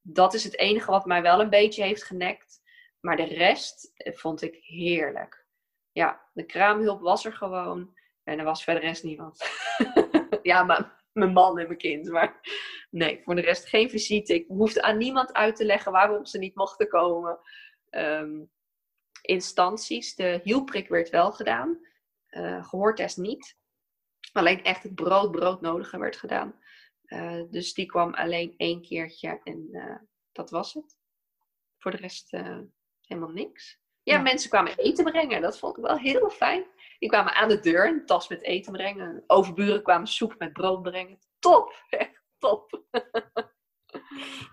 dat 0.00 0.34
is 0.34 0.44
het 0.44 0.58
enige 0.58 0.90
wat 0.90 1.06
mij 1.06 1.22
wel 1.22 1.40
een 1.40 1.50
beetje 1.50 1.82
heeft 1.82 2.04
genekt. 2.04 2.60
Maar 3.00 3.16
de 3.16 3.24
rest 3.24 3.92
vond 3.96 4.42
ik 4.42 4.54
heerlijk. 4.54 5.46
Ja, 5.92 6.28
de 6.32 6.46
kraamhulp 6.46 7.00
was 7.00 7.24
er 7.24 7.32
gewoon. 7.32 7.94
En 8.24 8.38
er 8.38 8.44
was 8.44 8.64
verder 8.64 8.82
rest 8.82 9.04
niemand. 9.04 9.42
ja, 10.42 10.62
maar 10.64 11.04
mijn 11.12 11.32
man 11.32 11.58
en 11.58 11.66
mijn 11.66 11.78
kind. 11.78 12.08
Maar 12.08 12.40
nee, 12.90 13.22
voor 13.24 13.34
de 13.34 13.40
rest 13.40 13.68
geen 13.68 13.90
visite. 13.90 14.34
Ik 14.34 14.46
hoefde 14.48 14.82
aan 14.82 14.98
niemand 14.98 15.32
uit 15.32 15.56
te 15.56 15.64
leggen 15.64 15.92
waarom 15.92 16.26
ze 16.26 16.38
niet 16.38 16.54
mochten 16.54 16.88
komen. 16.88 17.38
Um, 17.90 18.50
instanties, 19.22 20.14
de 20.14 20.40
hielprik 20.42 20.88
werd 20.88 21.10
wel 21.10 21.32
gedaan. 21.32 21.78
Uh, 22.30 22.64
gehoortest 22.68 23.16
niet. 23.16 23.56
Alleen 24.32 24.64
echt 24.64 24.82
het 24.82 24.94
brood, 24.94 25.30
broodnodige 25.30 25.98
werd 25.98 26.16
gedaan. 26.16 26.60
Uh, 27.06 27.42
dus 27.50 27.74
die 27.74 27.86
kwam 27.86 28.14
alleen 28.14 28.54
één 28.56 28.82
keertje 28.82 29.40
en 29.44 29.68
uh, 29.70 29.96
dat 30.32 30.50
was 30.50 30.74
het. 30.74 30.96
Voor 31.78 31.90
de 31.90 31.96
rest 31.96 32.30
helemaal 33.00 33.30
niks. 33.30 33.81
Ja, 34.02 34.18
mensen 34.18 34.50
kwamen 34.50 34.76
eten 34.76 35.04
brengen. 35.04 35.42
Dat 35.42 35.58
vond 35.58 35.76
ik 35.76 35.84
wel 35.84 35.96
heel 35.96 36.30
fijn. 36.30 36.64
Die 36.98 37.08
kwamen 37.08 37.34
aan 37.34 37.48
de 37.48 37.60
deur 37.60 37.86
een 37.86 38.06
tas 38.06 38.28
met 38.28 38.42
eten 38.42 38.72
brengen. 38.72 39.24
Overburen 39.26 39.82
kwamen 39.82 40.06
soep 40.06 40.34
met 40.38 40.52
brood 40.52 40.82
brengen. 40.82 41.18
Top, 41.38 41.84
echt 41.90 42.22
top. 42.38 42.70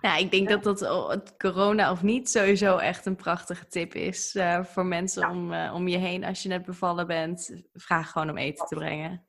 Nou, 0.01 0.19
ik 0.19 0.31
denk 0.31 0.49
dat 0.49 0.63
dat 0.63 0.81
oh, 0.81 1.11
corona 1.37 1.91
of 1.91 2.03
niet 2.03 2.29
sowieso 2.29 2.77
echt 2.77 3.05
een 3.05 3.15
prachtige 3.15 3.67
tip 3.67 3.93
is 3.93 4.35
uh, 4.35 4.63
voor 4.63 4.85
mensen 4.85 5.29
om, 5.29 5.53
uh, 5.53 5.71
om 5.75 5.87
je 5.87 5.97
heen 5.97 6.23
als 6.23 6.43
je 6.43 6.49
net 6.49 6.65
bevallen 6.65 7.07
bent. 7.07 7.63
Vraag 7.73 8.11
gewoon 8.11 8.29
om 8.29 8.37
eten 8.37 8.67
te 8.67 8.75
brengen. 8.75 9.25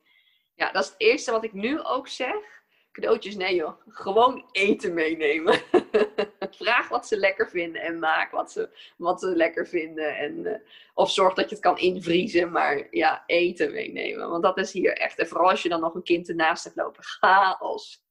Ja, 0.55 0.71
dat 0.71 0.83
is 0.83 0.89
het 0.89 1.01
eerste 1.01 1.31
wat 1.31 1.43
ik 1.43 1.53
nu 1.53 1.83
ook 1.83 2.07
zeg 2.07 2.61
cadeautjes, 2.91 3.35
nee 3.35 3.55
joh. 3.55 3.81
Gewoon 3.87 4.49
eten 4.51 4.93
meenemen. 4.93 5.61
Vraag 6.55 6.89
wat 6.89 7.07
ze 7.07 7.17
lekker 7.17 7.49
vinden 7.49 7.81
en 7.81 7.99
maak 7.99 8.31
wat 8.31 8.51
ze, 8.51 8.69
wat 8.97 9.19
ze 9.19 9.27
lekker 9.27 9.67
vinden. 9.67 10.17
En, 10.17 10.37
uh, 10.37 10.53
of 10.93 11.11
zorg 11.11 11.33
dat 11.33 11.49
je 11.49 11.55
het 11.55 11.63
kan 11.63 11.77
invriezen, 11.77 12.51
maar 12.51 12.87
ja, 12.89 13.23
eten 13.25 13.71
meenemen. 13.71 14.29
Want 14.29 14.43
dat 14.43 14.57
is 14.57 14.71
hier 14.71 14.97
echt. 14.97 15.19
En 15.19 15.27
vooral 15.27 15.49
als 15.49 15.63
je 15.63 15.69
dan 15.69 15.79
nog 15.79 15.95
een 15.95 16.03
kind 16.03 16.29
ernaast 16.29 16.63
hebt 16.63 16.75
lopen. 16.75 17.03
Chaos. 17.03 18.03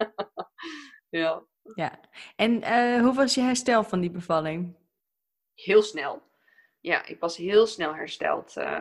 ja. 1.09 1.43
Ja. 1.75 2.01
En 2.37 2.63
uh, 2.63 3.03
hoe 3.03 3.15
was 3.15 3.35
je 3.35 3.41
herstel 3.41 3.85
van 3.85 4.01
die 4.01 4.11
bevalling? 4.11 4.77
Heel 5.55 5.83
snel. 5.83 6.23
Ja, 6.81 7.07
ik 7.07 7.21
was 7.21 7.37
heel 7.37 7.67
snel 7.67 7.95
hersteld. 7.95 8.57
Uh, 8.57 8.81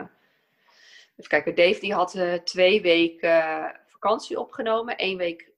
even 1.16 1.30
kijken, 1.30 1.54
Dave 1.54 1.80
die 1.80 1.94
had 1.94 2.18
twee 2.44 2.82
weken 2.82 3.80
vakantie 3.86 4.40
opgenomen. 4.40 4.94
Eén 4.96 5.16
week 5.16 5.50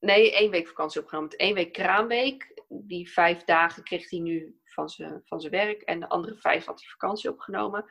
Nee, 0.00 0.32
één 0.32 0.50
week 0.50 0.68
vakantie 0.68 1.00
opgenomen. 1.00 1.32
Eén 1.36 1.54
week 1.54 1.72
kraamweek. 1.72 2.49
Die 2.72 3.10
vijf 3.10 3.44
dagen 3.44 3.82
kreeg 3.82 4.10
hij 4.10 4.18
nu 4.18 4.60
van 4.64 4.88
zijn, 4.88 5.20
van 5.24 5.40
zijn 5.40 5.52
werk. 5.52 5.82
En 5.82 6.00
de 6.00 6.08
andere 6.08 6.36
vijf 6.36 6.64
had 6.64 6.80
hij 6.80 6.88
vakantie 6.88 7.30
opgenomen. 7.30 7.84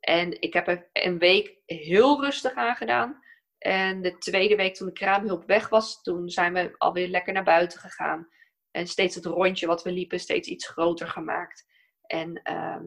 En 0.00 0.40
ik 0.40 0.52
heb 0.52 0.88
een 0.92 1.18
week 1.18 1.58
heel 1.66 2.20
rustig 2.20 2.54
aan 2.54 2.76
gedaan. 2.76 3.24
En 3.58 4.02
de 4.02 4.18
tweede 4.18 4.56
week 4.56 4.74
toen 4.74 4.86
de 4.86 4.92
kraamhulp 4.92 5.46
weg 5.46 5.68
was, 5.68 6.02
toen 6.02 6.28
zijn 6.28 6.52
we 6.52 6.74
alweer 6.78 7.08
lekker 7.08 7.32
naar 7.32 7.44
buiten 7.44 7.78
gegaan. 7.78 8.28
En 8.70 8.86
steeds 8.86 9.14
het 9.14 9.24
rondje 9.24 9.66
wat 9.66 9.82
we 9.82 9.92
liepen, 9.92 10.20
steeds 10.20 10.48
iets 10.48 10.68
groter 10.68 11.08
gemaakt. 11.08 11.66
En 12.02 12.42
ehm, 12.42 12.84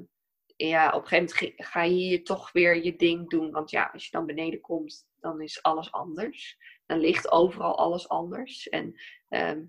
ja, 0.55 0.91
op 0.91 1.01
een 1.01 1.07
gegeven 1.07 1.39
moment 1.39 1.69
ga 1.69 1.83
je 1.83 1.93
hier 1.93 2.23
toch 2.23 2.51
weer 2.51 2.83
je 2.83 2.95
ding 2.95 3.29
doen. 3.29 3.51
Want 3.51 3.69
ja, 3.69 3.89
als 3.93 4.05
je 4.05 4.11
dan 4.11 4.25
beneden 4.25 4.61
komt, 4.61 5.07
dan 5.19 5.41
is 5.41 5.63
alles 5.63 5.91
anders 5.91 6.57
dan 6.89 6.99
ligt 6.99 7.31
overal 7.31 7.77
alles 7.77 8.09
anders. 8.09 8.69
En 8.69 8.99
ehm, 9.29 9.63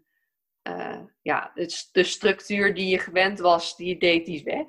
eh, 0.62 1.00
ja, 1.22 1.50
het, 1.54 1.88
de 1.92 2.04
structuur 2.04 2.74
die 2.74 2.88
je 2.88 2.98
gewend 2.98 3.38
was, 3.38 3.76
die 3.76 3.98
deed, 3.98 4.26
die 4.26 4.44
weg. 4.44 4.66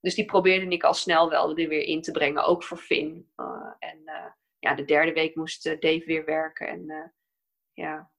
Dus 0.00 0.14
die 0.14 0.24
probeerde 0.24 0.66
ik 0.66 0.82
al 0.82 0.94
snel 0.94 1.28
wel 1.28 1.56
er 1.56 1.68
weer 1.68 1.82
in 1.82 2.02
te 2.02 2.10
brengen, 2.10 2.44
ook 2.44 2.64
voor 2.64 2.78
Finn. 2.78 3.32
Uh, 3.36 3.72
en 3.78 3.98
uh, 4.04 4.30
ja, 4.58 4.74
de 4.74 4.84
derde 4.84 5.12
week 5.12 5.34
moest 5.34 5.64
Dave 5.64 6.02
weer 6.04 6.24
werken. 6.24 6.68
En 6.68 7.12
ja, 7.72 8.12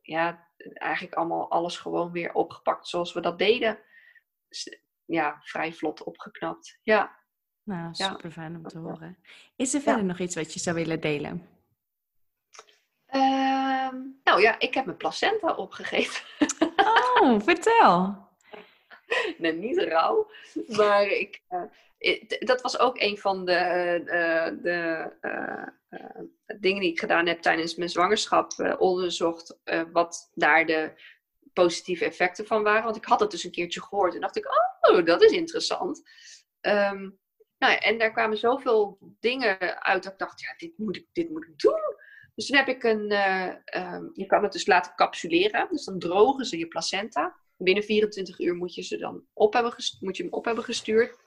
ja, 0.00 0.48
eigenlijk 0.56 1.14
allemaal 1.14 1.50
alles 1.50 1.78
gewoon 1.78 2.12
weer 2.12 2.32
opgepakt 2.32 2.88
zoals 2.88 3.12
we 3.12 3.20
dat 3.20 3.38
deden. 3.38 3.78
Ja, 5.04 5.40
vrij 5.42 5.72
vlot 5.72 6.02
opgeknapt. 6.02 6.78
Ja. 6.82 7.18
Nou, 7.62 7.94
super 7.94 8.30
fijn 8.30 8.56
om 8.56 8.62
te 8.62 8.78
horen. 8.78 9.18
Is 9.56 9.74
er 9.74 9.80
verder 9.80 10.04
nog 10.04 10.18
iets 10.18 10.34
wat 10.34 10.52
je 10.52 10.60
zou 10.60 10.76
willen 10.76 11.00
delen? 11.00 11.48
Ehm, 13.10 13.96
nou 14.24 14.40
ja, 14.40 14.58
ik 14.58 14.74
heb 14.74 14.84
mijn 14.84 14.96
placenta 14.96 15.54
opgegeten. 15.54 16.22
Oh, 16.76 17.40
vertel. 17.40 18.28
nee, 19.38 19.52
niet 19.52 19.78
rauw. 19.78 20.30
Maar 20.66 21.06
ik, 21.06 21.42
uh, 21.98 22.22
dat 22.38 22.60
was 22.60 22.78
ook 22.78 23.00
een 23.00 23.18
van 23.18 23.44
de, 23.44 24.02
uh, 24.04 24.62
de 24.62 25.12
dingen 26.60 26.80
die 26.80 26.90
ik 26.90 27.00
gedaan 27.00 27.26
heb 27.26 27.40
tijdens 27.40 27.74
mijn 27.74 27.90
zwangerschap. 27.90 28.76
onderzocht 28.78 29.58
wat 29.92 30.30
daar 30.34 30.66
de 30.66 30.92
positieve 31.52 32.04
effecten 32.04 32.46
van 32.46 32.62
waren. 32.62 32.84
Want 32.84 32.96
ik 32.96 33.04
had 33.04 33.20
het 33.20 33.30
dus 33.30 33.44
een 33.44 33.50
keertje 33.50 33.82
gehoord 33.82 34.14
en 34.14 34.20
dacht 34.20 34.36
ik, 34.36 34.46
oh, 34.80 35.04
dat 35.04 35.22
is 35.22 35.32
interessant. 35.32 36.02
Um, 36.60 37.18
nou 37.58 37.72
ja, 37.72 37.78
en 37.78 37.98
daar 37.98 38.12
kwamen 38.12 38.36
zoveel 38.36 38.98
dingen 39.20 39.82
uit 39.82 40.02
dat 40.02 40.12
ik 40.12 40.18
dacht, 40.18 40.40
ja, 40.40 40.54
dit 40.56 40.78
moet 40.78 40.96
ik, 40.96 41.06
dit 41.12 41.30
moet 41.30 41.44
ik 41.44 41.58
doen. 41.58 41.98
Dus 42.34 42.46
toen 42.46 42.56
heb 42.56 42.68
ik 42.68 42.82
een, 42.82 43.12
uh, 43.12 43.54
um, 43.94 44.10
je 44.14 44.26
kan 44.26 44.42
het 44.42 44.52
dus 44.52 44.66
laten 44.66 44.94
capsuleren. 44.94 45.68
Dus 45.70 45.84
dan 45.84 45.98
drogen 45.98 46.44
ze 46.44 46.58
je 46.58 46.68
placenta. 46.68 47.36
Binnen 47.56 47.84
24 47.84 48.38
uur 48.38 48.54
moet 48.54 48.74
je, 48.74 48.82
ze 48.82 48.98
dan 48.98 49.24
op 49.32 49.52
hebben 49.52 49.74
moet 50.00 50.16
je 50.16 50.22
hem 50.22 50.32
op 50.32 50.44
hebben 50.44 50.64
gestuurd. 50.64 51.18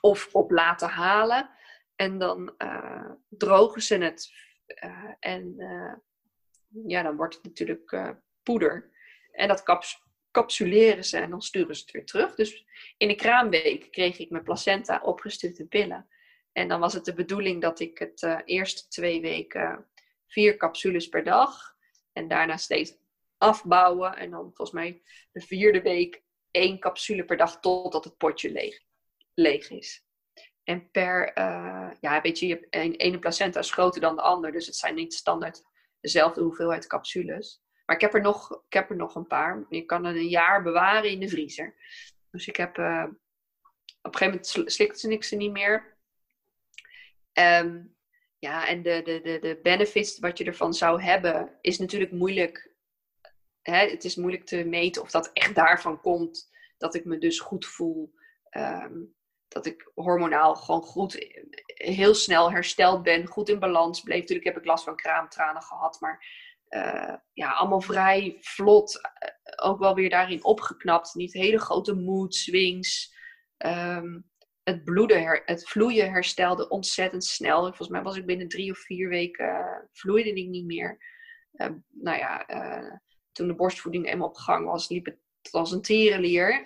Of 0.00 0.28
op 0.32 0.50
laten 0.50 0.88
halen. 0.88 1.50
En 1.96 2.18
dan 2.18 2.54
uh, 2.58 3.10
drogen 3.28 3.82
ze 3.82 3.98
het. 3.98 4.30
Uh, 4.84 5.12
en 5.20 5.54
ja, 6.86 7.02
dan 7.02 7.16
wordt 7.16 7.34
het 7.34 7.44
natuurlijk 7.44 8.16
poeder. 8.42 8.90
En 9.32 9.48
dat 9.48 9.62
caps 9.62 10.08
capsuleren 10.30 11.04
ze 11.04 11.18
en 11.18 11.30
dan 11.30 11.42
sturen 11.42 11.76
ze 11.76 11.82
het 11.82 11.90
weer 11.90 12.04
terug. 12.04 12.34
Dus 12.34 12.64
in 12.96 13.08
de 13.08 13.14
kraamweek 13.14 13.90
kreeg 13.90 14.18
ik 14.18 14.30
mijn 14.30 14.42
placenta 14.42 15.00
opgestuurd 15.02 15.58
in 15.58 15.68
pillen. 15.68 16.08
En 16.52 16.68
dan 16.68 16.80
was 16.80 16.92
het 16.92 17.04
de 17.04 17.14
bedoeling 17.14 17.62
dat 17.62 17.80
ik 17.80 17.98
het 17.98 18.22
uh, 18.22 18.38
eerste 18.44 18.88
twee 18.88 19.20
weken 19.20 19.86
vier 20.28 20.56
capsules 20.56 21.08
per 21.08 21.24
dag. 21.24 21.76
En 22.12 22.28
daarna 22.28 22.56
steeds 22.56 22.96
afbouwen. 23.38 24.16
En 24.16 24.30
dan 24.30 24.40
volgens 24.40 24.70
mij 24.70 25.02
de 25.32 25.40
vierde 25.40 25.82
week 25.82 26.22
één 26.50 26.78
capsule 26.78 27.24
per 27.24 27.36
dag 27.36 27.60
totdat 27.60 28.04
het 28.04 28.16
potje 28.16 28.52
leeg, 28.52 28.80
leeg 29.34 29.70
is. 29.70 30.06
En 30.64 30.90
per, 30.90 31.38
uh, 31.38 31.90
ja, 32.00 32.20
weet 32.20 32.38
je, 32.38 32.46
je 32.46 32.66
een, 32.70 32.94
ene 32.94 33.18
placenta 33.18 33.60
is 33.60 33.72
groter 33.72 34.00
dan 34.00 34.16
de 34.16 34.22
ander. 34.22 34.52
Dus 34.52 34.66
het 34.66 34.76
zijn 34.76 34.94
niet 34.94 35.14
standaard 35.14 35.62
dezelfde 36.00 36.40
hoeveelheid 36.40 36.86
capsules. 36.86 37.62
Maar 37.86 37.96
ik 37.96 38.02
heb 38.02 38.14
er 38.14 38.20
nog, 38.20 38.62
ik 38.66 38.72
heb 38.72 38.90
er 38.90 38.96
nog 38.96 39.14
een 39.14 39.26
paar. 39.26 39.66
Je 39.68 39.84
kan 39.84 40.04
er 40.04 40.16
een 40.16 40.28
jaar 40.28 40.62
bewaren 40.62 41.10
in 41.10 41.20
de 41.20 41.28
vriezer. 41.28 41.74
Dus 42.30 42.48
ik 42.48 42.56
heb, 42.56 42.78
uh, 42.78 43.04
op 44.02 44.14
een 44.14 44.18
gegeven 44.18 44.40
moment 44.54 44.72
slikte 44.72 45.10
ik 45.10 45.24
ze 45.24 45.36
niet 45.36 45.52
meer. 45.52 45.96
Um, 47.32 47.96
ja, 48.38 48.66
en 48.66 48.82
de, 48.82 49.02
de, 49.02 49.20
de, 49.20 49.38
de 49.38 49.60
benefits 49.62 50.18
wat 50.18 50.38
je 50.38 50.44
ervan 50.44 50.74
zou 50.74 51.02
hebben, 51.02 51.58
is 51.60 51.78
natuurlijk 51.78 52.12
moeilijk. 52.12 52.72
Hè? 53.62 53.90
Het 53.90 54.04
is 54.04 54.16
moeilijk 54.16 54.44
te 54.44 54.64
meten 54.64 55.02
of 55.02 55.10
dat 55.10 55.30
echt 55.32 55.54
daarvan 55.54 56.00
komt. 56.00 56.50
Dat 56.76 56.94
ik 56.94 57.04
me 57.04 57.18
dus 57.18 57.40
goed 57.40 57.66
voel. 57.66 58.14
Ehm, 58.50 58.96
dat 59.48 59.66
ik 59.66 59.90
hormonaal 59.94 60.54
gewoon 60.54 60.82
goed, 60.82 61.42
heel 61.64 62.14
snel 62.14 62.52
hersteld 62.52 63.02
ben. 63.02 63.26
Goed 63.26 63.48
in 63.48 63.58
balans 63.58 64.00
bleef. 64.00 64.18
Natuurlijk 64.20 64.48
heb 64.48 64.56
ik 64.56 64.64
last 64.64 64.84
van 64.84 64.96
kraamtranen 64.96 65.62
gehad. 65.62 66.00
Maar 66.00 66.26
uh, 66.68 67.14
ja, 67.32 67.52
allemaal 67.52 67.80
vrij 67.80 68.36
vlot. 68.40 68.94
Uh, 68.94 69.68
ook 69.68 69.78
wel 69.78 69.94
weer 69.94 70.10
daarin 70.10 70.44
opgeknapt. 70.44 71.14
Niet 71.14 71.32
hele 71.32 71.58
grote 71.58 71.94
mood 71.94 72.34
swings. 72.34 73.16
Um, 73.56 74.30
het 74.68 74.84
bloeden, 74.84 75.42
het 75.44 75.68
vloeien 75.68 76.10
herstelde 76.10 76.68
ontzettend 76.68 77.24
snel. 77.24 77.60
Volgens 77.60 77.88
mij 77.88 78.02
was 78.02 78.16
ik 78.16 78.26
binnen 78.26 78.48
drie 78.48 78.70
of 78.70 78.78
vier 78.78 79.08
weken, 79.08 79.46
uh, 79.46 79.76
vloeide 79.92 80.32
ik 80.32 80.48
niet 80.48 80.64
meer. 80.64 80.98
Uh, 81.52 81.66
nou 81.88 82.18
ja, 82.18 82.50
uh, 82.50 82.92
toen 83.32 83.46
de 83.46 83.54
borstvoeding 83.54 84.06
eenmaal 84.06 84.28
op 84.28 84.36
gang 84.36 84.66
was, 84.66 84.88
liep 84.88 85.04
het 85.04 85.18
als 85.50 85.72
een 85.72 85.82
tierenlier. 85.82 86.62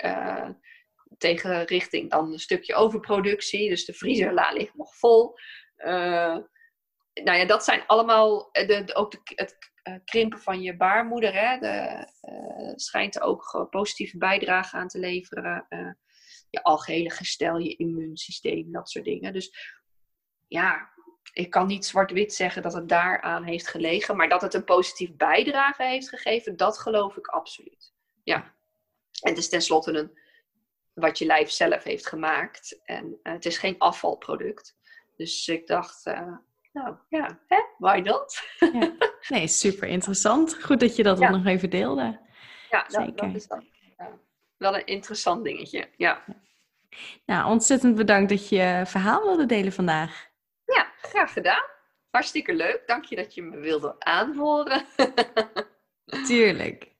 tegen 1.19 1.65
richting 1.65 2.11
dan 2.11 2.33
een 2.33 2.39
stukje 2.39 2.75
overproductie. 2.75 3.69
Dus 3.69 3.85
de 3.85 3.93
vriezer 3.93 4.53
ligt 4.53 4.75
nog 4.75 4.97
vol. 4.97 5.35
nou 7.15 7.39
ja, 7.39 7.45
dat 7.47 7.65
zijn 7.65 7.87
allemaal 7.87 8.49
de, 8.53 8.91
ook 8.95 9.13
het 9.25 9.57
krimpen 10.05 10.39
van 10.39 10.63
je 10.63 10.77
baarmoeder. 10.77 11.35
Hè, 11.35 11.59
de, 11.59 12.07
schijnt 12.77 13.17
er 13.17 13.23
ook 13.23 13.67
positieve 13.71 14.19
bijdrage 14.19 14.77
aan 14.77 14.89
te 14.89 14.99
leveren 14.99 15.67
je 16.53 16.63
algehele 16.63 17.11
gestel, 17.11 17.59
je 17.59 17.77
immuunsysteem, 17.77 18.73
dat 18.73 18.91
soort 18.91 19.05
dingen. 19.05 19.33
Dus 19.33 19.77
ja, 20.49 20.91
ik 21.33 21.51
kan 21.51 21.67
niet 21.67 21.87
zwart-wit 21.87 22.35
zeggen 22.35 22.63
dat 22.63 22.73
het 22.73 22.89
daaraan 22.89 23.45
heeft 23.45 23.69
gelegen, 23.69 24.17
maar 24.17 24.29
dat 24.29 24.43
het 24.43 24.55
een 24.55 24.65
positief 24.65 25.17
bijdrage 25.17 25.83
heeft 25.83 26.09
gegeven, 26.09 26.57
dat 26.57 26.79
geloof 26.79 27.17
ik 27.17 27.27
absoluut. 27.27 27.93
Ja. 28.23 28.55
En 29.21 29.31
het 29.31 29.39
is 29.39 29.49
tenslotte 29.49 29.93
een, 29.93 30.19
wat 30.93 31.19
je 31.19 31.27
lijf 31.27 31.51
zelf 31.51 31.83
heeft 31.83 32.07
gemaakt. 32.07 32.81
En 32.85 33.07
uh, 33.23 33.33
het 33.33 33.45
is 33.45 33.59
geen 33.59 33.79
afvalproduct. 33.79 34.77
Dus 35.17 35.49
ik 35.49 35.67
dacht, 35.67 36.07
uh, 36.07 36.37
nou 36.73 36.97
ja, 37.09 37.41
hè, 37.47 37.59
why 37.79 38.01
not? 38.05 38.41
Ja. 38.59 38.97
Nee, 39.29 39.49
super 39.49 39.89
interessant. 39.89 40.63
Goed 40.63 40.81
dat 40.81 40.97
je 40.97 41.03
dat 41.03 41.19
ja. 41.19 41.31
nog 41.31 41.47
even 41.47 41.71
deelde. 41.71 42.21
Ja, 42.71 42.85
Zeker. 42.89 43.17
dat 43.17 43.35
is 43.35 43.47
dat. 43.47 43.65
Ja 43.97 44.21
wel 44.63 44.75
een 44.75 44.87
interessant 44.87 45.45
dingetje. 45.45 45.89
Ja. 45.97 46.25
Nou, 47.27 47.51
ontzettend 47.51 47.95
bedankt 47.95 48.29
dat 48.29 48.49
je 48.49 48.83
verhaal 48.87 49.23
wilde 49.23 49.47
delen 49.47 49.73
vandaag. 49.73 50.29
Ja, 50.65 50.93
graag 51.03 51.33
gedaan. 51.33 51.65
Hartstikke 52.11 52.55
leuk. 52.55 52.83
Dank 52.87 53.05
je 53.05 53.17
dat 53.17 53.35
je 53.35 53.43
me 53.43 53.59
wilde 53.59 53.95
aanhoren. 53.99 54.85
Tuurlijk. 56.27 56.92